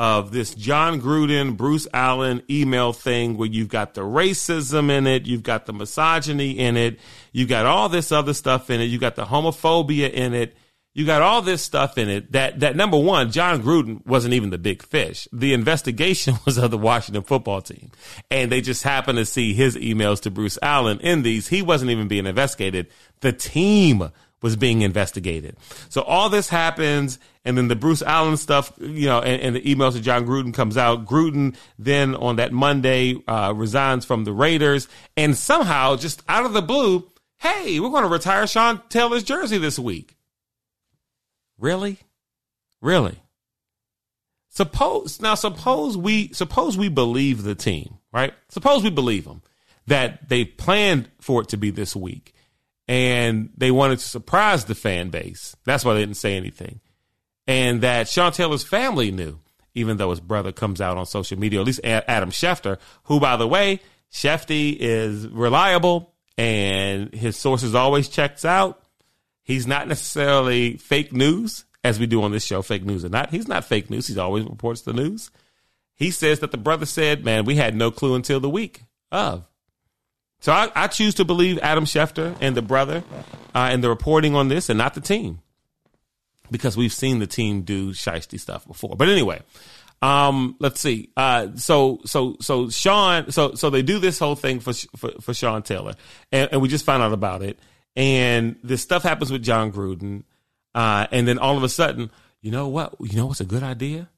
of 0.00 0.32
this 0.32 0.54
Jon 0.54 0.98
Gruden, 0.98 1.58
Bruce 1.58 1.86
Allen 1.92 2.42
email 2.48 2.94
thing 2.94 3.36
where 3.36 3.50
you've 3.50 3.68
got 3.68 3.92
the 3.92 4.00
racism 4.00 4.90
in 4.90 5.06
it, 5.06 5.26
you've 5.26 5.42
got 5.42 5.66
the 5.66 5.74
misogyny 5.74 6.52
in 6.52 6.78
it, 6.78 6.98
you've 7.32 7.50
got 7.50 7.66
all 7.66 7.90
this 7.90 8.10
other 8.10 8.32
stuff 8.32 8.70
in 8.70 8.80
it, 8.80 8.84
you've 8.84 9.02
got 9.02 9.14
the 9.14 9.26
homophobia 9.26 10.10
in 10.10 10.32
it, 10.32 10.56
you 10.94 11.04
got 11.04 11.20
all 11.20 11.42
this 11.42 11.62
stuff 11.62 11.98
in 11.98 12.08
it 12.08 12.32
that, 12.32 12.60
that 12.60 12.76
number 12.76 12.96
one, 12.98 13.30
Jon 13.30 13.62
Gruden 13.62 14.04
wasn't 14.06 14.32
even 14.32 14.48
the 14.48 14.56
big 14.56 14.82
fish. 14.82 15.28
The 15.34 15.52
investigation 15.52 16.36
was 16.46 16.56
of 16.56 16.70
the 16.70 16.78
Washington 16.78 17.22
football 17.22 17.60
team. 17.60 17.90
And 18.30 18.50
they 18.50 18.62
just 18.62 18.82
happened 18.82 19.18
to 19.18 19.26
see 19.26 19.52
his 19.52 19.76
emails 19.76 20.22
to 20.22 20.30
Bruce 20.30 20.58
Allen 20.62 20.98
in 21.00 21.20
these. 21.24 21.46
He 21.48 21.60
wasn't 21.60 21.90
even 21.90 22.08
being 22.08 22.24
investigated. 22.24 22.86
The 23.20 23.34
team 23.34 24.10
was 24.42 24.56
being 24.56 24.82
investigated. 24.82 25.56
So 25.88 26.02
all 26.02 26.30
this 26.30 26.48
happens, 26.48 27.18
and 27.44 27.56
then 27.56 27.68
the 27.68 27.76
Bruce 27.76 28.02
Allen 28.02 28.36
stuff, 28.36 28.72
you 28.78 29.06
know, 29.06 29.20
and, 29.20 29.40
and 29.42 29.56
the 29.56 29.62
emails 29.62 29.92
to 29.92 30.00
Jon 30.00 30.26
Gruden 30.26 30.54
comes 30.54 30.76
out. 30.76 31.04
Gruden 31.04 31.56
then 31.78 32.14
on 32.14 32.36
that 32.36 32.52
Monday 32.52 33.16
uh, 33.26 33.52
resigns 33.54 34.04
from 34.04 34.24
the 34.24 34.32
Raiders, 34.32 34.88
and 35.16 35.36
somehow, 35.36 35.96
just 35.96 36.22
out 36.28 36.46
of 36.46 36.52
the 36.52 36.62
blue, 36.62 37.06
hey, 37.38 37.80
we're 37.80 37.90
going 37.90 38.04
to 38.04 38.08
retire 38.08 38.46
Sean 38.46 38.80
Taylor's 38.88 39.24
jersey 39.24 39.58
this 39.58 39.78
week. 39.78 40.16
Really, 41.58 41.98
really. 42.80 43.18
Suppose 44.48 45.20
now, 45.20 45.34
suppose 45.34 45.96
we 45.96 46.32
suppose 46.32 46.76
we 46.76 46.88
believe 46.88 47.42
the 47.42 47.54
team, 47.54 47.98
right? 48.12 48.34
Suppose 48.48 48.82
we 48.82 48.90
believe 48.90 49.24
them 49.24 49.42
that 49.86 50.28
they 50.28 50.44
planned 50.44 51.08
for 51.20 51.42
it 51.42 51.48
to 51.50 51.56
be 51.56 51.70
this 51.70 51.94
week 51.94 52.34
and 52.90 53.50
they 53.56 53.70
wanted 53.70 54.00
to 54.00 54.08
surprise 54.08 54.64
the 54.64 54.74
fan 54.74 55.10
base. 55.10 55.54
That's 55.64 55.84
why 55.84 55.94
they 55.94 56.00
didn't 56.00 56.16
say 56.16 56.36
anything. 56.36 56.80
And 57.46 57.82
that 57.82 58.08
Sean 58.08 58.32
Taylor's 58.32 58.64
family 58.64 59.12
knew. 59.12 59.38
even 59.74 59.96
though 59.96 60.10
his 60.10 60.20
brother 60.20 60.52
comes 60.52 60.80
out 60.80 60.96
on 60.96 61.06
social 61.06 61.38
media, 61.38 61.60
at 61.60 61.66
least 61.66 61.80
Adam 61.84 62.30
Schefter, 62.30 62.78
who, 63.04 63.20
by 63.20 63.36
the 63.36 63.46
way, 63.46 63.80
Schefty 64.12 64.76
is 64.78 65.26
reliable 65.28 66.12
and 66.36 67.14
his 67.14 67.36
sources 67.36 67.74
always 67.74 68.08
checks 68.08 68.44
out. 68.44 68.82
He's 69.42 69.66
not 69.66 69.88
necessarily 69.88 70.76
fake 70.76 71.12
news, 71.12 71.64
as 71.82 71.98
we 71.98 72.06
do 72.06 72.22
on 72.22 72.32
this 72.32 72.44
show, 72.44 72.62
fake 72.62 72.84
news 72.84 73.04
or 73.04 73.08
not. 73.08 73.30
He's 73.30 73.48
not 73.48 73.64
fake 73.64 73.90
news. 73.90 74.06
He's 74.06 74.18
always 74.18 74.44
reports 74.44 74.82
the 74.82 74.92
news. 74.92 75.30
He 75.94 76.10
says 76.10 76.40
that 76.40 76.50
the 76.50 76.58
brother 76.58 76.86
said, 76.86 77.24
man, 77.24 77.44
we 77.44 77.56
had 77.56 77.74
no 77.74 77.90
clue 77.90 78.14
until 78.14 78.40
the 78.40 78.50
week 78.50 78.82
of. 79.12 79.44
So 80.40 80.52
I, 80.52 80.70
I 80.74 80.86
choose 80.86 81.14
to 81.16 81.24
believe 81.24 81.58
Adam 81.58 81.84
Schefter 81.84 82.34
and 82.40 82.56
the 82.56 82.62
brother 82.62 83.04
uh, 83.54 83.68
and 83.70 83.84
the 83.84 83.88
reporting 83.88 84.34
on 84.34 84.48
this 84.48 84.68
and 84.68 84.78
not 84.78 84.94
the 84.94 85.00
team 85.00 85.40
because 86.50 86.76
we've 86.76 86.92
seen 86.92 87.18
the 87.18 87.26
team 87.26 87.62
do 87.62 87.92
shisty 87.92 88.40
stuff 88.40 88.66
before. 88.66 88.96
But 88.96 89.08
anyway, 89.08 89.42
um, 90.02 90.56
let's 90.58 90.80
see. 90.80 91.10
Uh, 91.16 91.48
so, 91.56 92.00
so, 92.06 92.36
so 92.40 92.70
Sean, 92.70 93.30
so, 93.30 93.54
so 93.54 93.68
they 93.70 93.82
do 93.82 93.98
this 93.98 94.18
whole 94.18 94.34
thing 94.34 94.60
for, 94.60 94.72
for, 94.96 95.10
for 95.20 95.34
Sean 95.34 95.62
Taylor 95.62 95.94
and, 96.32 96.48
and 96.52 96.62
we 96.62 96.68
just 96.68 96.86
found 96.86 97.02
out 97.02 97.12
about 97.12 97.42
it. 97.42 97.58
And 97.94 98.56
this 98.62 98.80
stuff 98.80 99.02
happens 99.02 99.30
with 99.30 99.42
Jon 99.42 99.72
Gruden. 99.72 100.24
Uh, 100.74 101.06
and 101.10 101.28
then 101.28 101.38
all 101.38 101.56
of 101.56 101.62
a 101.64 101.68
sudden, 101.68 102.10
you 102.40 102.50
know 102.50 102.68
what? 102.68 102.94
You 103.00 103.16
know 103.16 103.26
what's 103.26 103.40
a 103.40 103.44
good 103.44 103.62
idea? 103.62 104.08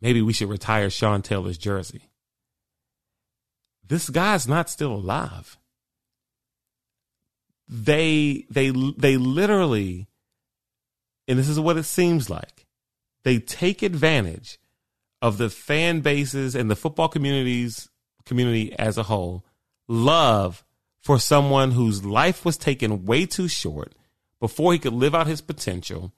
Maybe 0.00 0.22
we 0.22 0.32
should 0.32 0.48
retire 0.48 0.90
Sean 0.90 1.22
Taylor's 1.22 1.58
jersey. 1.58 2.07
This 3.88 4.10
guy's 4.10 4.46
not 4.46 4.70
still 4.70 4.92
alive. 4.92 5.58
They 7.66 8.46
they 8.50 8.70
they 8.70 9.16
literally 9.16 10.08
and 11.26 11.38
this 11.38 11.48
is 11.48 11.60
what 11.60 11.76
it 11.76 11.84
seems 11.84 12.30
like. 12.30 12.66
They 13.24 13.38
take 13.38 13.82
advantage 13.82 14.58
of 15.20 15.36
the 15.36 15.50
fan 15.50 16.00
bases 16.00 16.54
and 16.54 16.70
the 16.70 16.76
football 16.76 17.08
communities 17.08 17.88
community 18.24 18.72
as 18.78 18.96
a 18.96 19.02
whole 19.04 19.44
love 19.88 20.64
for 21.00 21.18
someone 21.18 21.72
whose 21.72 22.04
life 22.04 22.44
was 22.44 22.56
taken 22.56 23.04
way 23.04 23.26
too 23.26 23.48
short 23.48 23.94
before 24.40 24.72
he 24.72 24.78
could 24.78 24.92
live 24.92 25.14
out 25.14 25.26
his 25.26 25.40
potential, 25.40 26.12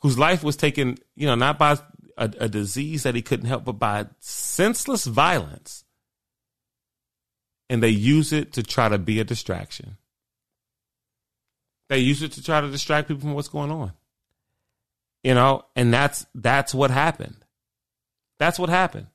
whose 0.00 0.18
life 0.18 0.42
was 0.42 0.56
taken, 0.56 0.96
you 1.14 1.26
know, 1.26 1.34
not 1.34 1.58
by 1.58 1.72
a, 2.16 2.30
a 2.40 2.48
disease 2.48 3.02
that 3.02 3.14
he 3.14 3.22
couldn't 3.22 3.46
help, 3.46 3.64
but 3.64 3.78
by 3.78 4.06
senseless 4.20 5.04
violence. 5.04 5.84
And 7.72 7.82
they 7.82 7.88
use 7.88 8.34
it 8.34 8.52
to 8.52 8.62
try 8.62 8.90
to 8.90 8.98
be 8.98 9.18
a 9.18 9.24
distraction. 9.24 9.96
They 11.88 12.00
use 12.00 12.22
it 12.22 12.32
to 12.32 12.42
try 12.42 12.60
to 12.60 12.70
distract 12.70 13.08
people 13.08 13.22
from 13.22 13.32
what's 13.32 13.48
going 13.48 13.70
on. 13.70 13.92
You 15.22 15.32
know, 15.32 15.64
and 15.74 15.90
that's 15.90 16.26
that's 16.34 16.74
what 16.74 16.90
happened. 16.90 17.46
That's 18.38 18.58
what 18.58 18.68
happened. 18.68 19.06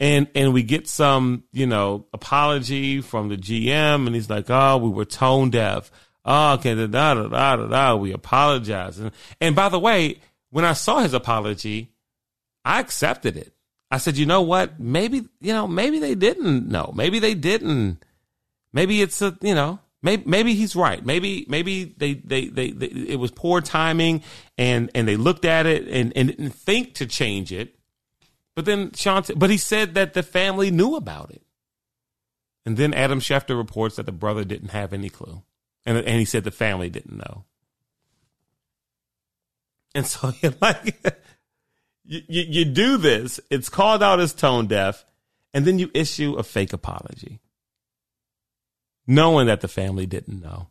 And 0.00 0.26
and 0.34 0.52
we 0.52 0.64
get 0.64 0.88
some, 0.88 1.44
you 1.52 1.68
know, 1.68 2.08
apology 2.12 3.00
from 3.00 3.28
the 3.28 3.36
GM 3.36 4.08
and 4.08 4.14
he's 4.16 4.28
like, 4.28 4.46
"Oh, 4.50 4.78
we 4.78 4.88
were 4.88 5.04
tone 5.04 5.50
deaf." 5.50 5.92
Oh, 6.24 6.54
okay, 6.54 6.74
da 6.74 6.88
da 6.88 7.14
da 7.14 7.28
da 7.28 7.56
da. 7.56 7.66
da. 7.68 7.94
We 7.94 8.10
apologize. 8.10 8.98
And, 8.98 9.12
and 9.40 9.54
by 9.54 9.68
the 9.68 9.78
way, 9.78 10.18
when 10.50 10.64
I 10.64 10.72
saw 10.72 10.98
his 10.98 11.14
apology, 11.14 11.92
I 12.64 12.80
accepted 12.80 13.36
it. 13.36 13.53
I 13.94 13.98
said, 13.98 14.16
you 14.16 14.26
know 14.26 14.42
what? 14.42 14.80
Maybe, 14.80 15.28
you 15.40 15.52
know, 15.52 15.68
maybe 15.68 16.00
they 16.00 16.16
didn't 16.16 16.66
know. 16.66 16.92
Maybe 16.96 17.20
they 17.20 17.34
didn't. 17.34 18.04
Maybe 18.72 19.00
it's 19.00 19.22
a, 19.22 19.38
you 19.40 19.54
know, 19.54 19.78
maybe, 20.02 20.24
maybe 20.26 20.54
he's 20.54 20.74
right. 20.74 21.06
Maybe, 21.06 21.46
maybe 21.48 21.84
they, 21.96 22.14
they, 22.14 22.48
they, 22.48 22.72
they, 22.72 22.86
it 22.86 23.20
was 23.20 23.30
poor 23.30 23.60
timing 23.60 24.24
and, 24.58 24.90
and 24.96 25.06
they 25.06 25.16
looked 25.16 25.44
at 25.44 25.66
it 25.66 25.86
and, 25.86 26.12
and 26.16 26.26
didn't 26.26 26.50
think 26.50 26.94
to 26.94 27.06
change 27.06 27.52
it. 27.52 27.76
But 28.56 28.64
then 28.64 28.90
Sean, 28.94 29.22
but 29.36 29.48
he 29.48 29.58
said 29.58 29.94
that 29.94 30.14
the 30.14 30.24
family 30.24 30.72
knew 30.72 30.96
about 30.96 31.30
it. 31.30 31.42
And 32.66 32.76
then 32.76 32.94
Adam 32.94 33.20
Schefter 33.20 33.56
reports 33.56 33.94
that 33.94 34.06
the 34.06 34.12
brother 34.12 34.44
didn't 34.44 34.70
have 34.70 34.92
any 34.92 35.08
clue. 35.08 35.42
And, 35.86 35.98
and 35.98 36.18
he 36.18 36.24
said 36.24 36.42
the 36.42 36.50
family 36.50 36.90
didn't 36.90 37.16
know. 37.16 37.44
And 39.94 40.04
so 40.04 40.32
like, 40.60 40.96
you, 42.04 42.20
you, 42.28 42.42
you 42.42 42.64
do 42.64 42.96
this, 42.96 43.40
it's 43.50 43.68
called 43.68 44.02
out 44.02 44.20
as 44.20 44.34
tone 44.34 44.66
deaf, 44.66 45.04
and 45.52 45.64
then 45.64 45.78
you 45.78 45.90
issue 45.94 46.34
a 46.34 46.42
fake 46.42 46.72
apology, 46.72 47.40
knowing 49.06 49.46
that 49.46 49.60
the 49.60 49.68
family 49.68 50.06
didn't 50.06 50.42
know. 50.42 50.68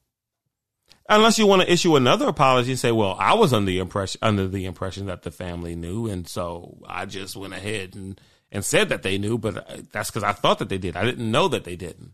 Unless 1.10 1.38
you 1.38 1.46
want 1.48 1.62
to 1.62 1.72
issue 1.72 1.96
another 1.96 2.28
apology 2.28 2.72
and 2.72 2.80
say, 2.80 2.92
"Well, 2.92 3.16
I 3.20 3.34
was 3.34 3.52
under 3.52 3.70
the 3.70 3.80
impression 3.80 4.20
under 4.22 4.48
the 4.48 4.66
impression 4.66 5.08
that 5.08 5.24
the 5.24 5.32
family 5.32 5.76
knew, 5.76 6.08
and 6.08 6.28
so 6.28 6.78
I 6.88 7.06
just 7.06 7.36
went 7.36 7.54
ahead 7.54 7.96
and 7.96 8.20
and 8.52 8.64
said 8.64 8.90
that 8.90 9.04
they 9.04 9.18
knew, 9.18 9.38
but 9.38 9.58
uh, 9.58 9.82
that's 9.92 10.10
because 10.10 10.24
I 10.24 10.32
thought 10.32 10.60
that 10.60 10.70
they 10.70 10.78
did. 10.78 10.96
I 10.96 11.04
didn't 11.04 11.30
know 11.30 11.48
that 11.50 11.66
they 11.66 11.76
didn't." 11.76 12.14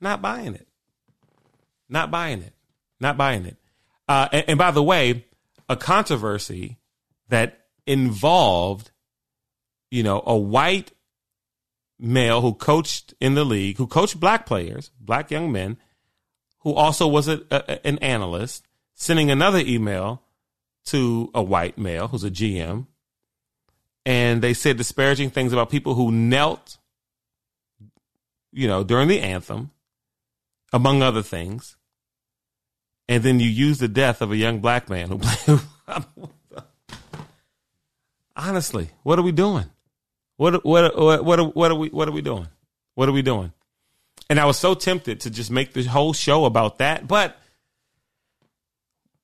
Not 0.00 0.20
buying 0.20 0.54
it. 0.54 0.66
Not 1.88 2.10
buying 2.10 2.42
it. 2.42 2.52
Not 3.00 3.16
buying 3.16 3.46
it. 3.46 3.56
Uh, 4.08 4.28
and, 4.32 4.44
and 4.48 4.58
by 4.58 4.70
the 4.70 4.82
way, 4.82 5.26
a 5.68 5.76
controversy 5.76 6.78
that 7.28 7.63
involved, 7.86 8.90
you 9.90 10.02
know, 10.02 10.22
a 10.26 10.36
white 10.36 10.92
male 11.98 12.40
who 12.40 12.54
coached 12.54 13.14
in 13.20 13.34
the 13.34 13.44
league, 13.44 13.78
who 13.78 13.86
coached 13.86 14.18
black 14.18 14.46
players, 14.46 14.90
black 15.00 15.30
young 15.30 15.52
men, 15.52 15.76
who 16.60 16.72
also 16.74 17.06
was 17.06 17.28
a, 17.28 17.42
a, 17.50 17.86
an 17.86 17.98
analyst, 17.98 18.66
sending 18.94 19.30
another 19.30 19.58
email 19.58 20.22
to 20.86 21.30
a 21.34 21.42
white 21.42 21.78
male 21.78 22.08
who's 22.08 22.24
a 22.24 22.30
GM. 22.30 22.86
And 24.06 24.42
they 24.42 24.52
said 24.52 24.76
disparaging 24.76 25.30
things 25.30 25.52
about 25.52 25.70
people 25.70 25.94
who 25.94 26.12
knelt, 26.12 26.78
you 28.52 28.68
know, 28.68 28.84
during 28.84 29.08
the 29.08 29.20
anthem, 29.20 29.70
among 30.72 31.02
other 31.02 31.22
things. 31.22 31.76
And 33.08 33.22
then 33.22 33.40
you 33.40 33.48
use 33.48 33.78
the 33.78 33.88
death 33.88 34.20
of 34.20 34.30
a 34.30 34.36
young 34.36 34.60
black 34.60 34.88
man 34.90 35.08
who. 35.08 35.60
Honestly, 38.36 38.90
what 39.02 39.18
are 39.18 39.22
we 39.22 39.32
doing? 39.32 39.66
What 40.36 40.64
what 40.64 40.96
what 40.96 41.24
what 41.24 41.56
what 41.56 41.70
are 41.70 41.74
we 41.74 41.88
what 41.88 42.08
are 42.08 42.12
we 42.12 42.22
doing? 42.22 42.48
What 42.94 43.08
are 43.08 43.12
we 43.12 43.22
doing? 43.22 43.52
And 44.28 44.40
I 44.40 44.46
was 44.46 44.58
so 44.58 44.74
tempted 44.74 45.20
to 45.20 45.30
just 45.30 45.50
make 45.50 45.72
the 45.72 45.84
whole 45.84 46.12
show 46.12 46.44
about 46.44 46.78
that, 46.78 47.06
but 47.06 47.36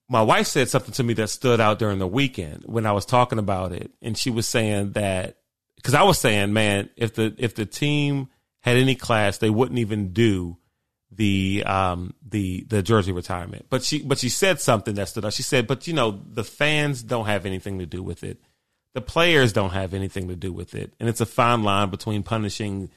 my 0.09 0.23
wife 0.23 0.49
said 0.49 0.69
something 0.69 0.93
to 0.95 1.05
me 1.05 1.15
that 1.15 1.31
stood 1.31 1.61
out 1.61 1.79
during 1.79 1.99
the 1.99 2.07
weekend 2.07 2.65
when 2.67 2.85
I 2.85 2.93
was 2.93 3.07
talking 3.07 3.39
about 3.39 3.73
it, 3.73 3.93
and 4.03 4.19
she 4.19 4.31
was 4.31 4.47
saying 4.47 4.93
that 4.93 5.39
because 5.77 5.95
I 5.95 6.03
was 6.03 6.19
saying, 6.19 6.53
man, 6.53 6.91
if 6.97 7.15
the 7.15 7.35
if 7.39 7.55
the 7.55 7.67
team 7.67 8.29
had 8.61 8.77
any 8.77 8.95
class, 8.95 9.39
they 9.39 9.51
wouldn't 9.51 9.79
even 9.79 10.13
do 10.13 10.59
the 11.11 11.65
um 11.67 12.15
the 12.29 12.65
the 12.69 12.83
jersey 12.83 13.13
retirement. 13.13 13.67
But 13.71 13.83
she 13.83 14.03
but 14.03 14.19
she 14.19 14.29
said 14.29 14.61
something 14.61 14.95
that 14.95 15.09
stood 15.09 15.25
out. 15.25 15.33
She 15.33 15.43
said, 15.43 15.67
but 15.67 15.87
you 15.87 15.95
know, 15.95 16.21
the 16.25 16.45
fans 16.45 17.03
don't 17.03 17.27
have 17.27 17.47
anything 17.47 17.79
to 17.79 17.87
do 17.87 18.03
with 18.03 18.23
it. 18.23 18.41
The 18.95 19.01
players 19.01 19.53
don't 19.53 19.71
have 19.71 19.95
anything 19.95 20.29
to 20.29 20.37
do 20.37 20.53
with 20.53 20.75
it. 20.75 20.93
And 20.99 21.09
it's 21.09 21.21
a 21.21 21.27
fine 21.27 21.63
line 21.63 21.91
between 21.91 22.23
punishing 22.23 22.91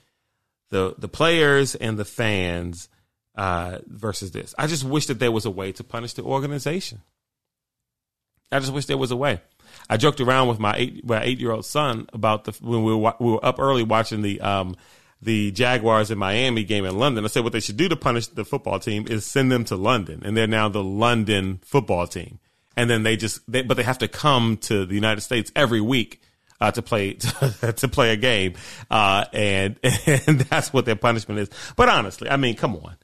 the 0.70 0.96
the 0.98 1.08
players 1.08 1.76
and 1.76 1.98
the 1.98 2.06
fans 2.06 2.90
uh, 3.36 3.80
versus 3.88 4.32
this. 4.32 4.54
I 4.58 4.68
just 4.68 4.84
wish 4.84 5.08
that 5.08 5.20
there 5.20 5.32
was 5.32 5.46
a 5.46 5.52
way 5.52 5.72
to 5.74 5.84
punish 5.84 6.14
the 6.14 6.24
organization. 6.24 7.02
I 8.52 8.60
just 8.60 8.74
wish 8.74 8.86
there 8.86 8.98
was 8.98 9.12
a 9.12 9.16
way. 9.16 9.42
I 9.90 9.98
joked 9.98 10.22
around 10.22 10.48
with 10.48 10.60
my 10.60 10.76
eight 10.76 11.06
my 11.08 11.24
eight 11.24 11.40
year 11.40 11.52
old 11.52 11.66
son 11.66 12.08
about 12.14 12.46
the 12.46 12.52
when 12.62 12.84
we 12.84 12.96
were 12.96 13.14
we 13.20 13.32
were 13.32 13.46
up 13.46 13.60
early 13.60 13.84
watching 13.84 14.22
the 14.22 14.42
um 14.42 14.76
the 15.22 15.52
Jaguars 15.52 16.12
in 16.12 16.18
Miami 16.18 16.64
game 16.64 16.86
in 16.86 16.98
London. 16.98 17.24
I 17.24 17.28
said 17.28 17.44
what 17.44 17.54
they 17.54 17.60
should 17.60 17.78
do 17.78 17.90
to 17.90 17.96
punish 17.96 18.28
the 18.28 18.46
football 18.46 18.80
team 18.80 19.08
is 19.08 19.26
send 19.26 19.52
them 19.52 19.64
to 19.66 19.76
London, 19.76 20.22
and 20.24 20.36
they're 20.36 20.48
now 20.48 20.70
the 20.70 20.84
London 20.84 21.60
football 21.64 22.08
team. 22.08 22.40
And 22.76 22.90
then 22.90 23.04
they 23.04 23.18
just, 23.18 23.40
they, 23.52 23.62
but 23.62 23.78
they 23.78 23.84
have 23.84 24.00
to 24.00 24.08
come 24.08 24.58
to 24.58 24.86
the 24.86 24.96
United 24.96 25.22
States 25.22 25.52
every 25.56 25.82
week 25.82 26.22
uh, 26.64 26.72
to 26.72 26.82
play 26.82 27.14
to, 27.14 27.74
to, 27.78 27.88
play 27.88 28.12
a 28.12 28.16
game, 28.16 28.54
uh, 28.90 29.26
and 29.34 29.78
and 30.06 30.40
that's 30.40 30.72
what 30.72 30.86
their 30.86 30.96
punishment 30.96 31.40
is. 31.40 31.50
But 31.76 31.90
honestly, 31.90 32.30
I 32.30 32.38
mean, 32.38 32.56
come 32.56 32.78
on, 32.78 32.96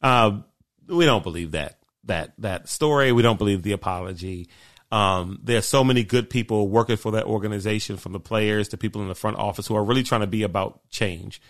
uh, 0.00 0.40
we 0.88 1.04
don't 1.04 1.22
believe 1.22 1.50
that 1.52 1.78
that 2.04 2.32
that 2.38 2.68
story. 2.68 3.12
We 3.12 3.22
don't 3.22 3.38
believe 3.38 3.62
the 3.62 3.72
apology. 3.72 4.48
Um, 4.90 5.40
there's 5.42 5.66
so 5.66 5.84
many 5.84 6.04
good 6.04 6.28
people 6.28 6.68
working 6.68 6.96
for 6.96 7.12
that 7.12 7.24
organization, 7.24 7.98
from 7.98 8.12
the 8.12 8.20
players 8.20 8.68
to 8.68 8.78
people 8.78 9.02
in 9.02 9.08
the 9.08 9.14
front 9.14 9.38
office 9.38 9.66
who 9.66 9.76
are 9.76 9.84
really 9.84 10.02
trying 10.02 10.20
to 10.22 10.26
be 10.26 10.42
about 10.42 10.80
change. 10.90 11.40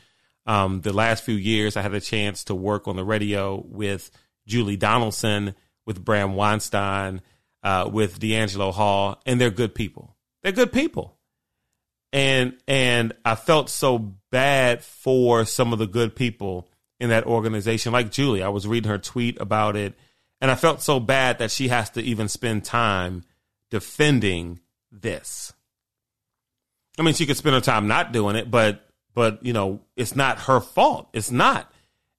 Um, 0.47 0.81
the 0.81 0.93
last 0.93 1.25
few 1.25 1.35
years, 1.35 1.77
I 1.77 1.83
had 1.83 1.95
a 1.95 2.01
chance 2.01 2.45
to 2.45 2.55
work 2.55 2.89
on 2.89 2.97
the 2.97 3.05
radio 3.05 3.65
with 3.69 4.11
Julie 4.47 4.77
Donaldson, 4.77 5.55
with 5.87 6.05
Bram 6.05 6.35
Weinstein, 6.35 7.21
uh, 7.63 7.89
with 7.93 8.19
DeAngelo 8.19 8.73
Hall, 8.73 9.21
and 9.27 9.41
they're 9.41 9.51
good 9.51 9.75
people. 9.75 10.17
They're 10.43 10.53
good 10.53 10.73
people, 10.73 11.17
and 12.13 12.57
and 12.67 13.13
I 13.25 13.35
felt 13.35 13.71
so 13.71 14.15
bad 14.31 14.83
for 14.83 15.45
some 15.45 15.73
of 15.73 15.79
the 15.79 15.87
good 15.87 16.17
people 16.17 16.69
in 16.99 17.11
that 17.11 17.27
organization, 17.27 17.93
like 17.93 18.11
Julie. 18.11 18.43
I 18.43 18.49
was 18.49 18.67
reading 18.67 18.91
her 18.91 18.99
tweet 18.99 19.41
about 19.41 19.77
it, 19.77 19.95
and 20.41 20.51
I 20.51 20.55
felt 20.57 20.83
so 20.83 21.01
bad 21.01 21.39
that 21.39 21.51
she 21.51 21.69
has 21.69 21.91
to 21.91 22.03
even 22.03 22.29
spend 22.29 22.65
time 22.65 23.25
defending 23.71 24.61
this. 24.91 25.53
I 26.99 27.03
mean, 27.03 27.15
she 27.15 27.27
could 27.27 27.37
spend 27.37 27.55
her 27.55 27.61
time 27.61 27.89
not 27.89 28.13
doing 28.13 28.37
it, 28.37 28.51
but 28.51 28.85
but 29.15 29.45
you 29.45 29.53
know, 29.53 29.81
it's 29.97 30.17
not 30.17 30.41
her 30.41 30.61
fault. 30.61 31.09
It's 31.13 31.31
not. 31.31 31.73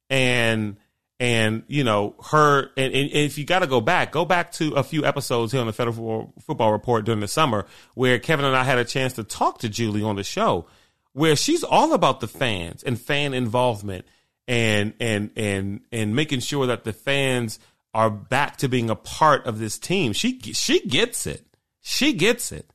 And 0.09 0.77
and 1.23 1.63
you 1.67 1.85
know 1.85 2.15
her 2.31 2.69
and, 2.75 2.93
and 2.93 3.11
if 3.11 3.37
you 3.37 3.45
got 3.45 3.59
to 3.59 3.67
go 3.67 3.79
back 3.79 4.11
go 4.11 4.25
back 4.25 4.51
to 4.51 4.73
a 4.73 4.83
few 4.83 5.05
episodes 5.05 5.53
here 5.53 5.61
on 5.61 5.67
the 5.67 5.73
federal 5.73 6.33
football 6.41 6.71
report 6.73 7.05
during 7.05 7.21
the 7.21 7.27
summer 7.27 7.65
where 7.93 8.19
kevin 8.19 8.43
and 8.45 8.55
i 8.55 8.63
had 8.63 8.77
a 8.77 8.83
chance 8.83 9.13
to 9.13 9.23
talk 9.23 9.59
to 9.59 9.69
julie 9.69 10.03
on 10.03 10.17
the 10.17 10.23
show 10.23 10.65
where 11.13 11.35
she's 11.35 11.63
all 11.63 11.93
about 11.93 12.19
the 12.19 12.27
fans 12.27 12.83
and 12.83 12.99
fan 12.99 13.33
involvement 13.33 14.05
and 14.47 14.93
and 14.99 15.31
and 15.37 15.81
and 15.91 16.15
making 16.15 16.39
sure 16.39 16.67
that 16.67 16.83
the 16.83 16.93
fans 16.93 17.59
are 17.93 18.09
back 18.09 18.57
to 18.57 18.67
being 18.67 18.89
a 18.89 18.95
part 18.95 19.45
of 19.45 19.59
this 19.59 19.77
team. 19.77 20.13
She 20.13 20.39
she 20.39 20.85
gets 20.85 21.27
it. 21.27 21.45
She 21.81 22.13
gets 22.13 22.51
it. 22.51 22.69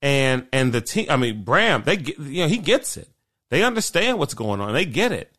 And 0.00 0.46
and 0.52 0.72
the 0.72 0.80
team 0.80 1.06
i 1.10 1.16
mean 1.16 1.44
bram 1.44 1.84
they 1.84 1.98
you 1.98 2.42
know 2.42 2.48
he 2.48 2.58
gets 2.58 2.96
it. 2.96 3.08
They 3.50 3.62
understand 3.62 4.18
what's 4.18 4.34
going 4.34 4.60
on. 4.60 4.72
They 4.72 4.86
get 4.86 5.12
it 5.12 5.32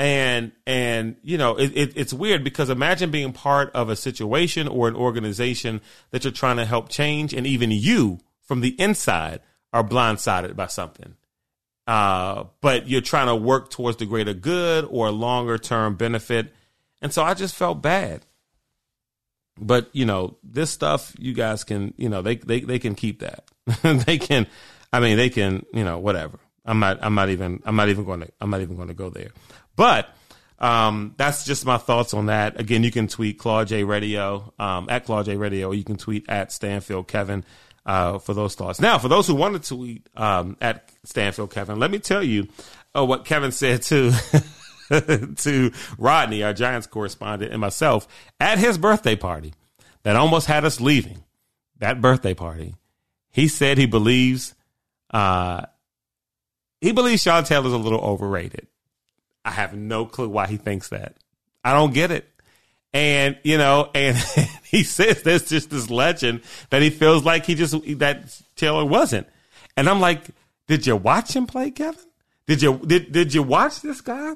and 0.00 0.52
and 0.66 1.16
you 1.22 1.36
know 1.36 1.56
it, 1.56 1.76
it, 1.76 1.92
it's 1.94 2.12
weird 2.14 2.42
because 2.42 2.70
imagine 2.70 3.10
being 3.10 3.34
part 3.34 3.70
of 3.72 3.90
a 3.90 3.96
situation 3.96 4.66
or 4.66 4.88
an 4.88 4.96
organization 4.96 5.82
that 6.10 6.24
you're 6.24 6.32
trying 6.32 6.56
to 6.56 6.64
help 6.64 6.88
change 6.88 7.34
and 7.34 7.46
even 7.46 7.70
you 7.70 8.18
from 8.40 8.62
the 8.62 8.70
inside 8.80 9.40
are 9.74 9.84
blindsided 9.84 10.56
by 10.56 10.66
something. 10.66 11.16
Uh, 11.86 12.44
but 12.62 12.88
you're 12.88 13.02
trying 13.02 13.26
to 13.26 13.36
work 13.36 13.70
towards 13.70 13.98
the 13.98 14.06
greater 14.06 14.32
good 14.32 14.86
or 14.90 15.10
longer 15.10 15.58
term 15.58 15.96
benefit. 15.96 16.54
And 17.02 17.12
so 17.12 17.22
i 17.22 17.34
just 17.34 17.54
felt 17.54 17.82
bad. 17.82 18.24
But 19.60 19.90
you 19.92 20.06
know 20.06 20.38
this 20.42 20.70
stuff 20.70 21.14
you 21.18 21.34
guys 21.34 21.62
can 21.62 21.92
you 21.98 22.08
know 22.08 22.22
they 22.22 22.36
they, 22.36 22.60
they 22.60 22.78
can 22.78 22.94
keep 22.94 23.20
that. 23.20 23.44
They 24.06 24.16
can 24.16 24.46
i 24.94 24.98
mean 24.98 25.18
they 25.18 25.28
can 25.28 25.66
you 25.74 25.84
know 25.84 25.98
whatever. 25.98 26.38
I'm 26.64 26.78
not 26.78 27.00
i'm 27.02 27.14
not 27.14 27.28
even 27.28 27.62
i'm 27.66 27.76
not 27.76 27.90
even 27.90 28.04
going 28.04 28.20
to 28.20 28.28
i'm 28.40 28.48
not 28.48 28.62
even 28.62 28.76
going 28.76 28.88
to 28.88 28.94
go 28.94 29.10
there 29.10 29.30
but 29.80 30.14
um, 30.58 31.14
that's 31.16 31.46
just 31.46 31.64
my 31.64 31.78
thoughts 31.78 32.12
on 32.12 32.26
that. 32.26 32.60
Again, 32.60 32.84
you 32.84 32.90
can 32.90 33.08
tweet 33.08 33.38
Claude 33.38 33.68
J 33.68 33.82
Radio 33.82 34.52
um, 34.58 34.88
at 34.90 35.06
Claude 35.06 35.24
J 35.24 35.38
Radio. 35.38 35.70
you 35.70 35.84
can 35.84 35.96
tweet 35.96 36.28
at 36.28 36.52
Stanfield 36.52 37.08
Kevin 37.08 37.46
uh, 37.86 38.18
for 38.18 38.34
those 38.34 38.54
thoughts. 38.54 38.78
Now, 38.78 38.98
for 38.98 39.08
those 39.08 39.26
who 39.26 39.34
want 39.34 39.54
to 39.54 39.74
tweet 39.74 40.06
um, 40.14 40.58
at 40.60 40.92
Stanfield 41.04 41.50
Kevin, 41.50 41.78
let 41.78 41.90
me 41.90 41.98
tell 41.98 42.22
you 42.22 42.48
uh, 42.94 43.06
what 43.06 43.24
Kevin 43.24 43.52
said 43.52 43.80
to 43.84 44.12
to 45.36 45.72
Rodney, 45.96 46.42
our 46.42 46.52
Giants 46.52 46.86
correspondent, 46.86 47.50
and 47.50 47.60
myself 47.62 48.06
at 48.38 48.58
his 48.58 48.76
birthday 48.76 49.16
party 49.16 49.54
that 50.02 50.14
almost 50.14 50.46
had 50.46 50.66
us 50.66 50.78
leaving. 50.78 51.24
That 51.78 52.02
birthday 52.02 52.34
party, 52.34 52.74
he 53.30 53.48
said 53.48 53.78
he 53.78 53.86
believes 53.86 54.54
uh, 55.08 55.64
he 56.82 56.92
believes 56.92 57.22
Sean 57.22 57.44
Taylor's 57.44 57.72
a 57.72 57.78
little 57.78 58.00
overrated. 58.00 58.66
I 59.50 59.54
have 59.54 59.74
no 59.74 60.06
clue 60.06 60.28
why 60.28 60.46
he 60.46 60.58
thinks 60.58 60.90
that. 60.90 61.16
I 61.64 61.72
don't 61.72 61.92
get 61.92 62.12
it. 62.12 62.24
And, 62.94 63.36
you 63.42 63.58
know, 63.58 63.90
and 63.96 64.16
he 64.64 64.84
says 64.84 65.22
there's 65.24 65.48
just 65.48 65.70
this 65.70 65.90
legend 65.90 66.42
that 66.70 66.82
he 66.82 66.90
feels 66.90 67.24
like 67.24 67.46
he 67.46 67.56
just, 67.56 67.74
that 67.98 68.40
Taylor 68.54 68.84
wasn't. 68.84 69.26
And 69.76 69.88
I'm 69.88 69.98
like, 69.98 70.22
did 70.68 70.86
you 70.86 70.94
watch 70.94 71.34
him 71.34 71.48
play, 71.48 71.72
Kevin? 71.72 72.00
Did 72.46 72.62
you, 72.62 72.78
did, 72.86 73.10
did 73.10 73.34
you 73.34 73.42
watch 73.42 73.80
this 73.80 74.00
guy? 74.00 74.34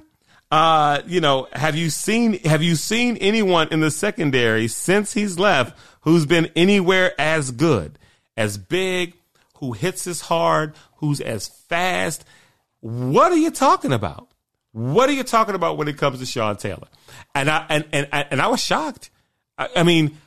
Uh, 0.50 1.02
you 1.06 1.20
know, 1.20 1.46
have 1.52 1.76
you 1.76 1.90
seen, 1.90 2.40
have 2.40 2.64
you 2.64 2.74
seen 2.74 3.16
anyone 3.18 3.68
in 3.70 3.78
the 3.78 3.92
secondary 3.92 4.66
since 4.66 5.12
he's 5.12 5.38
left 5.38 5.78
who's 6.00 6.26
been 6.26 6.50
anywhere 6.56 7.12
as 7.20 7.52
good, 7.52 8.00
as 8.36 8.58
big, 8.58 9.14
who 9.58 9.74
hits 9.74 10.08
as 10.08 10.22
hard, 10.22 10.74
who's 10.96 11.20
as 11.20 11.46
fast? 11.46 12.24
What 12.80 13.30
are 13.30 13.38
you 13.38 13.52
talking 13.52 13.92
about? 13.92 14.28
What 14.75 15.09
are 15.09 15.12
you 15.12 15.22
talking 15.22 15.55
about 15.55 15.79
when 15.79 15.87
it 15.87 15.97
comes 15.97 16.18
to 16.18 16.27
Sean 16.27 16.57
Taylor? 16.57 16.89
And 17.33 17.49
I 17.49 17.64
and 17.68 17.87
and 17.93 18.09
and 18.12 18.43
I 18.43 18.49
was 18.49 18.61
shocked. 18.61 19.09
I, 19.57 19.68
I 19.77 19.83
mean, 19.85 20.18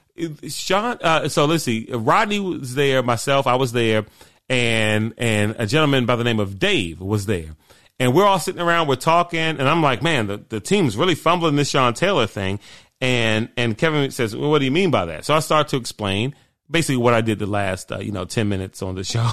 Sean. 0.48 0.98
Uh, 1.02 1.28
so 1.28 1.44
let's 1.44 1.66
see. 1.66 1.86
Rodney 1.92 2.40
was 2.40 2.74
there. 2.74 3.04
Myself, 3.04 3.46
I 3.46 3.56
was 3.56 3.74
there, 3.74 4.06
and 4.48 5.14
and 5.18 5.54
a 5.60 5.68
gentleman 5.68 6.06
by 6.06 6.16
the 6.16 6.24
name 6.24 6.40
of 6.40 6.60
Dave 6.60 7.02
was 7.02 7.26
there. 7.26 7.58
And 8.00 8.16
we're 8.16 8.24
all 8.24 8.40
sitting 8.40 8.62
around, 8.62 8.88
we're 8.88 8.96
talking, 8.96 9.40
and 9.40 9.62
I'm 9.64 9.82
like, 9.82 10.02
man, 10.02 10.28
the, 10.28 10.38
the 10.38 10.60
team's 10.62 10.96
really 10.96 11.16
fumbling 11.16 11.56
this 11.58 11.72
Sean 11.72 11.94
Taylor 11.94 12.26
thing. 12.26 12.62
And 13.02 13.50
and 13.58 13.78
Kevin 13.78 14.12
says, 14.12 14.34
well, 14.34 14.50
what 14.50 14.60
do 14.60 14.66
you 14.66 14.72
mean 14.72 14.92
by 14.92 15.08
that? 15.08 15.26
So 15.26 15.34
I 15.34 15.40
start 15.40 15.68
to 15.70 15.76
explain 15.76 16.36
basically 16.72 16.98
what 16.98 17.14
I 17.14 17.20
did 17.20 17.40
the 17.40 17.48
last, 17.48 17.92
uh, 17.92 18.00
you 18.00 18.14
know, 18.14 18.24
10 18.24 18.48
minutes 18.48 18.82
on 18.82 18.96
the 18.96 19.04
show. 19.04 19.30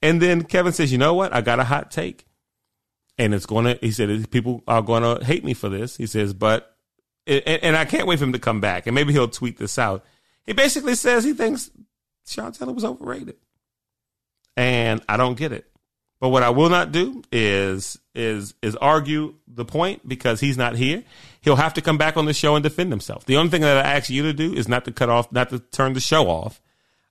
and 0.00 0.22
then 0.22 0.44
Kevin 0.44 0.72
says, 0.72 0.92
you 0.92 0.98
know 0.98 1.14
what? 1.14 1.34
I 1.34 1.40
got 1.40 1.58
a 1.58 1.64
hot 1.64 1.90
take 1.90 2.26
and 3.22 3.34
it's 3.34 3.46
going 3.46 3.66
to. 3.66 3.78
He 3.80 3.92
said 3.92 4.30
people 4.30 4.62
are 4.66 4.82
going 4.82 5.02
to 5.02 5.24
hate 5.24 5.44
me 5.44 5.54
for 5.54 5.68
this. 5.68 5.96
He 5.96 6.06
says, 6.06 6.34
but 6.34 6.76
and, 7.26 7.42
and, 7.46 7.76
I 7.76 7.84
can't 7.84 8.08
wait 8.08 8.18
for 8.18 8.24
him 8.24 8.32
to 8.32 8.40
come 8.40 8.60
back, 8.60 8.86
and 8.86 8.94
maybe 8.96 9.12
he'll 9.12 9.28
tweet 9.28 9.58
this 9.58 9.78
out. 9.78 10.04
He 10.44 10.52
basically 10.52 10.96
says 10.96 11.22
he 11.22 11.32
thinks 11.32 11.70
Sean 12.26 12.50
Taylor 12.50 12.72
was 12.72 12.84
overrated, 12.84 13.36
and 14.56 15.02
I 15.08 15.16
don't 15.16 15.38
get 15.38 15.52
it. 15.52 15.70
But 16.18 16.30
what 16.30 16.42
I 16.42 16.50
will 16.50 16.68
not 16.68 16.90
do 16.90 17.22
is 17.30 17.96
is 18.12 18.54
is 18.60 18.74
argue 18.76 19.34
the 19.46 19.64
point 19.64 20.06
because 20.06 20.40
he's 20.40 20.58
not 20.58 20.74
here. 20.74 21.04
He'll 21.42 21.56
have 21.56 21.74
to 21.74 21.80
come 21.80 21.98
back 21.98 22.16
on 22.16 22.26
the 22.26 22.34
show 22.34 22.56
and 22.56 22.62
defend 22.62 22.90
himself. 22.90 23.24
The 23.24 23.36
only 23.36 23.50
thing 23.50 23.62
that 23.62 23.86
I 23.86 23.92
ask 23.92 24.10
you 24.10 24.24
to 24.24 24.32
do 24.32 24.52
is 24.52 24.66
not 24.68 24.84
to 24.86 24.92
cut 24.92 25.08
off, 25.08 25.30
not 25.30 25.50
to 25.50 25.60
turn 25.60 25.92
the 25.92 26.00
show 26.00 26.28
off. 26.28 26.60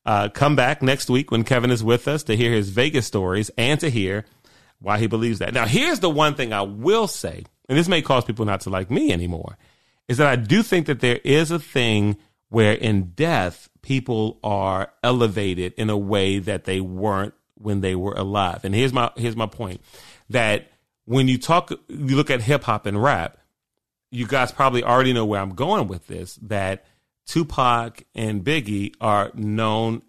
Uh, 0.05 0.29
come 0.29 0.55
back 0.55 0.81
next 0.81 1.09
week 1.09 1.29
when 1.29 1.43
Kevin 1.43 1.71
is 1.71 1.83
with 1.83 2.07
us 2.07 2.23
to 2.23 2.35
hear 2.35 2.51
his 2.51 2.69
Vegas 2.69 3.05
stories 3.05 3.51
and 3.57 3.79
to 3.79 3.89
hear 3.89 4.25
why 4.81 4.97
he 4.97 5.07
believes 5.07 5.39
that. 5.39 5.53
Now, 5.53 5.65
here's 5.65 5.99
the 5.99 6.09
one 6.09 6.35
thing 6.35 6.51
I 6.53 6.61
will 6.61 7.07
say, 7.07 7.45
and 7.69 7.77
this 7.77 7.87
may 7.87 8.01
cause 8.01 8.25
people 8.25 8.45
not 8.45 8.61
to 8.61 8.69
like 8.69 8.91
me 8.91 9.11
anymore, 9.13 9.57
is 10.07 10.17
that 10.17 10.27
I 10.27 10.35
do 10.35 10.63
think 10.63 10.87
that 10.87 10.99
there 10.99 11.19
is 11.23 11.51
a 11.51 11.59
thing 11.59 12.17
where 12.49 12.73
in 12.73 13.11
death, 13.11 13.69
people 13.81 14.39
are 14.43 14.91
elevated 15.03 15.73
in 15.77 15.89
a 15.89 15.97
way 15.97 16.39
that 16.39 16.65
they 16.65 16.81
weren't 16.81 17.33
when 17.55 17.81
they 17.81 17.95
were 17.95 18.13
alive. 18.13 18.65
And 18.65 18.75
here's 18.75 18.91
my 18.91 19.11
here's 19.15 19.35
my 19.35 19.45
point 19.45 19.81
that 20.29 20.69
when 21.05 21.27
you 21.27 21.37
talk 21.37 21.71
you 21.87 22.15
look 22.15 22.29
at 22.29 22.41
hip 22.41 22.63
hop 22.63 22.85
and 22.85 23.01
rap, 23.01 23.37
you 24.11 24.27
guys 24.27 24.51
probably 24.51 24.83
already 24.83 25.13
know 25.13 25.25
where 25.25 25.39
I'm 25.39 25.55
going 25.55 25.87
with 25.87 26.07
this 26.07 26.35
that 26.43 26.85
Tupac 27.25 28.03
and 28.13 28.43
Biggie 28.43 28.95
are 28.99 29.31
known 29.33 30.01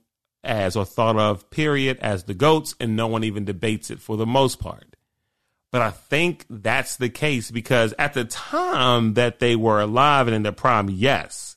as 0.45 0.77
or 0.77 0.85
thought 0.85 1.17
of, 1.17 1.49
period, 1.51 1.99
as 2.01 2.25
the 2.25 2.35
GOATs, 2.35 2.75
and 2.81 2.97
no 2.97 3.07
one 3.07 3.25
even 3.25 3.45
debates 3.45 3.91
it 3.91 4.01
for 4.01 4.17
the 4.17 4.27
most 4.27 4.59
part. 4.59 4.97
But 5.71 5.83
I 5.83 5.91
think 5.91 6.45
that's 6.51 6.97
the 6.97 7.09
case 7.09 7.51
because 7.51 7.95
at 7.99 8.13
the 8.13 8.25
time 8.25 9.15
that 9.15 9.39
they 9.39 9.57
were 9.57 9.81
alive 9.81 10.27
and 10.27 10.37
in 10.37 10.43
their 10.43 10.53
prime, 10.53 10.91
yes. 10.91 11.57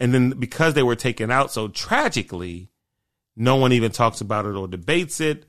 And 0.00 0.14
then 0.14 0.30
because 0.30 0.74
they 0.74 0.82
were 0.82 0.96
taken 0.96 1.30
out 1.30 1.52
so 1.52 1.68
tragically, 1.68 2.70
no 3.36 3.56
one 3.56 3.72
even 3.72 3.92
talks 3.92 4.20
about 4.20 4.46
it 4.46 4.56
or 4.56 4.66
debates 4.66 5.20
it. 5.20 5.44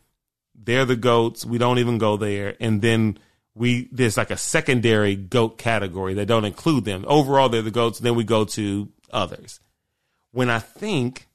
They're 0.54 0.86
the 0.86 0.96
goats. 0.98 1.46
We 1.46 1.58
don't 1.58 1.80
even 1.80 1.98
go 1.98 2.18
there. 2.18 2.56
And 2.60 2.82
then 2.82 3.20
we 3.54 3.88
there's 3.92 4.18
like 4.18 4.32
a 4.32 4.38
secondary 4.38 5.16
goat 5.16 5.58
category 5.58 6.14
that 6.16 6.28
don't 6.28 6.46
include 6.46 6.84
them. 6.84 7.06
Overall, 7.08 7.48
they're 7.48 7.62
the 7.62 7.72
goats. 7.72 8.00
Then 8.00 8.16
we 8.16 8.26
go 8.26 8.44
to 8.46 8.90
others. 9.12 9.62
When 10.32 10.50
I 10.50 10.60
think 10.60 11.30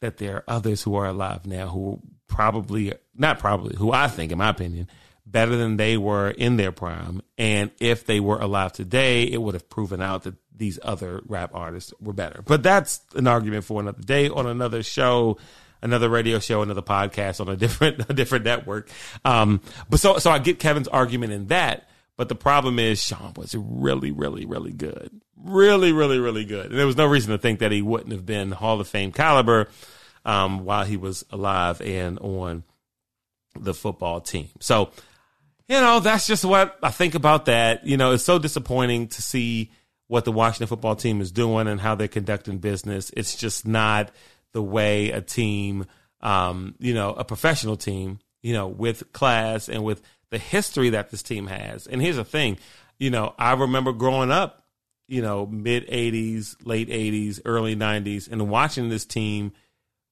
that 0.00 0.18
there 0.18 0.36
are 0.36 0.44
others 0.48 0.82
who 0.82 0.94
are 0.94 1.06
alive 1.06 1.46
now 1.46 1.68
who 1.68 2.00
probably 2.26 2.92
not 3.14 3.38
probably 3.38 3.76
who 3.76 3.92
I 3.92 4.08
think 4.08 4.32
in 4.32 4.38
my 4.38 4.48
opinion 4.48 4.88
better 5.26 5.56
than 5.56 5.76
they 5.76 5.96
were 5.96 6.30
in 6.30 6.56
their 6.56 6.72
prime. 6.72 7.22
And 7.38 7.70
if 7.78 8.06
they 8.06 8.20
were 8.20 8.38
alive 8.38 8.72
today 8.72 9.24
it 9.24 9.40
would 9.40 9.54
have 9.54 9.68
proven 9.68 10.00
out 10.00 10.24
that 10.24 10.34
these 10.54 10.78
other 10.82 11.22
rap 11.26 11.50
artists 11.54 11.92
were 12.00 12.12
better. 12.12 12.42
But 12.44 12.62
that's 12.62 13.00
an 13.14 13.26
argument 13.26 13.64
for 13.64 13.80
another 13.80 14.02
day 14.02 14.28
on 14.28 14.46
another 14.46 14.82
show 14.82 15.38
another 15.82 16.08
radio 16.08 16.38
show 16.38 16.62
another 16.62 16.82
podcast 16.82 17.40
on 17.40 17.48
a 17.48 17.56
different 17.64 18.04
a 18.08 18.14
different 18.14 18.44
network. 18.44 18.88
Um 19.24 19.60
but 19.88 20.00
so 20.00 20.18
so 20.18 20.30
I 20.30 20.38
get 20.38 20.58
Kevin's 20.58 20.88
argument 20.88 21.32
in 21.32 21.46
that 21.48 21.88
but 22.20 22.28
the 22.28 22.34
problem 22.34 22.78
is 22.78 23.02
Sean 23.02 23.32
was 23.34 23.54
really 23.54 24.10
really 24.10 24.44
really 24.44 24.72
good 24.72 25.10
really, 25.44 25.92
really, 25.92 26.18
really 26.18 26.44
good. 26.44 26.66
And 26.66 26.78
there 26.78 26.86
was 26.86 26.96
no 26.96 27.06
reason 27.06 27.32
to 27.32 27.38
think 27.38 27.60
that 27.60 27.72
he 27.72 27.82
wouldn't 27.82 28.12
have 28.12 28.26
been 28.26 28.52
Hall 28.52 28.80
of 28.80 28.88
Fame 28.88 29.12
caliber 29.12 29.68
um, 30.24 30.64
while 30.64 30.84
he 30.84 30.96
was 30.96 31.24
alive 31.30 31.80
and 31.80 32.18
on 32.18 32.64
the 33.58 33.74
football 33.74 34.20
team. 34.20 34.48
So, 34.60 34.90
you 35.68 35.80
know, 35.80 36.00
that's 36.00 36.26
just 36.26 36.44
what 36.44 36.78
I 36.82 36.90
think 36.90 37.14
about 37.14 37.46
that. 37.46 37.86
You 37.86 37.96
know, 37.96 38.12
it's 38.12 38.24
so 38.24 38.38
disappointing 38.38 39.08
to 39.08 39.22
see 39.22 39.70
what 40.08 40.24
the 40.24 40.32
Washington 40.32 40.66
football 40.66 40.96
team 40.96 41.20
is 41.20 41.30
doing 41.30 41.68
and 41.68 41.80
how 41.80 41.94
they're 41.94 42.08
conducting 42.08 42.58
business. 42.58 43.10
It's 43.16 43.36
just 43.36 43.66
not 43.66 44.10
the 44.52 44.62
way 44.62 45.10
a 45.10 45.20
team, 45.20 45.86
um, 46.20 46.74
you 46.78 46.94
know, 46.94 47.12
a 47.12 47.24
professional 47.24 47.76
team, 47.76 48.18
you 48.42 48.52
know, 48.52 48.66
with 48.66 49.12
class 49.12 49.68
and 49.68 49.84
with 49.84 50.02
the 50.30 50.38
history 50.38 50.90
that 50.90 51.10
this 51.10 51.22
team 51.22 51.46
has. 51.46 51.86
And 51.86 52.00
here's 52.00 52.16
the 52.16 52.24
thing, 52.24 52.58
you 52.98 53.10
know, 53.10 53.34
I 53.38 53.52
remember 53.52 53.92
growing 53.92 54.30
up 54.30 54.60
you 55.10 55.20
know, 55.20 55.44
mid 55.44 55.88
80s, 55.88 56.54
late 56.64 56.88
80s, 56.88 57.40
early 57.44 57.74
90s, 57.74 58.30
and 58.30 58.48
watching 58.48 58.88
this 58.88 59.04
team 59.04 59.52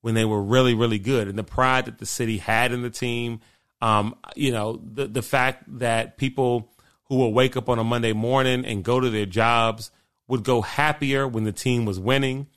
when 0.01 0.14
they 0.14 0.25
were 0.25 0.43
really, 0.43 0.75
really 0.75 0.99
good, 0.99 1.29
and 1.29 1.39
the 1.39 1.45
pride 1.45 1.85
that 1.85 1.99
the 1.99 2.07
city 2.07 2.39
had 2.39 2.73
in 2.73 2.83
the 2.83 2.91
team. 2.91 3.41
Um, 3.81 4.16
you 4.35 4.51
know, 4.51 4.83
the 4.85 5.07
the 5.07 5.23
fact 5.23 5.62
that 5.79 6.16
people 6.16 6.73
who 7.05 7.14
will 7.14 7.33
wake 7.33 7.57
up 7.57 7.69
on 7.69 7.79
a 7.79 7.85
Monday 7.85 8.12
morning 8.12 8.64
and 8.64 8.83
go 8.83 8.99
to 8.99 9.09
their 9.09 9.25
jobs 9.25 9.93
would 10.27 10.43
go 10.43 10.62
happier 10.62 11.29
when 11.29 11.45
the 11.45 11.53
team 11.53 11.85
was 11.85 12.01
winning. 12.01 12.49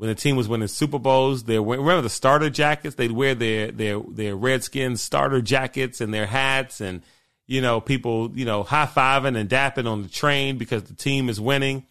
When 0.00 0.08
the 0.08 0.14
team 0.14 0.36
was 0.36 0.48
winning 0.48 0.66
Super 0.66 0.98
Bowls, 0.98 1.44
they 1.44 1.58
remember 1.58 2.00
the 2.00 2.08
starter 2.08 2.48
jackets. 2.48 2.94
They'd 2.94 3.12
wear 3.12 3.34
their 3.34 3.70
their 3.70 4.00
their 4.00 4.34
Redskins 4.34 5.02
starter 5.02 5.42
jackets 5.42 6.00
and 6.00 6.14
their 6.14 6.24
hats, 6.24 6.80
and 6.80 7.02
you 7.46 7.60
know 7.60 7.82
people 7.82 8.30
you 8.34 8.46
know 8.46 8.62
high 8.62 8.86
fiving 8.86 9.36
and 9.36 9.46
dapping 9.46 9.86
on 9.86 10.00
the 10.00 10.08
train 10.08 10.56
because 10.56 10.84
the 10.84 10.94
team 10.94 11.28
is 11.28 11.38
winning. 11.38 11.84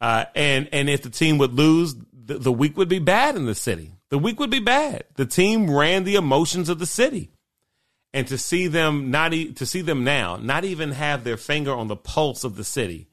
Uh, 0.00 0.24
and 0.34 0.66
and 0.72 0.88
if 0.88 1.02
the 1.02 1.10
team 1.10 1.36
would 1.36 1.52
lose, 1.52 1.94
the, 2.14 2.38
the 2.38 2.50
week 2.50 2.78
would 2.78 2.88
be 2.88 3.00
bad 3.00 3.36
in 3.36 3.44
the 3.44 3.54
city. 3.54 3.92
The 4.08 4.16
week 4.16 4.40
would 4.40 4.48
be 4.48 4.60
bad. 4.60 5.04
The 5.16 5.26
team 5.26 5.70
ran 5.70 6.04
the 6.04 6.14
emotions 6.14 6.70
of 6.70 6.78
the 6.78 6.86
city 6.86 7.32
and 8.14 8.26
to 8.28 8.38
see 8.38 8.66
them 8.66 9.10
not 9.10 9.34
e- 9.34 9.52
to 9.52 9.66
see 9.66 9.82
them 9.82 10.04
now 10.04 10.36
not 10.36 10.64
even 10.64 10.92
have 10.92 11.22
their 11.22 11.36
finger 11.36 11.74
on 11.74 11.88
the 11.88 11.96
pulse 11.96 12.44
of 12.44 12.56
the 12.56 12.64
city 12.64 13.08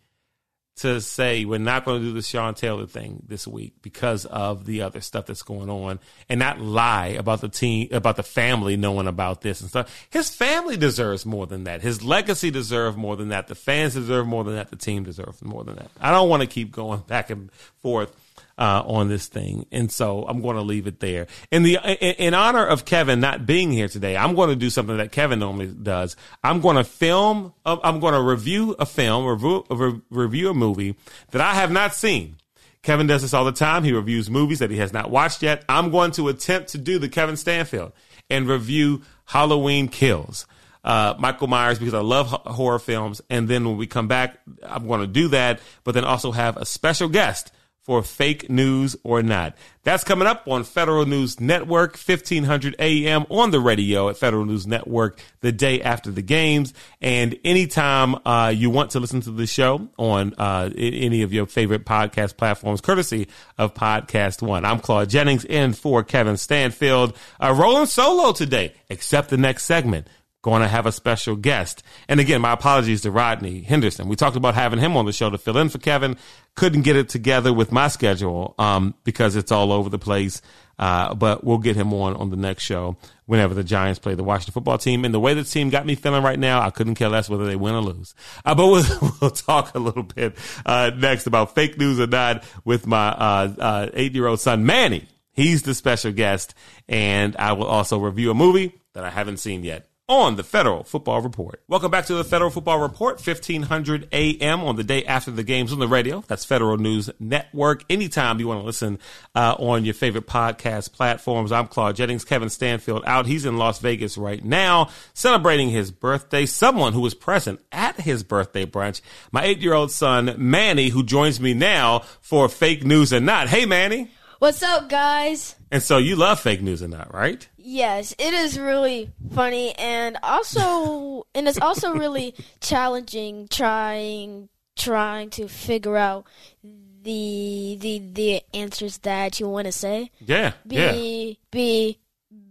to 0.80 1.01
say 1.01 1.45
we're 1.45 1.59
not 1.59 1.86
going 1.86 2.01
to 2.01 2.07
do 2.07 2.13
the 2.13 2.21
Sean 2.21 2.53
Taylor 2.53 2.86
thing 2.86 3.23
this 3.27 3.47
week 3.47 3.73
because 3.82 4.25
of 4.25 4.65
the 4.65 4.82
other 4.82 5.01
stuff 5.01 5.25
that's 5.25 5.41
going 5.41 5.69
on 5.69 5.99
and 6.30 6.39
not 6.39 6.59
lie 6.59 7.07
about 7.07 7.41
the 7.41 7.49
team 7.49 7.89
about 7.91 8.15
the 8.15 8.23
family 8.23 8.77
knowing 8.77 9.07
about 9.07 9.41
this 9.41 9.61
and 9.61 9.69
stuff. 9.69 10.07
His 10.09 10.30
family 10.30 10.77
deserves 10.77 11.25
more 11.25 11.47
than 11.47 11.65
that. 11.65 11.82
His 11.82 12.03
legacy 12.03 12.51
deserves 12.51 12.97
more 12.97 13.15
than 13.15 13.30
that. 13.30 13.47
The 13.47 13.55
fans 13.55 13.93
deserve 13.93 14.27
more 14.27 14.43
than 14.43 14.55
that. 14.55 14.69
The 14.69 14.75
team 14.75 15.03
deserves 15.03 15.41
more 15.41 15.63
than 15.63 15.75
that. 15.75 15.91
I 15.99 16.11
don't 16.11 16.30
want 16.30 16.41
to 16.41 16.47
keep 16.47 16.71
going 16.71 17.01
back 17.01 17.30
and 17.30 17.51
forth 17.82 18.15
uh, 18.57 18.83
on 18.85 19.09
this 19.09 19.27
thing, 19.27 19.65
and 19.71 19.91
so 19.91 20.25
I'm 20.27 20.41
going 20.41 20.55
to 20.55 20.61
leave 20.61 20.87
it 20.87 20.99
there. 20.99 21.27
In 21.51 21.63
the 21.63 21.79
in, 21.83 22.15
in, 22.15 22.33
honor 22.33 22.65
of 22.65 22.85
Kevin 22.85 23.19
not 23.19 23.45
being 23.45 23.71
here 23.71 23.87
today, 23.87 24.17
I'm 24.17 24.35
going 24.35 24.49
to 24.49 24.55
do 24.55 24.69
something 24.69 24.97
that 24.97 25.11
Kevin 25.11 25.39
normally 25.39 25.67
does. 25.67 26.15
I'm 26.43 26.61
going 26.61 26.75
to 26.75 26.83
film. 26.83 27.53
Uh, 27.65 27.77
I'm 27.83 27.99
going 27.99 28.13
to 28.13 28.21
review 28.21 28.75
a 28.79 28.85
film, 28.85 29.25
review, 29.25 30.03
review 30.09 30.49
a 30.49 30.53
movie 30.53 30.95
that 31.31 31.41
I 31.41 31.53
have 31.53 31.71
not 31.71 31.95
seen. 31.95 32.37
Kevin 32.81 33.07
does 33.07 33.21
this 33.21 33.33
all 33.33 33.45
the 33.45 33.51
time. 33.51 33.83
He 33.83 33.91
reviews 33.91 34.29
movies 34.29 34.59
that 34.59 34.71
he 34.71 34.77
has 34.77 34.93
not 34.93 35.11
watched 35.11 35.43
yet. 35.43 35.65
I'm 35.67 35.91
going 35.91 36.11
to 36.11 36.29
attempt 36.29 36.69
to 36.69 36.77
do 36.77 36.97
the 36.97 37.09
Kevin 37.09 37.35
Stanfield 37.35 37.91
and 38.29 38.47
review 38.47 39.01
Halloween 39.25 39.87
Kills. 39.87 40.45
Uh, 40.81 41.13
Michael 41.19 41.47
Myers 41.47 41.77
because 41.77 41.93
I 41.93 41.99
love 41.99 42.27
horror 42.27 42.79
films. 42.79 43.21
And 43.29 43.49
then 43.49 43.65
when 43.65 43.75
we 43.75 43.85
come 43.85 44.07
back, 44.07 44.39
I'm 44.63 44.87
going 44.87 45.01
to 45.01 45.07
do 45.07 45.27
that, 45.29 45.59
but 45.83 45.93
then 45.93 46.05
also 46.05 46.31
have 46.31 46.55
a 46.55 46.65
special 46.65 47.09
guest 47.09 47.51
for 47.89 48.03
fake 48.03 48.51
news 48.51 48.95
or 49.03 49.23
not. 49.23 49.57
That's 49.81 50.03
coming 50.03 50.27
up 50.27 50.47
on 50.47 50.63
Federal 50.63 51.07
News 51.07 51.39
Network, 51.39 51.93
1500 51.93 52.75
AM 52.77 53.25
on 53.31 53.49
the 53.49 53.59
radio 53.59 54.09
at 54.09 54.17
Federal 54.17 54.45
News 54.45 54.67
Network 54.67 55.19
the 55.39 55.51
day 55.51 55.81
after 55.81 56.11
the 56.11 56.21
games. 56.21 56.71
And 57.01 57.39
anytime 57.43 58.15
uh, 58.27 58.53
you 58.55 58.69
want 58.69 58.91
to 58.91 58.99
listen 58.99 59.21
to 59.21 59.31
the 59.31 59.47
show 59.47 59.87
on 59.97 60.35
uh, 60.37 60.69
any 60.77 61.23
of 61.23 61.33
your 61.33 61.47
favorite 61.47 61.83
podcast 61.83 62.37
platforms, 62.37 62.79
courtesy 62.79 63.27
of 63.57 63.73
Podcast 63.73 64.43
One. 64.43 64.65
I'm 64.65 64.81
Claude 64.81 65.09
Jennings 65.09 65.43
in 65.45 65.73
for 65.73 66.03
Kevin 66.03 66.37
Stanfield. 66.37 67.17
Uh, 67.41 67.55
rolling 67.57 67.87
solo 67.87 68.33
today, 68.33 68.73
except 68.89 69.31
the 69.31 69.37
next 69.37 69.65
segment 69.65 70.07
going 70.41 70.61
to 70.61 70.67
have 70.67 70.85
a 70.85 70.91
special 70.91 71.35
guest. 71.35 71.83
And 72.07 72.19
again, 72.19 72.41
my 72.41 72.53
apologies 72.53 73.01
to 73.01 73.11
Rodney 73.11 73.61
Henderson. 73.61 74.07
We 74.07 74.15
talked 74.15 74.37
about 74.37 74.55
having 74.55 74.79
him 74.79 74.95
on 74.95 75.05
the 75.05 75.13
show 75.13 75.29
to 75.29 75.37
fill 75.37 75.57
in 75.57 75.69
for 75.69 75.79
Kevin. 75.79 76.17
Couldn't 76.55 76.83
get 76.83 76.95
it 76.95 77.09
together 77.09 77.53
with 77.53 77.71
my 77.71 77.87
schedule 77.89 78.55
um, 78.57 78.95
because 79.03 79.35
it's 79.35 79.51
all 79.51 79.71
over 79.71 79.89
the 79.89 79.99
place. 79.99 80.41
Uh, 80.77 81.13
but 81.13 81.43
we'll 81.43 81.57
get 81.57 81.75
him 81.75 81.93
on 81.93 82.15
on 82.15 82.29
the 82.29 82.37
next 82.37 82.63
show 82.63 82.95
whenever 83.25 83.53
the 83.53 83.65
Giants 83.65 83.99
play 83.99 84.15
the 84.15 84.23
Washington 84.23 84.53
football 84.53 84.77
team. 84.77 85.03
And 85.03 85.13
the 85.13 85.19
way 85.19 85.33
the 85.33 85.43
team 85.43 85.69
got 85.69 85.85
me 85.85 85.95
feeling 85.95 86.23
right 86.23 86.39
now, 86.39 86.61
I 86.61 86.69
couldn't 86.69 86.95
care 86.95 87.09
less 87.09 87.29
whether 87.29 87.45
they 87.45 87.57
win 87.57 87.75
or 87.75 87.81
lose. 87.81 88.15
Uh, 88.45 88.55
but 88.55 88.67
we'll, 88.67 89.11
we'll, 89.21 89.31
talk 89.31 89.75
a 89.75 89.79
little 89.79 90.03
bit 90.03 90.37
uh, 90.65 90.91
next 90.95 91.27
about 91.27 91.53
fake 91.53 91.77
news 91.77 91.99
or 91.99 92.07
not 92.07 92.45
with 92.63 92.87
my 92.87 93.09
uh, 93.09 93.53
uh, 93.59 93.89
eight 93.93 94.15
year 94.15 94.27
old 94.27 94.39
son, 94.39 94.65
Manny. 94.65 95.05
He's 95.33 95.63
the 95.63 95.75
special 95.75 96.13
guest. 96.13 96.53
And 96.87 97.35
I 97.35 97.51
will 97.53 97.67
also 97.67 97.99
review 97.99 98.31
a 98.31 98.33
movie 98.33 98.79
that 98.93 99.03
I 99.03 99.09
haven't 99.09 99.37
seen 99.37 99.65
yet 99.65 99.88
on 100.10 100.36
the 100.36 100.43
Federal 100.43 100.84
Football 100.84 101.22
Report. 101.22 101.62
Welcome 101.68 101.91
back 101.91 102.07
to 102.07 102.16
the 102.16 102.24
Federal 102.24 102.49
Football 102.49 102.80
Report, 102.80 103.24
1500 103.24 104.07
AM 104.12 104.62
on 104.62 104.76
the 104.76 104.84
day 104.84 105.05
after 105.05 105.30
the 105.30 105.43
games 105.43 105.72
on 105.72 105.78
the 105.78 105.88
radio. 105.88 106.24
That's 106.28 106.43
Federal 106.43 106.78
News 106.78 107.12
Network. 107.20 107.86
Anytime 107.91 108.39
you 108.39 108.47
want 108.47 108.60
to 108.60 108.66
listen 108.66 108.97
uh, 109.36 109.55
on 109.60 109.86
your 109.86 109.93
favorite 109.93 110.26
podcast 110.26 110.93
platforms. 110.93 111.51
I'm 111.51 111.68
Claude 111.68 111.95
Jennings. 111.95 112.26
Kevin 112.26 112.49
Stanfield 112.49 113.03
out. 113.05 113.28
He's 113.28 113.45
in 113.45 113.57
Las 113.57 113.78
Vegas 113.80 114.18
right 114.18 114.43
now 114.43 114.89
celebrating 115.14 115.70
his 115.70 115.91
birthday. 115.91 116.47
Someone 116.47 116.93
who 116.93 117.01
was 117.01 117.14
present 117.14 117.60
at 117.72 117.95
his 118.01 118.24
birthday 118.24 118.66
brunch, 118.66 119.01
my 119.32 119.43
eight 119.43 119.60
year 119.60 119.74
old 119.74 119.91
son, 119.91 120.34
Manny, 120.38 120.89
who 120.89 121.03
joins 121.03 121.39
me 121.39 121.53
now 121.53 121.99
for 122.20 122.49
Fake 122.49 122.84
News 122.84 123.14
and 123.14 123.28
Not. 123.28 123.47
Hey, 123.47 123.68
Manny. 123.68 124.10
What's 124.39 124.63
up, 124.63 124.87
guys? 124.87 125.57
And 125.69 125.83
so 125.83 125.97
you 125.97 126.15
love 126.15 126.39
fake 126.39 126.61
news 126.61 126.81
or 126.81 126.87
not, 126.87 127.13
right? 127.13 127.45
Yes, 127.57 128.15
it 128.17 128.33
is 128.33 128.57
really 128.57 129.11
funny 129.35 129.73
and 129.73 130.17
also 130.23 131.27
and 131.35 131.45
it's 131.45 131.59
also 131.59 131.91
really 131.91 132.33
challenging 132.61 133.49
trying 133.49 134.47
trying 134.77 135.29
to 135.31 135.49
figure 135.49 135.97
out 135.97 136.25
the 136.63 137.77
the 137.81 137.99
the 138.13 138.41
answers 138.53 138.99
that 138.99 139.41
you 139.41 139.49
want 139.49 139.65
to 139.65 139.73
say. 139.73 140.09
Yeah. 140.21 140.53
Be 140.65 140.75
yeah. 140.77 141.33
be 141.51 141.99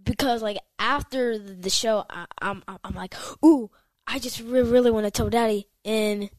because 0.03 0.43
like 0.43 0.59
after 0.77 1.39
the 1.39 1.71
show 1.71 2.05
I, 2.07 2.27
am 2.39 2.61
I'm, 2.67 2.77
I'm 2.83 2.93
like, 2.93 3.15
"Ooh, 3.43 3.71
I 4.05 4.19
just 4.19 4.41
really, 4.41 4.69
really 4.69 4.91
want 4.91 5.05
to 5.05 5.11
tell 5.11 5.31
daddy." 5.31 5.67
And 5.83 6.29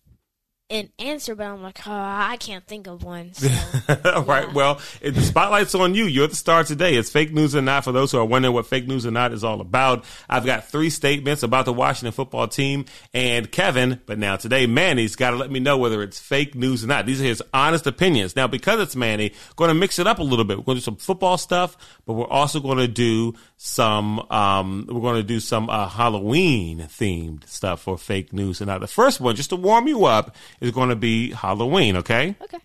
an 0.71 0.89
answer, 0.99 1.35
but 1.35 1.47
I'm 1.47 1.63
like, 1.63 1.87
oh, 1.87 1.93
I 1.93 2.37
can't 2.39 2.65
think 2.65 2.87
of 2.87 3.03
one. 3.03 3.35
So, 3.35 3.49
right. 4.27 4.47
Yeah. 4.47 4.53
Well, 4.53 4.81
the 5.03 5.21
spotlight's 5.21 5.75
on 5.75 5.95
you. 5.95 6.05
You're 6.05 6.29
the 6.29 6.37
star 6.37 6.63
today. 6.63 6.95
It's 6.95 7.11
fake 7.11 7.33
news 7.33 7.57
or 7.57 7.63
not. 7.63 7.85
For 7.85 7.93
those 7.93 8.13
who 8.13 8.19
are 8.19 8.25
wondering 8.25 8.55
what 8.55 8.67
fake 8.67 8.87
news 8.87 9.05
or 9.05 9.11
not 9.11 9.33
is 9.33 9.43
all 9.43 9.61
about, 9.61 10.05
I've 10.29 10.47
got 10.47 10.69
three 10.69 10.91
statements 10.91 11.43
about 11.43 11.65
the 11.65 11.73
Washington 11.73 12.13
football 12.13 12.47
team 12.47 12.85
and 13.13 13.51
Kevin, 13.51 14.01
but 14.07 14.19
now 14.19 14.37
today 14.37 14.67
Manny's 14.67 15.17
got 15.17 15.31
to 15.31 15.37
let 15.37 15.51
me 15.51 15.59
know 15.59 15.77
whether 15.77 16.03
it's 16.03 16.21
fake 16.21 16.55
news 16.55 16.85
or 16.85 16.87
not. 16.87 17.05
These 17.05 17.21
are 17.21 17.25
his 17.25 17.43
honest 17.53 17.87
opinions. 17.87 18.37
Now, 18.37 18.47
because 18.47 18.81
it's 18.81 18.95
Manny, 18.95 19.33
going 19.57 19.69
to 19.69 19.75
mix 19.75 19.99
it 19.99 20.07
up 20.07 20.21
a 20.21 20.23
little 20.23 20.45
bit. 20.45 20.59
We're 20.59 20.65
going 20.65 20.77
to 20.77 20.81
do 20.81 20.85
some 20.85 20.97
football 20.97 21.37
stuff, 21.37 21.77
but 22.07 22.13
we're 22.13 22.27
also 22.29 22.61
going 22.61 22.79
to 22.79 22.89
do 22.89 23.35
some. 23.63 24.21
Um, 24.31 24.87
we're 24.89 25.03
going 25.03 25.17
to 25.17 25.23
do 25.23 25.39
some 25.39 25.69
uh, 25.69 25.87
Halloween 25.87 26.79
themed 26.79 27.47
stuff 27.47 27.83
for 27.83 27.99
fake 27.99 28.33
news 28.33 28.63
and 28.63 28.69
not. 28.69 28.81
The 28.81 28.87
first 28.87 29.21
one, 29.21 29.37
just 29.37 29.51
to 29.51 29.57
warm 29.57 29.87
you 29.87 30.07
up 30.07 30.35
is 30.61 30.71
going 30.71 30.89
to 30.89 30.97
be 30.97 31.33
Halloween, 31.33 31.97
okay? 31.97 32.35
Okay. 32.41 32.59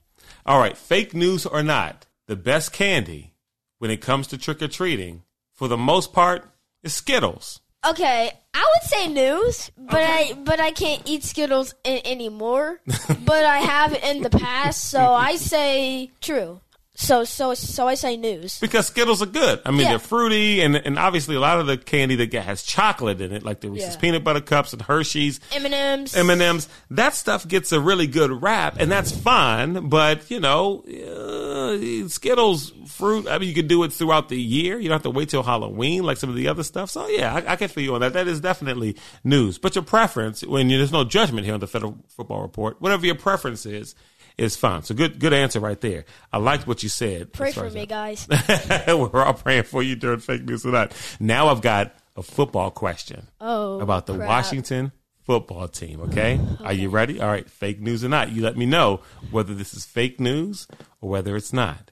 All 0.45 0.57
right, 0.57 0.77
fake 0.77 1.13
news 1.13 1.45
or 1.45 1.63
not, 1.63 2.05
the 2.27 2.37
best 2.37 2.71
candy 2.71 3.33
when 3.79 3.91
it 3.91 3.99
comes 3.99 4.27
to 4.27 4.37
trick 4.37 4.61
or 4.61 4.69
treating, 4.69 5.23
for 5.53 5.67
the 5.67 5.77
most 5.77 6.13
part, 6.13 6.47
is 6.81 6.93
Skittles. 6.93 7.59
Okay, 7.85 8.31
I 8.53 8.73
would 8.73 8.89
say 8.89 9.07
news, 9.07 9.71
but 9.77 10.01
okay. 10.01 10.31
I 10.31 10.33
but 10.33 10.59
I 10.59 10.71
can't 10.71 11.01
eat 11.05 11.23
Skittles 11.23 11.75
in, 11.83 11.99
anymore. 12.05 12.79
but 13.25 13.43
I 13.45 13.59
have 13.59 13.93
in 13.93 14.23
the 14.23 14.29
past, 14.29 14.89
so 14.89 15.13
I 15.13 15.35
say 15.35 16.09
true. 16.21 16.61
So 16.97 17.25
so 17.25 17.53
so 17.53 17.87
I 17.89 17.95
say 17.95 18.15
news 18.15 18.57
because 18.59 18.87
Skittles 18.87 19.21
are 19.21 19.27
good. 19.27 19.59
I 19.65 19.71
mean, 19.71 19.81
yeah. 19.81 19.89
they're 19.89 19.99
fruity, 19.99 20.61
and 20.61 20.77
and 20.77 20.97
obviously 20.97 21.35
a 21.35 21.41
lot 21.41 21.59
of 21.59 21.67
the 21.67 21.77
candy 21.77 22.15
that 22.15 22.33
has 22.33 22.63
chocolate 22.63 23.19
in 23.19 23.33
it, 23.33 23.43
like 23.43 23.59
the 23.59 23.69
Reese's 23.69 23.95
yeah. 23.95 23.99
peanut 23.99 24.23
butter 24.23 24.39
cups 24.39 24.71
and 24.71 24.81
Hershey's, 24.81 25.41
M 25.51 25.65
and 25.65 25.73
M's, 25.73 26.15
M 26.15 26.29
and 26.29 26.41
M's. 26.41 26.69
That 26.91 27.13
stuff 27.13 27.45
gets 27.47 27.73
a 27.73 27.81
really 27.81 28.07
good 28.07 28.41
rap, 28.41 28.77
and 28.79 28.89
that's 28.89 29.11
fine. 29.11 29.89
But 29.89 30.31
you 30.31 30.39
know, 30.39 30.85
uh, 30.85 32.07
Skittles 32.07 32.71
fruit. 32.87 33.27
I 33.27 33.39
mean, 33.39 33.49
you 33.49 33.55
can 33.55 33.67
do 33.67 33.83
it 33.83 33.91
throughout 33.91 34.29
the 34.29 34.41
year. 34.41 34.79
You 34.79 34.87
don't 34.87 34.95
have 34.95 35.03
to 35.03 35.09
wait 35.09 35.27
till 35.27 35.43
Halloween 35.43 36.03
like 36.03 36.15
some 36.15 36.29
of 36.29 36.37
the 36.37 36.47
other 36.47 36.63
stuff. 36.63 36.89
So 36.89 37.07
yeah, 37.09 37.35
I, 37.35 37.53
I 37.53 37.55
can 37.57 37.67
feel 37.67 37.83
you 37.83 37.95
on 37.95 38.01
that. 38.01 38.13
That 38.13 38.29
is 38.29 38.39
definitely 38.39 38.95
news. 39.21 39.57
But 39.57 39.75
your 39.75 39.83
preference, 39.83 40.45
when 40.45 40.69
you, 40.69 40.77
there's 40.77 40.93
no 40.93 41.03
judgment 41.03 41.43
here 41.43 41.55
on 41.55 41.59
the 41.59 41.67
Federal 41.67 41.97
Football 42.07 42.41
Report, 42.41 42.79
whatever 42.79 43.05
your 43.05 43.15
preference 43.15 43.65
is 43.65 43.95
is 44.37 44.55
fine. 44.55 44.83
So 44.83 44.95
good, 44.95 45.19
good 45.19 45.33
answer 45.33 45.59
right 45.59 45.79
there. 45.79 46.05
I 46.31 46.37
liked 46.37 46.67
what 46.67 46.83
you 46.83 46.89
said. 46.89 47.33
Pray 47.33 47.51
for 47.51 47.69
me, 47.69 47.85
guys. 47.85 48.27
We're 48.87 49.23
all 49.23 49.33
praying 49.33 49.63
for 49.63 49.81
you 49.81 49.95
during 49.95 50.19
fake 50.19 50.43
news 50.43 50.65
or 50.65 50.71
not. 50.71 50.93
Now 51.19 51.47
I've 51.47 51.61
got 51.61 51.95
a 52.15 52.23
football 52.23 52.71
question. 52.71 53.27
Oh, 53.39 53.79
about 53.79 54.05
the 54.05 54.15
crap. 54.15 54.27
Washington 54.27 54.91
football 55.23 55.67
team. 55.67 56.01
Okay? 56.01 56.39
okay? 56.39 56.63
Are 56.63 56.73
you 56.73 56.89
ready? 56.89 57.19
All 57.19 57.27
right. 57.27 57.49
Fake 57.49 57.79
news 57.79 58.03
or 58.03 58.09
not? 58.09 58.31
You 58.31 58.41
let 58.41 58.57
me 58.57 58.65
know 58.65 59.01
whether 59.31 59.53
this 59.53 59.73
is 59.73 59.85
fake 59.85 60.19
news 60.19 60.67
or 61.01 61.09
whether 61.09 61.35
it's 61.35 61.53
not. 61.53 61.91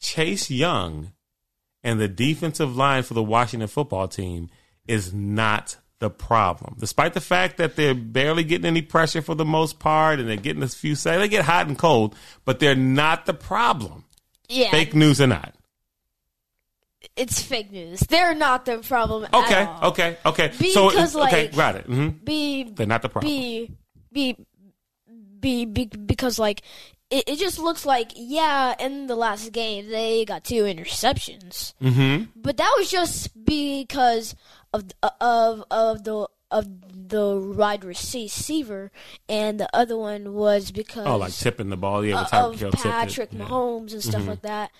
Chase 0.00 0.50
Young 0.50 1.12
and 1.82 2.00
the 2.00 2.08
defensive 2.08 2.76
line 2.76 3.02
for 3.02 3.14
the 3.14 3.22
Washington 3.22 3.68
football 3.68 4.08
team 4.08 4.50
is 4.86 5.14
not 5.14 5.76
the 6.04 6.10
problem. 6.10 6.76
Despite 6.78 7.14
the 7.14 7.20
fact 7.20 7.56
that 7.56 7.76
they're 7.76 7.94
barely 7.94 8.44
getting 8.44 8.66
any 8.66 8.82
pressure 8.82 9.22
for 9.22 9.34
the 9.34 9.44
most 9.44 9.78
part 9.78 10.20
and 10.20 10.28
they're 10.28 10.36
getting 10.36 10.62
a 10.62 10.68
few 10.68 10.94
sacks, 10.94 11.18
they 11.18 11.28
get 11.28 11.44
hot 11.44 11.66
and 11.66 11.78
cold, 11.78 12.14
but 12.44 12.58
they're 12.60 12.74
not 12.74 13.24
the 13.26 13.32
problem. 13.34 14.04
Yeah. 14.48 14.70
Fake 14.70 14.94
news 14.94 15.20
or 15.20 15.26
not. 15.26 15.54
it's 17.16 17.40
fake 17.42 17.70
news. 17.72 18.00
They're 18.00 18.34
not 18.34 18.64
the 18.66 18.78
problem. 18.78 19.24
at 19.24 19.34
Okay, 19.34 19.62
all. 19.64 19.90
okay, 19.90 20.16
okay. 20.26 20.52
so 20.72 20.90
Because, 20.90 21.16
okay, 21.16 21.44
like, 21.44 21.56
got 21.56 21.76
it. 21.76 21.86
hmm 21.86 22.08
Be 22.08 22.64
They're 22.64 22.86
not 22.86 23.02
the 23.02 23.08
problem. 23.08 23.30
be 23.32 23.70
be 24.12 24.36
be, 25.40 25.64
be 25.66 25.86
because 25.86 26.38
like 26.38 26.62
it, 27.10 27.24
it 27.26 27.38
just 27.38 27.58
looks 27.58 27.84
like 27.84 28.12
yeah 28.16 28.74
in 28.80 29.06
the 29.06 29.14
last 29.16 29.52
game 29.52 29.88
they 29.90 30.24
got 30.24 30.42
two 30.44 30.62
interceptions 30.64 31.74
hmm 31.80 32.24
but 32.34 32.56
that 32.56 32.74
was 32.78 32.90
just 32.90 33.28
because 33.44 34.34
of 34.74 34.84
of 35.20 35.64
of 35.70 36.04
the 36.04 36.28
of 36.50 36.66
the 37.08 37.36
wide 37.56 37.84
receiver 37.84 38.92
and 39.28 39.58
the 39.58 39.68
other 39.74 39.96
one 39.96 40.34
was 40.34 40.70
because 40.70 41.06
Oh, 41.06 41.16
like 41.16 41.32
tipping 41.32 41.70
the 41.70 41.76
ball. 41.76 42.04
Yeah, 42.04 42.22
of 42.22 42.30
Hill 42.30 42.70
tipped 42.70 42.84
it. 42.84 42.90
Patrick. 42.90 43.30
Mm-hmm. 43.30 43.42
Mahomes 43.42 43.92
and 43.92 44.02
stuff 44.02 44.26
like 44.26 44.42
that 44.42 44.70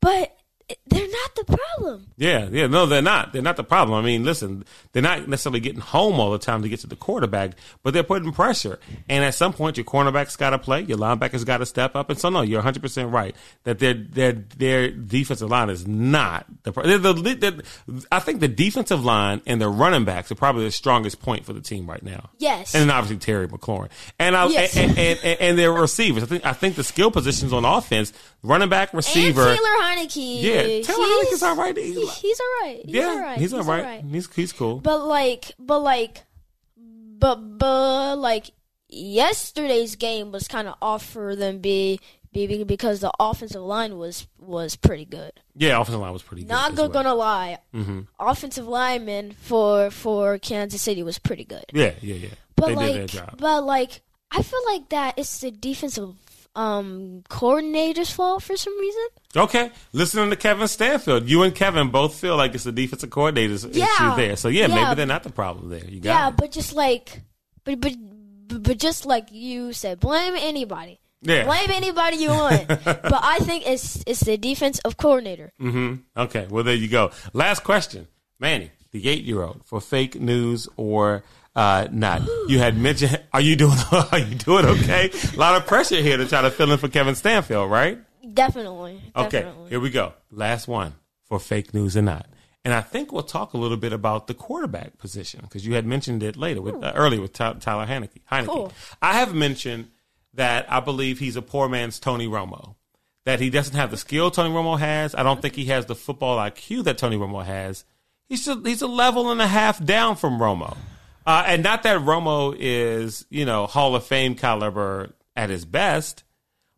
but 0.00 0.37
they're 0.86 1.08
not 1.08 1.34
the 1.34 1.44
problem 1.56 2.06
Yeah, 2.18 2.48
yeah, 2.50 2.66
no, 2.66 2.84
they're 2.86 3.00
not. 3.00 3.32
They're 3.32 3.40
not 3.42 3.56
the 3.56 3.64
problem. 3.64 3.98
I 3.98 4.04
mean, 4.06 4.24
listen, 4.24 4.64
they're 4.92 5.02
not 5.02 5.28
necessarily 5.28 5.60
getting 5.60 5.80
home 5.80 6.20
all 6.20 6.30
the 6.30 6.38
time 6.38 6.62
to 6.62 6.68
get 6.68 6.80
to 6.80 6.86
the 6.86 6.96
quarterback, 6.96 7.52
but 7.82 7.94
they're 7.94 8.02
putting 8.02 8.32
pressure. 8.32 8.78
And 9.08 9.24
at 9.24 9.34
some 9.34 9.52
point, 9.52 9.76
your 9.78 9.84
cornerback's 9.84 10.36
got 10.36 10.50
to 10.50 10.58
play, 10.58 10.82
your 10.82 10.98
linebackers 10.98 11.46
got 11.46 11.58
to 11.58 11.66
step 11.66 11.94
up. 11.96 12.10
And 12.10 12.18
so, 12.18 12.28
no, 12.28 12.42
you're 12.42 12.58
100 12.58 12.82
percent 12.82 13.12
right 13.12 13.34
that 13.64 13.78
their 13.78 13.94
their 13.94 14.32
their 14.32 14.90
defensive 14.90 15.48
line 15.48 15.70
is 15.70 15.86
not 15.86 16.44
the. 16.64 16.72
pro- 16.72 16.84
They're 16.86 16.98
the, 16.98 17.64
I 18.12 18.18
think 18.18 18.40
the 18.40 18.48
defensive 18.48 19.04
line 19.04 19.40
and 19.46 19.60
the 19.60 19.68
running 19.68 20.04
backs 20.04 20.30
are 20.30 20.34
probably 20.34 20.64
the 20.64 20.70
strongest 20.72 21.20
point 21.22 21.46
for 21.46 21.52
the 21.52 21.60
team 21.62 21.88
right 21.88 22.02
now. 22.02 22.30
Yes. 22.38 22.74
and 22.74 22.82
then 22.82 22.90
obviously 22.90 23.18
Terry 23.18 23.48
McLaurin, 23.48 23.88
and 24.18 24.36
I 24.36 24.46
Yes. 24.48 24.76
and, 24.76 24.98
and, 24.98 25.18
and, 25.22 25.40
and 25.40 25.58
their 25.58 25.72
receivers. 25.72 26.22
I 26.22 26.26
think 26.26 26.44
I 26.44 26.52
think 26.52 26.74
the 26.76 26.84
skill 26.84 27.10
positions 27.10 27.52
on 27.52 27.64
offense, 27.64 28.12
running 28.42 28.68
back, 28.68 28.92
receiver. 28.92 29.48
and 29.48 29.56
Taylor 29.58 29.70
Heinicke 29.82 30.42
Yeah, 30.42 30.57
Taylor 30.64 30.82
he's- 30.82 30.88
Heinicke's 30.88 31.42
all 31.42 31.56
right. 31.56 31.76
he- 31.76 32.06
he's 32.06 32.40
all 32.40 32.66
right 32.66 32.80
he's 32.84 32.94
yeah, 32.94 33.06
all 33.06 33.18
right 33.20 33.38
he's 33.38 33.52
all 33.52 33.62
right. 33.62 33.84
all 33.84 33.90
right. 33.90 34.04
He's 34.04 34.32
he's 34.34 34.52
cool. 34.52 34.80
But 34.80 35.04
like, 35.04 35.52
but 35.58 35.80
like, 35.80 36.24
but 36.76 37.36
but 37.58 38.16
like, 38.16 38.50
yesterday's 38.88 39.96
game 39.96 40.32
was 40.32 40.48
kind 40.48 40.68
of 40.68 40.74
off 40.80 41.04
for 41.04 41.36
them 41.36 41.58
be, 41.58 42.00
be 42.32 42.64
because 42.64 43.00
the 43.00 43.12
offensive 43.18 43.62
line 43.62 43.96
was 43.96 44.26
was 44.38 44.76
pretty 44.76 45.04
good. 45.04 45.32
yeah, 45.56 45.80
offensive 45.80 46.00
line 46.00 46.12
was 46.12 46.22
pretty 46.22 46.42
good. 46.42 46.48
Not 46.50 46.74
well. 46.74 46.88
gonna 46.88 47.14
lie, 47.14 47.58
mm-hmm. 47.74 48.00
offensive 48.20 48.66
lineman 48.66 49.32
for 49.32 49.90
for 49.90 50.38
Kansas 50.38 50.82
City 50.82 51.02
was 51.02 51.18
pretty 51.18 51.44
good. 51.44 51.64
Yeah, 51.72 51.92
yeah, 52.00 52.14
yeah. 52.14 52.28
But 52.56 52.68
they 52.68 52.74
like, 52.74 52.86
did 52.86 52.96
their 52.96 53.06
job. 53.06 53.36
but 53.38 53.64
like, 53.64 54.02
I 54.30 54.42
feel 54.42 54.60
like 54.66 54.88
that 54.90 55.14
it's 55.18 55.40
the 55.40 55.50
defensive 55.50 56.14
um 56.58 57.22
coordinator's 57.28 58.10
fault 58.10 58.42
for 58.42 58.56
some 58.56 58.76
reason. 58.80 59.06
Okay, 59.36 59.70
listening 59.92 60.30
to 60.30 60.36
Kevin 60.36 60.66
Stanfield, 60.68 61.28
you 61.28 61.42
and 61.44 61.54
Kevin 61.54 61.88
both 61.90 62.14
feel 62.14 62.36
like 62.36 62.54
it's 62.54 62.64
the 62.64 62.72
defensive 62.72 63.10
coordinator's 63.10 63.64
issue 63.64 63.78
Yeah. 63.78 64.14
there. 64.16 64.36
So 64.36 64.48
yeah, 64.48 64.66
Yeah. 64.66 64.74
maybe 64.74 64.94
they're 64.96 65.06
not 65.06 65.22
the 65.22 65.30
problem 65.30 65.68
there. 65.70 65.84
You 65.84 66.00
got 66.00 66.10
Yeah, 66.10 66.28
it. 66.28 66.36
but 66.36 66.50
just 66.52 66.74
like, 66.74 67.22
but 67.64 67.80
but 67.80 67.94
but 68.48 68.78
just 68.78 69.06
like 69.06 69.28
you 69.30 69.72
said, 69.72 70.00
blame 70.00 70.34
anybody. 70.36 70.98
Yeah. 71.22 71.44
Blame 71.44 71.70
anybody 71.70 72.16
you 72.16 72.30
want. 72.30 72.66
but 72.84 73.20
I 73.22 73.38
think 73.40 73.66
it's 73.66 74.02
it's 74.06 74.20
the 74.20 74.36
defense 74.36 74.78
of 74.80 74.96
coordinator. 74.96 75.52
Mm-hmm. 75.60 75.94
Okay, 76.24 76.46
well 76.50 76.64
there 76.64 76.74
you 76.74 76.88
go. 76.88 77.10
Last 77.32 77.62
question, 77.62 78.08
Manny, 78.40 78.70
the 78.90 79.08
eight-year-old 79.08 79.62
for 79.64 79.80
fake 79.80 80.14
news 80.20 80.68
or 80.76 81.22
uh, 81.58 81.88
not. 81.90 82.22
You 82.46 82.60
had 82.60 82.78
mentioned. 82.78 83.20
Are 83.32 83.40
you 83.40 83.56
doing? 83.56 83.76
Are 83.92 84.18
you 84.18 84.36
doing 84.36 84.64
okay? 84.64 85.10
A 85.34 85.36
lot 85.36 85.56
of 85.56 85.66
pressure 85.66 85.96
here 86.00 86.16
to 86.16 86.26
try 86.26 86.42
to 86.42 86.50
fill 86.50 86.70
in 86.70 86.78
for 86.78 86.88
Kevin 86.88 87.16
Stanfield, 87.16 87.68
right? 87.70 87.98
Definitely. 88.32 89.00
Okay, 89.16 89.40
Definitely. 89.42 89.70
here 89.70 89.80
we 89.80 89.90
go. 89.90 90.12
Last 90.30 90.68
one 90.68 90.94
for 91.24 91.40
fake 91.40 91.74
news 91.74 91.96
or 91.96 92.02
not. 92.02 92.26
And 92.64 92.72
I 92.72 92.80
think 92.80 93.12
we'll 93.12 93.22
talk 93.22 93.54
a 93.54 93.58
little 93.58 93.76
bit 93.76 93.92
about 93.92 94.26
the 94.28 94.34
quarterback 94.34 94.98
position 94.98 95.40
because 95.42 95.66
you 95.66 95.74
had 95.74 95.84
mentioned 95.84 96.22
it 96.22 96.36
later 96.36 96.62
with 96.62 96.76
uh, 96.82 96.92
earlier 96.94 97.20
with 97.20 97.32
Ty- 97.32 97.54
Tyler 97.54 97.86
Heinicke. 97.86 98.20
Heinicke. 98.30 98.46
Cool. 98.46 98.72
I 99.02 99.14
have 99.14 99.34
mentioned 99.34 99.88
that 100.34 100.70
I 100.72 100.78
believe 100.80 101.18
he's 101.18 101.36
a 101.36 101.42
poor 101.42 101.68
man's 101.68 101.98
Tony 101.98 102.28
Romo. 102.28 102.76
That 103.24 103.40
he 103.40 103.50
doesn't 103.50 103.74
have 103.74 103.90
the 103.90 103.96
skill 103.96 104.30
Tony 104.30 104.54
Romo 104.54 104.78
has. 104.78 105.14
I 105.14 105.22
don't 105.22 105.42
think 105.42 105.54
he 105.54 105.66
has 105.66 105.86
the 105.86 105.94
football 105.94 106.38
IQ 106.38 106.84
that 106.84 106.98
Tony 106.98 107.16
Romo 107.16 107.44
has. 107.44 107.84
He's 108.28 108.46
a, 108.46 108.60
he's 108.64 108.82
a 108.82 108.86
level 108.86 109.30
and 109.32 109.40
a 109.42 109.46
half 109.46 109.84
down 109.84 110.16
from 110.16 110.38
Romo. 110.38 110.76
Uh, 111.28 111.44
and 111.46 111.62
not 111.62 111.82
that 111.82 112.00
Romo 112.00 112.56
is, 112.58 113.26
you 113.28 113.44
know, 113.44 113.66
Hall 113.66 113.94
of 113.94 114.02
Fame 114.02 114.34
caliber 114.34 115.14
at 115.36 115.50
his 115.50 115.66
best, 115.66 116.24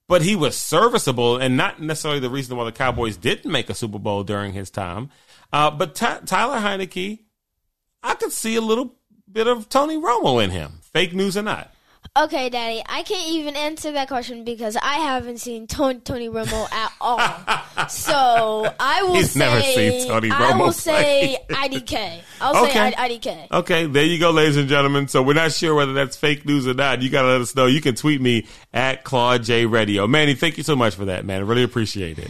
but 0.09 0.23
he 0.23 0.35
was 0.35 0.57
serviceable 0.57 1.37
and 1.37 1.57
not 1.57 1.81
necessarily 1.81 2.19
the 2.19 2.29
reason 2.29 2.57
why 2.57 2.65
the 2.65 2.73
Cowboys 2.73 3.17
didn't 3.17 3.49
make 3.49 3.71
a 3.71 3.75
Super 3.75 4.01
Bowl 4.01 4.25
during 4.25 4.53
his 4.53 4.69
time. 4.69 5.11
Uh, 5.53 5.71
but 5.71 5.95
Ty- 5.95 6.23
Tyler 6.27 6.59
Heinicke, 6.59 7.21
I 8.03 8.15
could 8.15 8.33
see 8.33 8.57
a 8.57 8.61
little 8.61 8.97
bit 9.31 9.47
of 9.47 9.69
Tony 9.69 9.97
Romo 9.97 10.43
in 10.43 10.51
him, 10.51 10.81
fake 10.83 11.15
news 11.15 11.37
or 11.37 11.43
not. 11.43 11.73
Okay, 12.17 12.51
Daddy, 12.51 12.83
I 12.87 13.05
can't 13.05 13.29
even 13.29 13.55
answer 13.55 13.93
that 13.93 14.09
question 14.09 14.43
because 14.45 14.77
I 14.77 14.95
haven't 14.97 15.39
seen 15.39 15.69
Tony, 15.69 16.01
Tony 16.01 16.29
Romo 16.29 16.71
at 16.73 16.93
all. 17.01 17.19
so 17.89 18.75
I 18.81 19.05
will 19.05 19.15
He's 19.15 19.31
say 19.31 19.39
never 19.39 19.61
seen 19.61 20.09
Tony 20.09 20.31
I 20.31 20.57
will 20.57 20.67
Romo 20.69 20.73
say 20.75 21.39
IDK. 21.49 22.21
I'll 22.41 22.65
Okay. 22.65 22.73
say 22.73 22.95
I- 22.99 23.09
IDK. 23.09 23.51
Okay, 23.53 23.87
there 23.87 24.05
you 24.05 24.19
go, 24.19 24.33
ladies 24.33 24.57
and 24.57 24.69
gentlemen. 24.69 25.07
So 25.07 25.23
we're 25.23 25.35
not 25.35 25.53
sure 25.53 25.73
whether 25.75 25.93
that's 25.93 26.17
fake 26.17 26.45
news 26.45 26.67
or 26.67 26.75
not. 26.75 27.01
You 27.01 27.11
got 27.11 27.23
to 27.23 27.29
let 27.29 27.41
us 27.43 27.55
know. 27.55 27.67
You 27.67 27.81
can 27.81 27.95
tweet 27.95 28.21
me 28.21 28.49
at 28.75 29.05
Claude 29.05 29.45
J 29.45 29.67
Radio. 29.67 30.09
Manny, 30.09 30.35
thank 30.35 30.57
you 30.59 30.65
so 30.65 30.75
much 30.75 30.97
for 30.97 31.05
that, 31.05 31.25
man. 31.25 31.39
I 31.41 31.45
really 31.45 31.63
appreciate 31.63 32.19
it. 32.19 32.29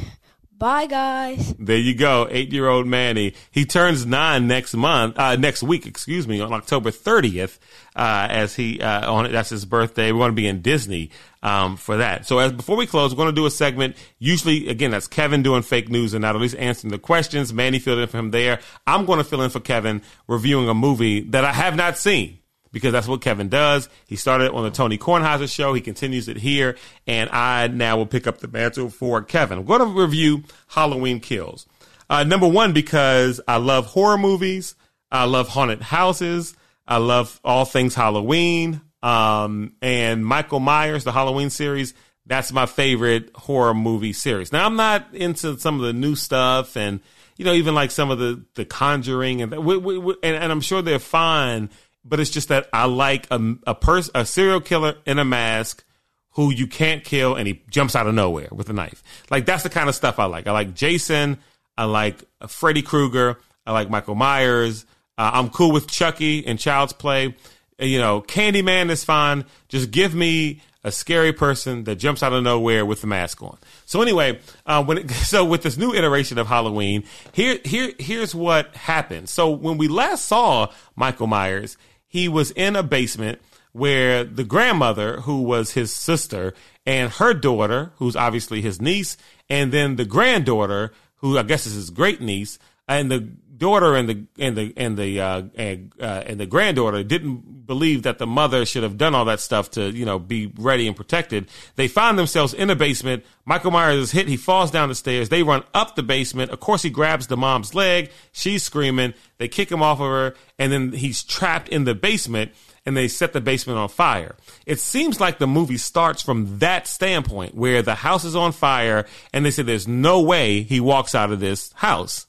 Bye, 0.61 0.85
guys. 0.85 1.55
There 1.59 1.79
you 1.79 1.95
go, 1.95 2.29
eight-year-old 2.31 2.87
Manny. 2.87 3.33
He 3.51 3.65
turns 3.65 4.05
nine 4.05 4.47
next 4.47 4.75
month, 4.75 5.19
uh, 5.19 5.37
next 5.37 5.63
week, 5.63 5.87
excuse 5.87 6.29
me, 6.29 6.43
on 6.43 6.53
October 6.53 6.91
30th. 6.91 7.59
Uh, 7.97 8.27
as 8.31 8.55
he 8.55 8.81
uh, 8.81 9.11
on 9.11 9.33
that's 9.33 9.49
his 9.49 9.65
birthday. 9.65 10.13
We're 10.13 10.19
going 10.19 10.33
to 10.33 10.37
be 10.37 10.47
in 10.47 10.61
Disney 10.61 11.11
um, 11.43 11.77
for 11.77 11.97
that. 11.97 12.27
So 12.27 12.39
as 12.39 12.53
before 12.53 12.77
we 12.77 12.87
close, 12.87 13.13
we're 13.13 13.25
going 13.25 13.35
to 13.35 13.41
do 13.41 13.47
a 13.47 13.51
segment. 13.51 13.97
Usually, 14.19 14.69
again, 14.69 14.91
that's 14.91 15.09
Kevin 15.09 15.43
doing 15.43 15.63
fake 15.63 15.89
news 15.89 16.13
and 16.13 16.21
not 16.23 16.37
at 16.37 16.43
least 16.43 16.57
answering 16.57 16.93
the 16.93 16.99
questions. 16.99 17.55
Manny 17.55 17.79
filled 17.79 17.99
in 17.99 18.07
for 18.07 18.19
him 18.19 18.31
there. 18.31 18.61
I'm 18.87 19.07
going 19.07 19.19
to 19.19 19.25
fill 19.25 19.41
in 19.43 19.51
for 19.51 19.61
Kevin 19.61 20.03
reviewing 20.29 20.69
a 20.69 20.75
movie 20.75 21.23
that 21.23 21.45
I 21.45 21.53
have 21.53 21.75
not 21.75 21.97
seen 21.97 22.40
because 22.73 22.93
that's 22.93 23.09
what 23.09 23.21
Kevin 23.21 23.49
does. 23.49 23.89
He 24.07 24.17
started 24.17 24.53
on 24.53 24.65
the 24.65 24.71
Tony 24.71 24.99
Kornheiser 24.99 25.53
show. 25.53 25.75
He 25.75 25.81
continues 25.81 26.29
it 26.29 26.37
here. 26.37 26.77
And 27.07 27.31
I 27.31 27.69
now 27.69 27.97
will 27.97 28.07
pick 28.07 28.27
up 28.27 28.39
the 28.39 28.49
mantle 28.49 28.91
for 28.91 29.23
Kevin. 29.23 29.59
I'm 29.59 29.65
going 29.65 29.81
to 29.81 29.87
review 29.87 30.45
Halloween 30.69 31.21
Kills. 31.21 31.67
Uh, 32.09 32.25
number 32.25 32.49
one, 32.49 32.73
because 32.73 33.41
I 33.47 33.57
love 33.59 33.87
horror 33.87 34.19
movies. 34.19 34.75
I 35.13 35.25
love 35.25 35.49
haunted 35.49 35.83
houses. 35.83 36.55
I 36.87 36.99
love 36.99 37.41
all 37.45 37.65
things 37.65 37.95
Halloween. 37.95 38.81
Um, 39.03 39.75
and 39.81 40.25
Michael 40.25 40.61
Myers, 40.61 41.05
the 41.05 41.13
Halloween 41.13 41.51
series, 41.51 41.95
that's 42.27 42.53
my 42.53 42.67
favorite 42.67 43.31
horror 43.35 43.75
movie 43.75 44.13
series. 44.13 44.53
Now, 44.53 44.67
I'm 44.67 44.77
not 44.77 45.15
into 45.15 45.59
some 45.59 45.77
of 45.77 45.83
the 45.83 45.93
new 45.93 46.15
stuff 46.15 46.77
and, 46.77 47.01
you 47.37 47.45
know, 47.45 47.55
even 47.55 47.75
like 47.75 47.91
some 47.91 48.11
of 48.11 48.19
the, 48.19 48.45
the 48.55 48.65
Conjuring 48.65 49.41
and, 49.41 49.53
and, 49.53 50.17
and 50.23 50.53
I'm 50.53 50.61
sure 50.61 50.83
they're 50.83 50.99
fine, 50.99 51.71
but 52.05 52.21
it's 52.21 52.31
just 52.31 52.49
that 52.49 52.69
I 52.73 52.87
like 52.87 53.27
a, 53.31 53.55
a 53.67 53.77
a 54.15 54.25
serial 54.25 54.61
killer 54.61 54.97
in 55.07 55.19
a 55.19 55.25
mask 55.25 55.85
who 56.33 56.53
you 56.53 56.67
can't 56.67 57.05
kill 57.05 57.35
and 57.35 57.47
he 57.47 57.63
jumps 57.71 57.97
out 57.97 58.07
of 58.07 58.15
nowhere 58.15 58.49
with 58.53 58.69
a 58.71 58.73
knife. 58.73 59.03
Like 59.31 59.47
that's 59.47 59.63
the 59.63 59.71
kind 59.71 59.89
of 59.89 59.95
stuff 59.95 60.19
I 60.19 60.27
like. 60.27 60.47
I 60.47 60.53
like 60.53 60.75
Jason. 60.75 61.39
I 61.77 61.85
like 61.85 62.25
Freddy 62.49 62.83
Krueger. 62.83 63.39
I 63.67 63.73
like 63.73 63.91
Michael 63.91 64.15
Myers. 64.15 64.85
Uh, 65.19 65.31
I'm 65.35 65.51
cool 65.51 65.73
with 65.73 65.87
Chucky 65.89 66.47
and 66.47 66.59
Child's 66.59 66.93
Play. 66.93 67.35
You 67.79 67.99
know, 67.99 68.21
Candyman 68.23 68.91
is 68.91 69.05
fine. 69.05 69.45
Just 69.69 69.91
give 69.91 70.15
me 70.15 70.61
a 70.83 70.91
scary 70.91 71.33
person 71.33 71.85
that 71.85 71.97
jumps 71.97 72.23
out 72.23 72.33
of 72.33 72.43
nowhere 72.43 72.87
with 72.87 73.01
the 73.01 73.07
mask 73.07 73.43
on. 73.43 73.59
So 73.85 74.01
anyway, 74.01 74.41
uh, 74.67 74.83
when 74.83 74.99
it, 74.99 75.11
so 75.11 75.45
with 75.45 75.63
this 75.63 75.77
new 75.77 75.93
iteration 75.95 76.39
of 76.39 76.47
Halloween, 76.47 77.05
here 77.33 77.59
here 77.65 77.93
here's 77.99 78.35
what 78.35 78.75
happened. 78.75 79.29
So 79.29 79.51
when 79.51 79.79
we 79.79 79.89
last 79.89 80.27
saw 80.27 80.69
Michael 80.97 81.27
Myers, 81.27 81.77
he 82.07 82.29
was 82.29 82.51
in 82.53 82.77
a 82.77 82.83
basement 82.83 83.41
where 83.73 84.25
the 84.25 84.45
grandmother, 84.45 85.21
who 85.21 85.43
was 85.43 85.73
his 85.73 85.93
sister, 85.93 86.55
and 86.85 87.13
her 87.13 87.35
daughter, 87.35 87.93
who's 87.97 88.17
obviously 88.17 88.61
his 88.61 88.81
niece, 88.81 89.17
and 89.49 89.71
then 89.71 89.97
the 89.97 90.05
granddaughter, 90.05 90.93
who 91.17 91.39
I 91.39 91.45
guess 91.45 91.67
is 91.67 91.75
his 91.75 91.91
great 91.91 92.21
niece, 92.21 92.59
and 92.89 93.11
the 93.11 93.31
daughter 93.61 93.95
and 93.95 94.09
the 94.09 94.27
and 94.39 94.57
the 94.57 94.73
and 94.77 94.97
the 94.97 95.21
uh, 95.21 95.43
and, 95.55 95.93
uh, 96.01 96.25
and 96.27 96.41
the 96.41 96.47
granddaughter 96.47 97.05
didn't 97.05 97.67
believe 97.67 98.03
that 98.03 98.19
the 98.19 98.27
mother 98.27 98.67
should 98.67 98.83
have 98.83 98.97
done 98.97 99.15
all 99.15 99.27
that 99.27 99.39
stuff 99.39 99.71
to 99.71 99.91
you 99.91 100.05
know 100.05 100.19
be 100.19 100.53
ready 100.59 100.89
and 100.89 100.97
protected. 100.97 101.49
They 101.77 101.87
find 101.87 102.19
themselves 102.19 102.53
in 102.53 102.71
a 102.71 102.75
basement. 102.75 103.25
Michael 103.45 103.71
Myers 103.71 104.01
is 104.01 104.11
hit. 104.11 104.27
He 104.27 104.37
falls 104.37 104.73
down 104.73 104.89
the 104.89 104.95
stairs. 104.97 105.29
They 105.29 105.45
run 105.45 105.63
up 105.75 105.95
the 105.95 106.03
basement. 106.03 106.51
Of 106.51 106.59
course, 106.59 106.83
he 106.83 106.91
grabs 106.91 107.29
the 107.29 107.37
mom's 107.37 107.75
leg. 107.75 108.11
She's 108.33 108.65
screaming. 108.65 109.15
They 109.39 109.47
kick 109.47 109.71
him 109.71 109.83
off 109.83 110.01
of 110.01 110.07
her, 110.07 110.35
and 110.59 110.73
then 110.73 110.93
he's 110.93 111.23
trapped 111.23 111.69
in 111.69 111.85
the 111.85 111.95
basement. 111.95 112.51
and 112.87 112.97
they 112.97 113.09
set 113.09 113.35
the 113.35 113.43
basement 113.43 113.79
on 113.79 113.91
fire. 113.91 114.37
It 114.65 114.81
seems 114.81 115.21
like 115.21 115.39
the 115.39 115.47
movie 115.47 115.77
starts 115.77 116.23
from 116.23 116.59
that 116.61 116.87
standpoint 116.87 117.55
where 117.55 117.83
the 117.83 117.95
house 117.95 118.25
is 118.25 118.35
on 118.35 118.53
fire 118.53 119.05
and 119.35 119.45
they 119.45 119.51
say 119.51 119.63
there's 119.63 119.87
no 119.87 120.23
way 120.23 120.63
he 120.63 120.81
walks 120.81 121.15
out 121.15 121.31
of 121.31 121.41
this 121.41 121.71
house. 121.75 122.27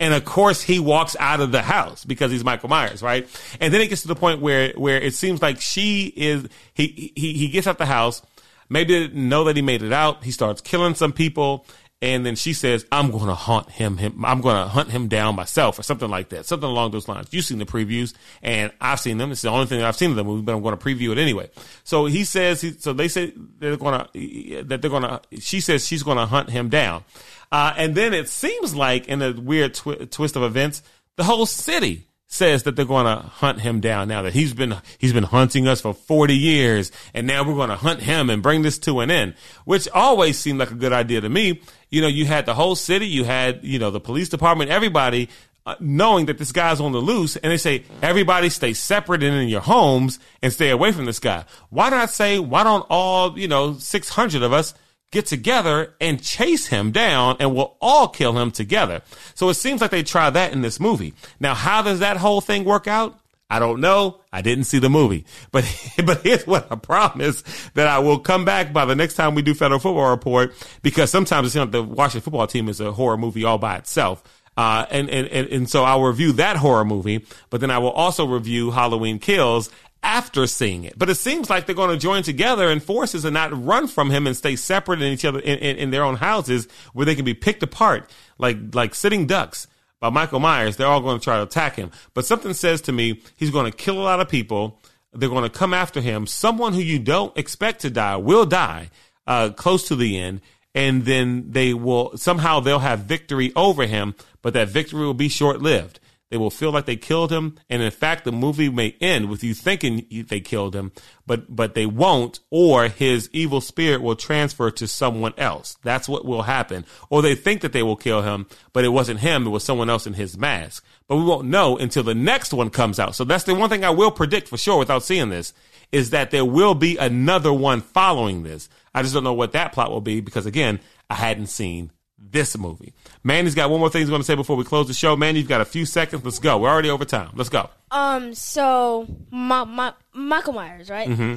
And 0.00 0.14
of 0.14 0.24
course 0.24 0.62
he 0.62 0.80
walks 0.80 1.14
out 1.20 1.40
of 1.40 1.52
the 1.52 1.62
house 1.62 2.04
because 2.04 2.32
he's 2.32 2.42
Michael 2.42 2.70
Myers, 2.70 3.02
right? 3.02 3.28
And 3.60 3.72
then 3.72 3.82
it 3.82 3.88
gets 3.88 4.02
to 4.02 4.08
the 4.08 4.16
point 4.16 4.40
where, 4.40 4.72
where 4.72 4.98
it 4.98 5.14
seems 5.14 5.42
like 5.42 5.60
she 5.60 6.12
is, 6.16 6.48
he, 6.74 7.12
he, 7.14 7.34
he 7.34 7.48
gets 7.48 7.66
out 7.66 7.78
the 7.78 7.86
house. 7.86 8.22
Maybe 8.70 8.94
didn't 8.94 9.28
know 9.28 9.44
that 9.44 9.56
he 9.56 9.62
made 9.62 9.82
it 9.82 9.92
out. 9.92 10.24
He 10.24 10.30
starts 10.30 10.60
killing 10.60 10.94
some 10.94 11.12
people. 11.12 11.66
And 12.02 12.24
then 12.24 12.34
she 12.34 12.54
says, 12.54 12.86
I'm 12.90 13.10
going 13.10 13.26
to 13.26 13.34
hunt 13.34 13.68
him, 13.70 13.98
him, 13.98 14.24
I'm 14.24 14.40
going 14.40 14.56
to 14.56 14.68
hunt 14.68 14.90
him 14.90 15.08
down 15.08 15.36
myself 15.36 15.78
or 15.78 15.82
something 15.82 16.08
like 16.08 16.30
that. 16.30 16.46
Something 16.46 16.70
along 16.70 16.92
those 16.92 17.08
lines. 17.08 17.28
You've 17.30 17.44
seen 17.44 17.58
the 17.58 17.66
previews 17.66 18.14
and 18.42 18.72
I've 18.80 19.00
seen 19.00 19.18
them. 19.18 19.32
It's 19.32 19.42
the 19.42 19.50
only 19.50 19.66
thing 19.66 19.80
that 19.80 19.86
I've 19.86 19.96
seen 19.96 20.10
of 20.10 20.16
the 20.16 20.24
movie, 20.24 20.40
but 20.40 20.54
I'm 20.54 20.62
going 20.62 20.78
to 20.78 20.82
preview 20.82 21.12
it 21.12 21.18
anyway. 21.18 21.50
So 21.84 22.06
he 22.06 22.24
says, 22.24 22.62
he, 22.62 22.70
so 22.72 22.94
they 22.94 23.08
say 23.08 23.34
they're 23.58 23.76
going 23.76 24.00
to, 24.00 24.62
that 24.64 24.80
they're 24.80 24.90
going 24.90 25.02
to, 25.02 25.20
she 25.40 25.60
says 25.60 25.86
she's 25.86 26.02
going 26.02 26.16
to 26.16 26.24
hunt 26.24 26.48
him 26.48 26.70
down. 26.70 27.04
Uh, 27.52 27.74
and 27.76 27.94
then 27.94 28.14
it 28.14 28.28
seems 28.28 28.74
like 28.74 29.08
in 29.08 29.22
a 29.22 29.32
weird 29.32 29.74
twi- 29.74 30.06
twist 30.10 30.36
of 30.36 30.42
events, 30.42 30.82
the 31.16 31.24
whole 31.24 31.46
city 31.46 32.06
says 32.32 32.62
that 32.62 32.76
they're 32.76 32.84
going 32.84 33.06
to 33.06 33.22
hunt 33.22 33.60
him 33.60 33.80
down 33.80 34.06
now 34.06 34.22
that 34.22 34.32
he's 34.32 34.54
been 34.54 34.76
he's 34.98 35.12
been 35.12 35.24
hunting 35.24 35.66
us 35.66 35.80
for 35.80 35.92
40 35.92 36.36
years 36.36 36.92
and 37.12 37.26
now 37.26 37.42
we're 37.42 37.56
going 37.56 37.70
to 37.70 37.76
hunt 37.76 38.00
him 38.00 38.30
and 38.30 38.40
bring 38.40 38.62
this 38.62 38.78
to 38.78 39.00
an 39.00 39.10
end 39.10 39.34
which 39.64 39.88
always 39.88 40.38
seemed 40.38 40.60
like 40.60 40.70
a 40.70 40.76
good 40.76 40.92
idea 40.92 41.20
to 41.20 41.28
me. 41.28 41.60
You 41.88 42.00
know 42.00 42.06
you 42.06 42.26
had 42.26 42.46
the 42.46 42.54
whole 42.54 42.76
city 42.76 43.08
you 43.08 43.24
had 43.24 43.64
you 43.64 43.80
know 43.80 43.90
the 43.90 43.98
police 43.98 44.28
department 44.28 44.70
everybody 44.70 45.28
uh, 45.66 45.74
knowing 45.80 46.26
that 46.26 46.38
this 46.38 46.52
guy's 46.52 46.80
on 46.80 46.92
the 46.92 47.00
loose 47.00 47.36
and 47.36 47.50
they 47.50 47.56
say 47.56 47.84
everybody 48.00 48.48
stay 48.48 48.74
separate 48.74 49.24
and 49.24 49.34
in 49.34 49.48
your 49.48 49.60
homes 49.60 50.20
and 50.40 50.52
stay 50.52 50.70
away 50.70 50.92
from 50.92 51.06
this 51.06 51.18
guy. 51.18 51.44
Why 51.68 51.90
not 51.90 52.10
say 52.10 52.38
why 52.38 52.62
don't 52.62 52.86
all 52.88 53.36
you 53.36 53.48
know 53.48 53.74
600 53.74 54.40
of 54.40 54.52
us 54.52 54.72
get 55.10 55.26
together 55.26 55.94
and 56.00 56.22
chase 56.22 56.66
him 56.66 56.92
down 56.92 57.36
and 57.40 57.54
we'll 57.54 57.76
all 57.80 58.08
kill 58.08 58.38
him 58.38 58.50
together. 58.50 59.02
So 59.34 59.48
it 59.48 59.54
seems 59.54 59.80
like 59.80 59.90
they 59.90 60.02
try 60.02 60.30
that 60.30 60.52
in 60.52 60.62
this 60.62 60.78
movie. 60.78 61.14
Now, 61.40 61.54
how 61.54 61.82
does 61.82 61.98
that 62.00 62.16
whole 62.16 62.40
thing 62.40 62.64
work 62.64 62.86
out? 62.86 63.18
I 63.52 63.58
don't 63.58 63.80
know. 63.80 64.20
I 64.32 64.42
didn't 64.42 64.64
see 64.64 64.78
the 64.78 64.88
movie, 64.88 65.24
but, 65.50 65.64
but 66.04 66.22
here's 66.22 66.46
what 66.46 66.70
I 66.70 66.76
promise 66.76 67.42
that 67.74 67.88
I 67.88 67.98
will 67.98 68.20
come 68.20 68.44
back 68.44 68.72
by 68.72 68.84
the 68.84 68.94
next 68.94 69.14
time 69.14 69.34
we 69.34 69.42
do 69.42 69.54
Federal 69.54 69.80
Football 69.80 70.10
Report 70.10 70.54
because 70.82 71.10
sometimes 71.10 71.54
you 71.54 71.60
know, 71.60 71.66
the 71.66 71.82
Washington 71.82 72.20
football 72.22 72.46
team 72.46 72.68
is 72.68 72.80
a 72.80 72.92
horror 72.92 73.16
movie 73.16 73.44
all 73.44 73.58
by 73.58 73.76
itself. 73.76 74.22
Uh, 74.56 74.84
and, 74.90 75.08
and, 75.08 75.28
and 75.28 75.70
so 75.70 75.84
I'll 75.84 76.02
review 76.02 76.32
that 76.32 76.56
horror 76.56 76.84
movie, 76.84 77.24
but 77.48 77.60
then 77.60 77.70
I 77.70 77.78
will 77.78 77.92
also 77.92 78.26
review 78.26 78.70
Halloween 78.70 79.18
Kills 79.18 79.70
after 80.02 80.46
seeing 80.46 80.84
it. 80.84 80.98
But 80.98 81.10
it 81.10 81.16
seems 81.16 81.50
like 81.50 81.66
they're 81.66 81.74
going 81.74 81.90
to 81.90 81.96
join 81.96 82.22
together 82.22 82.70
in 82.70 82.80
forces 82.80 83.24
and 83.24 83.34
not 83.34 83.64
run 83.64 83.86
from 83.86 84.10
him 84.10 84.26
and 84.26 84.36
stay 84.36 84.56
separate 84.56 85.02
in 85.02 85.12
each 85.12 85.24
other 85.24 85.40
in, 85.40 85.58
in, 85.58 85.76
in, 85.76 85.90
their 85.90 86.04
own 86.04 86.16
houses 86.16 86.68
where 86.92 87.06
they 87.06 87.14
can 87.14 87.24
be 87.24 87.34
picked 87.34 87.62
apart 87.62 88.10
like 88.38 88.56
like 88.74 88.94
sitting 88.94 89.26
ducks 89.26 89.66
by 90.00 90.10
Michael 90.10 90.40
Myers. 90.40 90.76
They're 90.76 90.86
all 90.86 91.02
going 91.02 91.18
to 91.18 91.24
try 91.24 91.36
to 91.36 91.42
attack 91.42 91.76
him. 91.76 91.90
But 92.14 92.24
something 92.24 92.54
says 92.54 92.80
to 92.82 92.92
me 92.92 93.20
he's 93.36 93.50
going 93.50 93.70
to 93.70 93.76
kill 93.76 93.98
a 93.98 94.04
lot 94.04 94.20
of 94.20 94.28
people. 94.28 94.80
They're 95.12 95.28
going 95.28 95.48
to 95.48 95.50
come 95.50 95.74
after 95.74 96.00
him. 96.00 96.26
Someone 96.26 96.72
who 96.72 96.80
you 96.80 96.98
don't 96.98 97.36
expect 97.36 97.80
to 97.80 97.90
die 97.90 98.16
will 98.16 98.46
die 98.46 98.90
uh, 99.26 99.50
close 99.50 99.88
to 99.88 99.96
the 99.96 100.18
end. 100.18 100.40
And 100.72 101.04
then 101.04 101.50
they 101.50 101.74
will 101.74 102.16
somehow 102.16 102.60
they'll 102.60 102.78
have 102.78 103.00
victory 103.00 103.52
over 103.56 103.86
him, 103.86 104.14
but 104.40 104.54
that 104.54 104.68
victory 104.68 105.00
will 105.00 105.14
be 105.14 105.28
short 105.28 105.60
lived. 105.60 105.98
They 106.30 106.36
will 106.36 106.50
feel 106.50 106.70
like 106.70 106.86
they 106.86 106.96
killed 106.96 107.32
him, 107.32 107.56
and 107.68 107.82
in 107.82 107.90
fact, 107.90 108.24
the 108.24 108.30
movie 108.30 108.68
may 108.68 108.94
end 109.00 109.28
with 109.28 109.42
you 109.42 109.52
thinking 109.52 110.06
they 110.28 110.40
killed 110.40 110.76
him, 110.76 110.92
but 111.26 111.54
but 111.54 111.74
they 111.74 111.86
won't, 111.86 112.38
or 112.50 112.86
his 112.86 113.28
evil 113.32 113.60
spirit 113.60 114.00
will 114.00 114.14
transfer 114.14 114.70
to 114.70 114.86
someone 114.86 115.34
else. 115.36 115.76
That's 115.82 116.08
what 116.08 116.24
will 116.24 116.42
happen. 116.42 116.86
Or 117.10 117.20
they 117.20 117.34
think 117.34 117.62
that 117.62 117.72
they 117.72 117.82
will 117.82 117.96
kill 117.96 118.22
him, 118.22 118.46
but 118.72 118.84
it 118.84 118.90
wasn't 118.90 119.20
him; 119.20 119.44
it 119.44 119.50
was 119.50 119.64
someone 119.64 119.90
else 119.90 120.06
in 120.06 120.14
his 120.14 120.38
mask. 120.38 120.84
But 121.08 121.16
we 121.16 121.24
won't 121.24 121.48
know 121.48 121.76
until 121.76 122.04
the 122.04 122.14
next 122.14 122.52
one 122.52 122.70
comes 122.70 123.00
out. 123.00 123.16
So 123.16 123.24
that's 123.24 123.44
the 123.44 123.56
one 123.56 123.68
thing 123.68 123.84
I 123.84 123.90
will 123.90 124.12
predict 124.12 124.46
for 124.46 124.56
sure, 124.56 124.78
without 124.78 125.02
seeing 125.02 125.30
this, 125.30 125.52
is 125.90 126.10
that 126.10 126.30
there 126.30 126.44
will 126.44 126.76
be 126.76 126.96
another 126.96 127.52
one 127.52 127.80
following 127.80 128.44
this. 128.44 128.68
I 128.94 129.02
just 129.02 129.14
don't 129.14 129.24
know 129.24 129.32
what 129.32 129.52
that 129.52 129.72
plot 129.72 129.90
will 129.90 130.00
be 130.00 130.20
because 130.20 130.46
again, 130.46 130.78
I 131.08 131.14
hadn't 131.14 131.46
seen 131.46 131.90
this 132.20 132.56
movie. 132.58 132.92
Manny's 133.24 133.54
got 133.54 133.70
one 133.70 133.80
more 133.80 133.88
thing 133.90 134.02
he's 134.02 134.10
going 134.10 134.20
to 134.20 134.26
say 134.26 134.34
before 134.34 134.56
we 134.56 134.64
close 134.64 134.86
the 134.86 134.94
show. 134.94 135.16
Manny, 135.16 135.40
you've 135.40 135.48
got 135.48 135.60
a 135.60 135.64
few 135.64 135.86
seconds. 135.86 136.24
Let's 136.24 136.38
go. 136.38 136.58
We're 136.58 136.68
already 136.68 136.90
over 136.90 137.04
time. 137.04 137.30
Let's 137.34 137.48
go. 137.48 137.70
Um. 137.90 138.34
So, 138.34 139.06
my, 139.30 139.64
my, 139.64 139.94
Michael 140.12 140.52
Myers, 140.52 140.90
right? 140.90 141.08
Mm-hmm. 141.08 141.36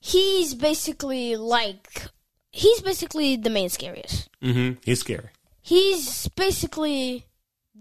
He's 0.00 0.54
basically 0.54 1.36
like 1.36 2.06
he's 2.50 2.80
basically 2.80 3.36
the 3.36 3.50
main 3.50 3.68
scariest. 3.68 4.28
Mm-hmm. 4.42 4.80
He's 4.84 5.00
scary. 5.00 5.28
He's 5.60 6.26
basically 6.28 7.24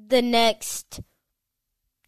the 0.07 0.21
next 0.21 0.99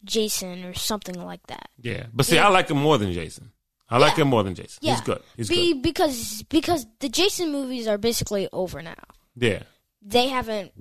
Jason 0.04 0.64
or 0.64 0.74
something 0.74 1.20
like 1.20 1.46
that. 1.48 1.68
Yeah, 1.80 2.06
but 2.12 2.26
see, 2.26 2.36
Yeah. 2.36 2.46
I 2.46 2.50
like 2.50 2.68
him 2.70 2.76
more 2.78 2.98
than 2.98 3.12
Jason. 3.12 3.50
I 3.88 3.98
like 3.98 4.16
Yeah. 4.16 4.22
him 4.22 4.28
more 4.28 4.42
than 4.42 4.54
Jason. 4.54 4.78
Yeah, 4.82 4.92
He's 4.92 5.00
good. 5.00 5.22
He's 5.36 5.48
Be, 5.48 5.72
good. 5.72 5.82
because 5.82 6.42
because 6.44 6.86
the 7.00 7.08
Jason 7.08 7.50
movies 7.52 7.86
are 7.88 7.98
basically 7.98 8.48
over 8.52 8.82
now. 8.82 8.94
Yeah. 9.36 9.62
They 10.04 10.28
haven't 10.28 10.72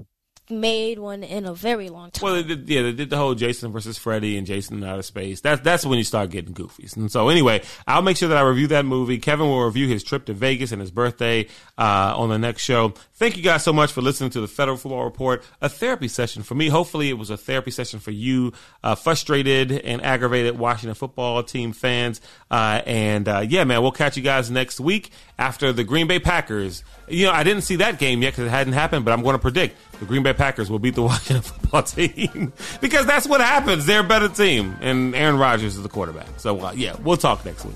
made 0.50 1.00
one 1.00 1.24
in 1.24 1.46
a 1.46 1.54
very 1.54 1.90
long 1.90 2.12
time. 2.12 2.24
Well, 2.24 2.36
they 2.36 2.44
did, 2.44 2.70
yeah, 2.70 2.82
they 2.82 2.92
did 2.92 3.10
the 3.10 3.18
whole 3.18 3.36
Jason 3.36 3.72
versus 3.72 3.98
Freddy 3.98 4.38
and 4.38 4.46
Jason 4.46 4.84
out 4.84 5.00
of 5.00 5.06
space. 5.06 5.42
That's 5.42 5.62
that's 5.62 5.86
when 5.86 5.98
you 5.98 6.04
start 6.04 6.30
getting 6.30 6.54
goofies. 6.54 6.96
And 6.96 7.12
so, 7.12 7.30
anyway, 7.30 7.62
I'll 7.88 8.02
make 8.02 8.18
sure 8.18 8.30
that 8.30 8.38
I 8.38 8.42
review 8.42 8.68
that 8.68 8.86
movie. 8.86 9.18
Kevin 9.18 9.48
will 9.48 9.66
review 9.66 9.88
his 9.88 10.04
trip 10.04 10.26
to 10.26 10.34
Vegas 10.34 10.72
and 10.72 10.82
his 10.82 10.92
birthday 10.92 11.48
uh, 11.78 12.14
on 12.16 12.30
the 12.30 12.40
next 12.40 12.64
show. 12.64 12.94
Thank 13.14 13.38
you 13.38 13.44
guys 13.44 13.64
so 13.64 13.74
much 13.74 13.92
for 13.92 14.02
listening 14.02 14.32
to 14.32 14.42
the 14.42 14.48
Federal 14.48 14.78
Football 14.78 15.06
Report, 15.06 15.44
a 15.62 15.70
therapy 15.70 16.08
session 16.08 16.44
for 16.44 16.56
me. 16.56 16.68
Hopefully, 16.68 17.10
it 17.10 17.18
was 17.18 17.30
a 17.30 17.38
therapy 17.38 17.72
session 17.72 18.00
for 18.00 18.12
you, 18.12 18.54
uh, 18.84 18.96
frustrated 18.96 19.72
and 19.72 20.02
aggravated 20.04 20.58
Washington 20.60 20.96
football 20.96 21.42
team 21.44 21.72
fans. 21.74 22.22
Uh, 22.52 22.82
and 22.86 23.28
uh, 23.28 23.46
yeah, 23.48 23.64
man, 23.64 23.82
we'll 23.82 23.92
catch 23.92 24.18
you 24.18 24.24
guys 24.24 24.52
next 24.52 24.80
week 24.80 25.12
after 25.40 25.72
the 25.72 25.84
Green 25.84 26.08
Bay 26.08 26.20
Packers. 26.20 26.84
You 27.08 27.28
know, 27.28 27.32
I 27.32 27.44
didn't 27.44 27.64
see 27.64 27.78
that 27.78 28.00
game 28.00 28.22
yet 28.22 28.32
because 28.32 28.46
it 28.46 28.50
hadn't 28.50 28.74
happened, 28.74 29.06
but 29.06 29.12
I'm 29.12 29.24
going 29.24 29.36
to 29.36 29.40
predict 29.42 29.76
the 30.00 30.06
Green 30.06 30.24
Bay 30.24 30.34
Packers 30.34 30.70
will 30.70 30.80
beat 30.80 30.96
the 30.96 31.02
Washington 31.04 31.42
football 31.42 31.84
team 31.84 32.54
because 32.82 33.06
that's 33.06 33.28
what 33.28 33.42
happens. 33.42 33.86
They're 33.86 34.02
a 34.02 34.04
better 34.04 34.30
team, 34.30 34.76
and 34.82 35.16
Aaron 35.16 35.38
Rodgers 35.38 35.76
is 35.76 35.84
the 35.84 35.90
quarterback. 35.90 36.28
So 36.38 36.60
uh, 36.60 36.74
yeah, 36.76 36.96
we'll 37.04 37.18
talk 37.18 37.46
next 37.46 37.66
week. 37.66 37.76